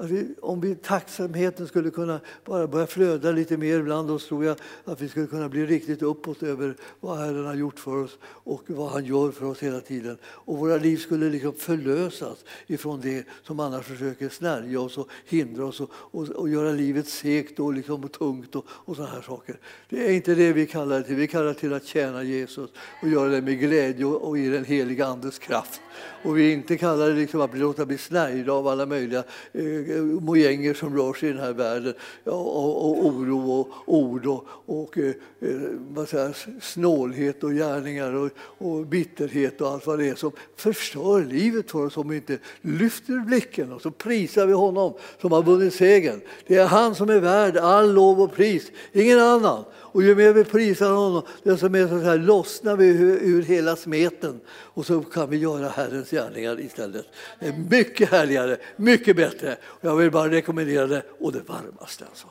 att 0.00 0.10
vi, 0.10 0.34
om 0.42 0.60
vi 0.60 0.74
tacksamheten 0.74 1.66
skulle 1.66 1.90
kunna 1.90 2.20
bara 2.44 2.66
börja 2.66 2.86
flöda 2.86 3.30
lite 3.30 3.56
mer 3.56 3.78
ibland 3.78 4.10
oss 4.10 4.28
tror 4.28 4.44
jag 4.44 4.56
att 4.84 5.00
vi 5.00 5.08
skulle 5.08 5.26
kunna 5.26 5.48
bli 5.48 5.66
riktigt 5.66 6.02
uppåt 6.02 6.42
över 6.42 6.76
vad 7.00 7.18
Herren 7.18 7.46
har 7.46 7.54
gjort 7.54 7.78
för 7.78 7.96
oss 7.96 8.18
och 8.22 8.62
vad 8.66 8.90
han 8.90 9.04
gör 9.04 9.30
för 9.30 9.46
oss 9.46 9.62
hela 9.62 9.80
tiden. 9.80 10.18
Och 10.24 10.58
våra 10.58 10.76
liv 10.76 10.96
skulle 10.96 11.30
liksom 11.30 11.52
förlösas 11.52 12.44
ifrån 12.66 13.00
det 13.00 13.26
som 13.42 13.60
annars 13.60 13.86
försöker 13.86 14.28
snärja 14.28 14.80
oss 14.80 14.98
och 14.98 15.08
hindra 15.26 15.66
oss 15.66 15.80
och, 15.80 15.90
och, 15.92 16.28
och 16.28 16.48
göra 16.48 16.72
livet 16.72 17.08
segt 17.08 17.60
och, 17.60 17.72
liksom 17.72 18.04
och 18.04 18.12
tungt 18.12 18.54
och, 18.54 18.64
och 18.68 18.96
sådana 18.96 19.14
här 19.14 19.22
saker. 19.22 19.58
Det 19.88 20.08
är 20.08 20.12
inte 20.12 20.34
det 20.34 20.52
vi 20.52 20.66
kallar 20.66 20.98
det 20.98 21.04
till. 21.04 21.16
Vi 21.16 21.26
kallar 21.26 21.46
det 21.46 21.54
till 21.54 21.72
att 21.72 21.84
tjäna 21.84 22.22
Jesus 22.22 22.70
och 23.02 23.08
göra 23.08 23.28
det 23.28 23.42
med 23.42 23.58
glädje 23.60 24.04
och, 24.04 24.28
och 24.28 24.38
i 24.38 24.48
den 24.48 24.64
heliga 24.64 25.06
Andes 25.06 25.38
kraft. 25.38 25.80
Och 26.22 26.38
vi 26.38 26.52
inte 26.52 26.76
kallar 26.76 27.08
det 27.08 27.14
liksom 27.14 27.40
att 27.40 27.58
låta 27.58 27.86
bli 27.86 27.98
snärjda 27.98 28.52
av 28.52 28.68
alla 28.68 28.86
möjliga 28.86 29.24
eh, 29.52 29.87
mojänger 30.20 30.74
som 30.74 30.96
rör 30.96 31.12
sig 31.12 31.28
i 31.28 31.32
den 31.32 31.42
här 31.42 31.52
världen. 31.52 31.94
Och, 32.24 32.56
och, 32.56 33.06
oro 33.06 33.50
och 33.50 33.68
ord 33.86 34.26
och, 34.26 34.44
och 34.66 34.98
eh, 34.98 35.12
eh 35.40 35.50
vad 35.88 36.08
säger, 36.08 36.36
snålhet 36.60 37.44
och 37.44 37.52
gärningar 37.52 38.14
och, 38.14 38.30
och 38.38 38.86
bitterhet 38.86 39.60
och 39.60 39.68
allt 39.68 39.86
vad 39.86 39.98
det 39.98 40.08
är 40.08 40.14
som 40.14 40.32
förstör 40.56 41.24
livet 41.24 41.70
för 41.70 41.86
oss 41.86 41.96
om 41.96 42.08
vi 42.08 42.16
inte 42.16 42.38
lyfter 42.60 43.24
blicken 43.26 43.72
och 43.72 43.82
så 43.82 43.90
prisar 43.90 44.46
vi 44.46 44.52
honom 44.52 44.92
som 45.20 45.32
har 45.32 45.42
vunnit 45.42 45.74
segern. 45.74 46.20
Det 46.46 46.56
är 46.56 46.66
han 46.66 46.94
som 46.94 47.10
är 47.10 47.20
värd 47.20 47.56
all 47.56 47.92
lov 47.92 48.20
och 48.20 48.32
pris, 48.32 48.72
ingen 48.92 49.18
annan. 49.18 49.64
Och 49.98 50.04
ju 50.04 50.14
mer 50.14 50.32
vi 50.32 50.44
prisar 50.44 50.90
honom, 50.90 51.22
desto 51.42 51.68
mer 51.68 51.88
så 51.88 51.98
här 51.98 52.18
lossnar 52.18 52.76
vi 52.76 52.86
ur, 52.86 53.18
ur 53.22 53.42
hela 53.42 53.76
smeten 53.76 54.40
och 54.48 54.86
så 54.86 55.02
kan 55.02 55.30
vi 55.30 55.36
göra 55.36 55.68
Herrens 55.68 56.10
gärningar 56.10 56.60
istället. 56.60 57.06
Det 57.40 57.46
är 57.46 57.52
mycket 57.70 58.10
härligare, 58.10 58.56
mycket 58.76 59.16
bättre. 59.16 59.56
Jag 59.80 59.96
vill 59.96 60.10
bara 60.10 60.30
rekommendera 60.30 60.86
det 60.86 61.02
och 61.20 61.32
det 61.32 61.40
varmaste. 61.46 62.04
Alltså. 62.04 62.26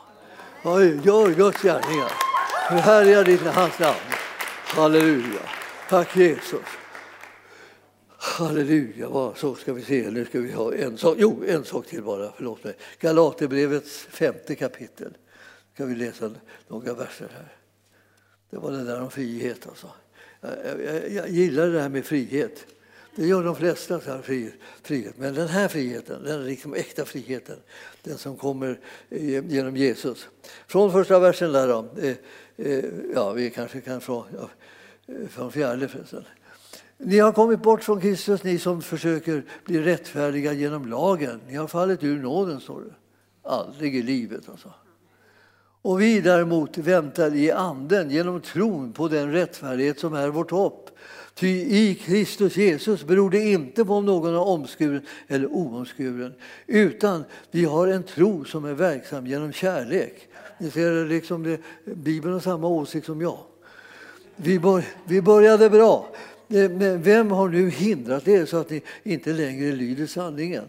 Ja, 0.64 0.84
gör 0.84 1.36
Guds 1.36 1.62
gärningar. 1.62 2.12
Förhärliga 2.70 3.24
ditt 3.24 3.42
hans 3.42 3.80
namn. 3.80 3.98
Halleluja. 4.66 5.42
Tack 5.90 6.18
Jesus. 6.18 6.66
Halleluja. 8.18 9.34
Så 9.36 9.56
ska 9.56 9.74
vi 9.74 9.82
se, 9.82 10.10
nu 10.12 10.26
ska 10.26 10.40
vi 10.40 10.52
ha 10.52 10.74
en 10.74 10.98
sak. 10.98 11.16
Jo, 11.20 11.44
en 11.48 11.66
sak 11.66 11.88
till 11.88 12.04
bara. 12.04 12.32
Förlåt 12.36 12.64
mig. 12.64 12.74
Galaterbrevets 13.00 14.08
femte 14.10 14.56
kapitel. 14.56 15.14
Ska 15.74 15.86
vi 15.86 15.96
läsa 15.96 16.32
några 16.68 16.94
verser 16.94 17.28
här. 17.34 17.57
Det 18.50 18.58
var 18.58 18.72
det 18.72 18.84
där 18.84 19.02
om 19.02 19.12
frihet 19.12 19.68
alltså. 19.68 19.88
Jag, 20.42 20.84
jag, 20.84 21.12
jag 21.12 21.30
gillar 21.30 21.68
det 21.68 21.82
här 21.82 21.90
med 21.90 22.06
frihet. 22.06 22.66
Det 23.18 23.28
gör 23.28 23.44
de 23.44 23.56
flesta, 23.56 24.00
så 24.00 24.12
här, 24.12 24.22
frihet. 24.84 25.18
Men 25.18 25.34
den 25.34 25.48
här 25.48 25.68
friheten, 25.68 26.24
den 26.24 26.46
liksom 26.46 26.74
äkta 26.74 27.06
friheten, 27.06 27.56
den 28.04 28.18
som 28.18 28.38
kommer 28.38 28.80
genom 29.10 29.78
Jesus. 29.78 30.28
Från 30.68 30.92
första 30.92 31.20
versen 31.20 31.52
där 31.52 31.68
då, 31.68 31.86
eh, 32.02 32.16
eh, 32.58 32.86
ja, 33.16 33.32
vi 33.32 33.50
kanske 33.50 33.82
kan 33.82 34.02
från, 34.02 34.24
ja, 34.34 34.50
eh, 35.14 35.28
från 35.28 35.52
fjärde 35.52 35.88
förresten. 35.88 36.24
Ni 36.98 37.20
har 37.20 37.32
kommit 37.32 37.62
bort 37.62 37.84
från 37.84 38.02
Kristus, 38.02 38.44
ni 38.44 38.60
som 38.60 38.82
försöker 38.82 39.44
bli 39.66 39.82
rättfärdiga 39.82 40.54
genom 40.54 40.86
lagen. 40.86 41.42
Ni 41.48 41.56
har 41.56 41.68
fallit 41.68 42.04
ur 42.04 42.18
nåden, 42.18 42.60
står 42.60 42.82
det. 42.82 42.94
Aldrig 43.50 43.96
i 43.96 44.02
livet 44.02 44.50
alltså. 44.50 44.74
Och 45.88 46.02
vi 46.02 46.22
däremot 46.22 46.78
väntar 46.78 47.36
i 47.36 47.52
anden 47.52 48.10
genom 48.10 48.42
tron 48.42 48.94
på 48.94 49.08
den 49.08 49.32
rättfärdighet 49.32 50.00
som 50.00 50.14
är 50.14 50.28
vårt 50.30 50.52
hopp. 50.52 50.90
Ty 51.36 51.48
i 51.48 51.96
Kristus 51.96 52.58
Jesus 52.58 53.04
beror 53.04 53.30
det 53.30 53.52
inte 53.52 53.86
på 53.86 53.94
om 53.94 54.06
någon 54.06 54.34
är 54.34 54.40
omskuren 54.40 55.02
eller 55.28 55.48
oomskuren 55.48 56.34
utan 56.66 57.24
vi 57.52 57.66
har 57.66 57.88
en 57.88 58.04
tro 58.04 58.46
som 58.46 58.66
är 58.66 58.74
verksam 58.74 59.28
genom 59.28 59.52
kärlek. 59.54 60.28
Ni 60.58 60.72
ser, 60.72 61.06
liksom 61.06 61.44
det, 61.44 61.60
Bibeln 61.96 62.34
har 62.34 62.40
samma 62.40 62.68
åsikt 62.68 63.06
som 63.06 63.22
jag. 63.22 63.40
Vi, 64.36 64.60
bör, 64.60 64.84
vi 65.06 65.22
började 65.22 65.70
bra, 65.70 66.10
eh, 66.50 66.70
men 66.72 67.02
vem 67.02 67.32
har 67.32 67.50
nu 67.50 67.70
hindrat 67.70 68.28
er 68.28 68.46
så 68.46 68.58
att 68.58 68.70
ni 68.70 68.82
inte 69.04 69.34
längre 69.34 69.72
lyder 69.72 70.06
sanningen? 70.06 70.66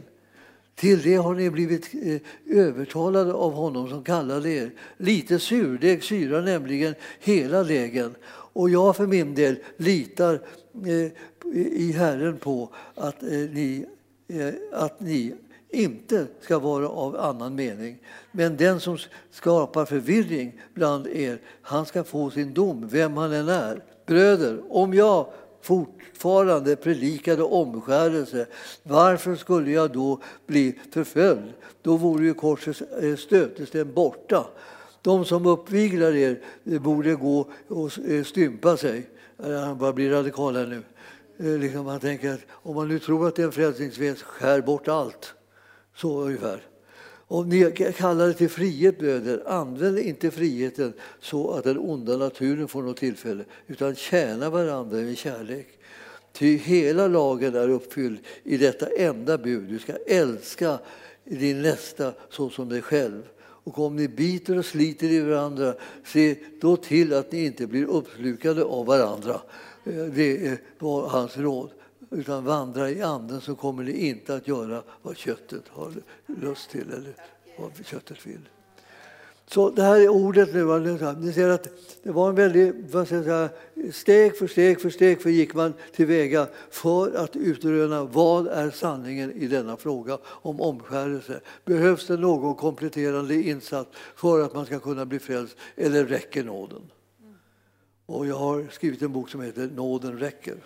Till 0.78 1.02
det 1.02 1.16
har 1.16 1.34
ni 1.34 1.50
blivit 1.50 1.90
eh, 2.02 2.20
övertalade 2.58 3.32
av 3.32 3.52
honom 3.52 3.88
som 3.88 4.04
kallade 4.04 4.50
er. 4.50 4.70
Lite 4.96 5.38
surdeg 5.38 6.04
syrar 6.04 6.42
nämligen 6.42 6.94
hela 7.20 7.62
lägen, 7.62 8.14
Och 8.30 8.70
jag 8.70 8.96
för 8.96 9.06
min 9.06 9.34
del 9.34 9.56
litar 9.76 10.40
eh, 10.86 11.12
i 11.54 11.92
Herren 11.92 12.36
på 12.36 12.68
att 12.94 13.22
eh, 13.22 13.28
ni, 13.28 13.86
att 14.72 15.00
ni 15.00 15.34
inte 15.70 16.26
ska 16.40 16.58
vara 16.58 16.88
av 16.88 17.16
annan 17.16 17.54
mening. 17.54 17.98
Men 18.32 18.56
den 18.56 18.80
som 18.80 18.98
skapar 19.30 19.84
förvirring 19.84 20.60
bland 20.74 21.06
er, 21.06 21.40
han 21.62 21.86
ska 21.86 22.04
få 22.04 22.30
sin 22.30 22.54
dom, 22.54 22.88
vem 22.88 23.16
han 23.16 23.32
än 23.32 23.48
är. 23.48 23.82
Bröder, 24.06 24.60
om 24.68 24.94
jag 24.94 25.26
fortfarande 25.68 26.76
predikade 26.76 27.42
omskärelse, 27.42 28.46
varför 28.82 29.36
skulle 29.36 29.70
jag 29.70 29.92
då 29.92 30.20
bli 30.46 30.78
förföljd? 30.90 31.52
Då 31.82 31.96
vore 31.96 32.24
ju 32.24 32.34
korsets 32.34 32.82
eh, 32.82 33.16
stötesten 33.16 33.94
borta. 33.94 34.46
De 35.02 35.24
som 35.24 35.46
uppviglar 35.46 36.14
er 36.14 36.40
eh, 36.64 36.80
borde 36.80 37.14
gå 37.14 37.48
och 37.68 37.98
eh, 37.98 38.24
stympa 38.24 38.76
sig. 38.76 39.10
Han 39.42 39.78
bara 39.78 39.92
blir 39.92 40.10
radikal 40.10 40.56
här 40.56 40.66
nu. 40.66 40.82
Liksom 41.58 41.84
man 41.84 42.00
tänker 42.00 42.34
att 42.34 42.40
om 42.50 42.74
man 42.74 42.88
nu 42.88 42.98
tror 42.98 43.28
att 43.28 43.36
det 43.36 43.42
är 43.42 43.46
en 43.46 43.52
frälsningsväg, 43.52 44.18
skär 44.18 44.60
bort 44.60 44.88
allt. 44.88 45.34
Så 45.96 46.20
ungefär. 46.20 46.67
Om 47.30 47.48
ni 47.48 47.72
kallar 47.96 48.26
det 48.26 48.34
till 48.34 48.48
frihet, 48.48 48.98
bröder, 48.98 49.42
använd 49.46 49.98
inte 49.98 50.30
friheten 50.30 50.92
så 51.20 51.50
att 51.50 51.64
den 51.64 51.78
onda 51.78 52.16
naturen 52.16 52.68
får 52.68 52.82
något 52.82 52.96
tillfälle, 52.96 53.44
utan 53.66 53.94
tjäna 53.94 54.50
varandra 54.50 54.96
med 54.96 55.18
kärlek. 55.18 55.66
Ty 56.32 56.56
hela 56.56 57.08
lagen 57.08 57.54
är 57.54 57.68
uppfylld 57.68 58.18
i 58.44 58.56
detta 58.56 58.86
enda 58.86 59.38
bud. 59.38 59.68
Du 59.68 59.78
ska 59.78 59.92
älska 60.06 60.78
din 61.24 61.62
nästa 61.62 62.12
så 62.30 62.50
som 62.50 62.68
dig 62.68 62.82
själv. 62.82 63.22
Och 63.38 63.78
om 63.78 63.96
ni 63.96 64.08
biter 64.08 64.58
och 64.58 64.64
sliter 64.64 65.08
i 65.08 65.20
varandra, 65.20 65.74
se 66.04 66.36
då 66.60 66.76
till 66.76 67.14
att 67.14 67.32
ni 67.32 67.44
inte 67.44 67.66
blir 67.66 67.84
uppslukade 67.84 68.64
av 68.64 68.86
varandra. 68.86 69.40
Eh, 69.84 70.04
det 70.04 70.58
var 70.78 71.08
hans 71.08 71.36
råd 71.36 71.70
utan 72.10 72.44
vandra 72.44 72.90
i 72.90 73.02
anden 73.02 73.40
så 73.40 73.54
kommer 73.54 73.82
ni 73.84 74.08
inte 74.08 74.34
att 74.34 74.48
göra 74.48 74.82
vad 75.02 75.16
köttet 75.16 75.68
har 75.68 75.92
lust 76.26 76.70
till 76.70 76.92
eller 76.92 77.14
vad 77.58 77.86
köttet 77.86 78.26
vill. 78.26 78.48
Så 79.50 79.70
det 79.70 79.82
här 79.82 80.00
är 80.00 80.08
ordet 80.08 80.54
nu. 80.54 81.14
Ni 81.18 81.32
ser 81.32 81.48
att 81.48 81.68
det 82.02 82.10
var 82.10 82.28
en 82.28 82.34
väldig, 82.34 82.74
vad 82.90 83.06
ska 83.06 83.16
jag 83.16 83.24
säga, 83.24 83.48
steg 83.92 84.36
för 84.36 84.46
steg 84.46 84.80
för 84.80 84.90
steg 84.90 85.22
för 85.22 85.30
gick 85.30 85.54
man 85.54 85.74
tillväga 85.92 86.46
för 86.70 87.14
att 87.16 87.36
utröna 87.36 88.04
vad 88.04 88.46
är 88.46 88.70
sanningen 88.70 89.32
i 89.32 89.46
denna 89.46 89.76
fråga 89.76 90.18
om 90.24 90.60
omskärelse. 90.60 91.40
Behövs 91.64 92.06
det 92.06 92.16
någon 92.16 92.54
kompletterande 92.54 93.34
insats 93.34 93.90
för 94.16 94.40
att 94.40 94.54
man 94.54 94.66
ska 94.66 94.78
kunna 94.78 95.06
bli 95.06 95.18
frälst 95.18 95.56
eller 95.76 96.04
räcker 96.04 96.44
nåden? 96.44 96.82
Och 98.06 98.26
jag 98.26 98.36
har 98.36 98.66
skrivit 98.70 99.02
en 99.02 99.12
bok 99.12 99.30
som 99.30 99.40
heter 99.40 99.70
Nåden 99.74 100.18
räcker. 100.18 100.56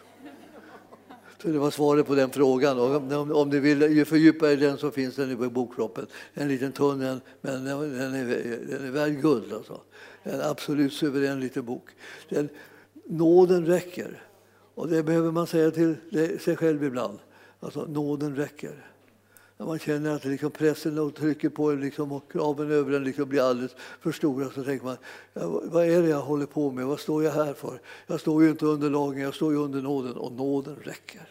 Så 1.43 1.49
det 1.49 1.59
var 1.59 1.70
svaret 1.70 2.07
på 2.07 2.14
den 2.14 2.30
frågan. 2.30 2.78
Och 2.78 3.12
om, 3.12 3.32
om 3.32 3.51
du 3.51 3.61
vill 3.61 4.07
fördjupa 4.07 4.47
dig 4.47 4.55
i 4.55 4.57
den 4.57 4.78
så 4.78 4.90
finns 4.90 5.16
den 5.16 5.30
i 5.30 5.36
bokkroppen. 5.36 6.07
En 6.34 6.49
liten 6.49 6.72
tunn 6.72 7.20
men 7.40 7.64
den 7.64 7.66
är, 7.66 8.68
den 8.68 8.86
är 8.86 8.90
värd 8.90 9.22
guld. 9.22 9.53
Alltså. 9.53 9.80
En 10.22 10.40
absolut 10.40 10.93
suverän 10.93 11.40
liten 11.40 11.64
bok. 11.64 11.88
Den, 12.28 12.49
nåden 13.05 13.66
räcker. 13.66 14.22
Och 14.74 14.88
det 14.88 15.03
behöver 15.03 15.30
man 15.30 15.47
säga 15.47 15.70
till 15.70 15.97
sig 16.40 16.57
själv 16.57 16.84
ibland. 16.84 17.18
Alltså, 17.61 17.86
nåden 17.86 18.36
räcker. 18.36 18.91
När 19.62 19.66
man 19.66 19.78
känner 19.78 20.10
att 20.14 20.24
liksom 20.24 20.50
pressen 20.50 20.98
och 20.98 21.14
trycker 21.14 21.48
på 21.48 21.70
en 21.70 21.80
liksom, 21.80 22.12
och 22.12 22.32
kraven 22.32 22.70
över 22.70 22.92
en 22.92 23.04
liksom 23.04 23.28
blir 23.28 23.40
alldeles 23.40 23.76
för 24.00 24.12
stora 24.12 24.50
så 24.50 24.64
tänker 24.64 24.84
man, 24.84 24.96
vad 25.64 25.84
är 25.84 26.02
det 26.02 26.08
jag 26.08 26.20
håller 26.20 26.46
på 26.46 26.70
med? 26.70 26.86
Vad 26.86 27.00
står 27.00 27.24
jag 27.24 27.32
här 27.32 27.54
för? 27.54 27.80
Jag 28.06 28.20
står 28.20 28.42
ju 28.42 28.50
inte 28.50 28.66
under 28.66 28.90
lagen, 28.90 29.22
jag 29.22 29.34
står 29.34 29.52
ju 29.52 29.58
under 29.58 29.82
nåden 29.82 30.12
och 30.12 30.32
nåden 30.32 30.76
räcker. 30.82 31.28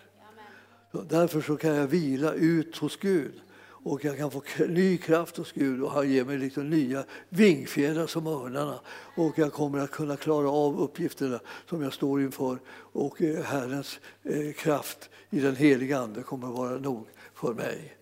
Så 0.91 1.01
därför 1.01 1.41
så 1.41 1.57
kan 1.57 1.75
jag 1.75 1.87
vila 1.87 2.33
ut 2.33 2.77
hos 2.77 2.97
Gud 2.97 3.33
och 3.63 4.05
jag 4.05 4.17
kan 4.17 4.31
få 4.31 4.43
ny 4.67 4.97
kraft 4.97 5.37
hos 5.37 5.51
Gud 5.51 5.83
och 5.83 5.91
han 5.91 6.09
ger 6.09 6.25
mig 6.25 6.37
liksom 6.37 6.69
nya 6.69 7.03
vingfjädrar 7.29 8.07
som 8.07 8.27
örnarna. 8.27 8.79
Och 9.15 9.39
jag 9.39 9.53
kommer 9.53 9.79
att 9.79 9.91
kunna 9.91 10.17
klara 10.17 10.49
av 10.49 10.81
uppgifterna 10.81 11.39
som 11.69 11.81
jag 11.81 11.93
står 11.93 12.21
inför 12.21 12.59
och 12.75 13.21
eh, 13.21 13.43
Herrens 13.43 13.99
eh, 14.23 14.53
kraft 14.53 15.09
i 15.29 15.39
den 15.39 15.55
heliga 15.55 15.99
Ande 15.99 16.23
kommer 16.23 16.47
att 16.47 16.57
vara 16.57 16.77
nog 16.77 17.07
för 17.33 17.53
mig. 17.53 17.97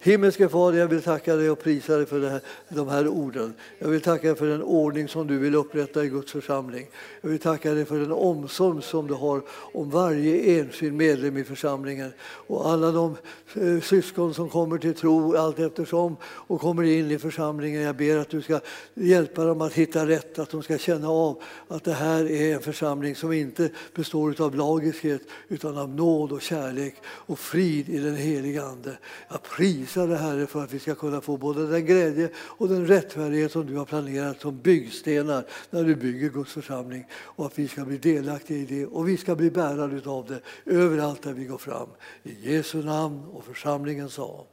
Himmelske 0.00 0.48
Fader, 0.48 0.78
jag 0.78 0.86
vill 0.86 1.02
tacka 1.02 1.36
dig 1.36 1.50
och 1.50 1.58
prisa 1.58 1.96
dig 1.96 2.06
för 2.06 2.20
det 2.20 2.28
här, 2.28 2.40
de 2.68 2.88
här 2.88 3.08
orden. 3.08 3.54
Jag 3.78 3.88
vill 3.88 4.00
tacka 4.00 4.26
dig 4.26 4.36
för 4.36 4.46
den 4.46 4.62
ordning 4.62 5.08
som 5.08 5.26
du 5.26 5.38
vill 5.38 5.54
upprätta 5.54 6.04
i 6.04 6.08
Guds 6.08 6.32
församling. 6.32 6.86
Jag 7.20 7.30
vill 7.30 7.38
tacka 7.38 7.74
dig 7.74 7.84
för 7.84 7.98
den 7.98 8.12
omsorg 8.12 8.82
som 8.82 9.06
du 9.06 9.14
har 9.14 9.42
om 9.48 9.90
varje 9.90 10.60
enskild 10.60 10.94
medlem 10.94 11.36
i 11.36 11.44
församlingen 11.44 12.12
och 12.20 12.68
alla 12.68 12.90
de 12.90 13.16
eh, 13.54 13.80
syskon 13.80 14.34
som 14.34 14.48
kommer 14.48 14.78
till 14.78 14.94
tro 14.94 15.36
allt 15.36 15.58
eftersom 15.58 16.16
och 16.24 16.60
kommer 16.60 16.82
in 16.82 17.10
i 17.10 17.18
församlingen. 17.18 17.82
Jag 17.82 17.96
ber 17.96 18.16
att 18.16 18.30
du 18.30 18.42
ska 18.42 18.60
hjälpa 18.94 19.44
dem 19.44 19.60
att 19.60 19.72
hitta 19.72 20.06
rätt, 20.06 20.38
att 20.38 20.50
de 20.50 20.62
ska 20.62 20.78
känna 20.78 21.08
av 21.08 21.42
att 21.68 21.84
det 21.84 21.92
här 21.92 22.30
är 22.30 22.54
en 22.54 22.60
församling 22.60 23.14
som 23.14 23.32
inte 23.32 23.70
består 23.94 24.40
av 24.42 24.54
lagiskhet 24.54 25.22
utan 25.48 25.78
av 25.78 25.88
nåd 25.88 26.32
och 26.32 26.42
kärlek 26.42 26.94
och 27.04 27.38
frid 27.38 27.88
i 27.88 27.98
den 27.98 28.16
heliga 28.16 28.64
Ande. 28.64 28.98
Jag 29.28 29.42
Visa 29.74 30.06
det 30.06 30.16
Herre 30.16 30.46
för 30.46 30.64
att 30.64 30.72
vi 30.72 30.78
ska 30.78 30.94
kunna 30.94 31.20
få 31.20 31.36
både 31.36 31.66
den 31.66 31.86
glädje 31.86 32.30
och 32.36 32.68
den 32.68 32.86
rättfärdighet 32.86 33.52
som 33.52 33.66
du 33.66 33.76
har 33.76 33.84
planerat 33.84 34.40
som 34.40 34.58
byggstenar 34.58 35.44
när 35.70 35.84
du 35.84 35.94
bygger 35.94 36.28
Guds 36.28 36.52
församling 36.52 37.06
och 37.12 37.46
att 37.46 37.58
vi 37.58 37.68
ska 37.68 37.84
bli 37.84 37.98
delaktiga 37.98 38.58
i 38.58 38.64
det 38.64 38.86
och 38.86 39.08
vi 39.08 39.16
ska 39.16 39.34
bli 39.34 39.50
bärare 39.50 40.10
av 40.10 40.26
det 40.26 40.40
överallt 40.72 41.22
där 41.22 41.32
vi 41.32 41.44
går 41.44 41.58
fram. 41.58 41.88
I 42.22 42.54
Jesu 42.54 42.82
namn 42.82 43.22
och 43.32 43.44
församlingen 43.44 44.08
sa 44.08 44.46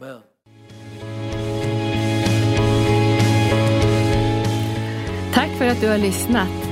Amen. 0.00 0.20
Tack 5.34 5.58
för 5.58 5.66
att 5.66 5.80
du 5.80 5.88
har 5.88 5.98
lyssnat. 5.98 6.71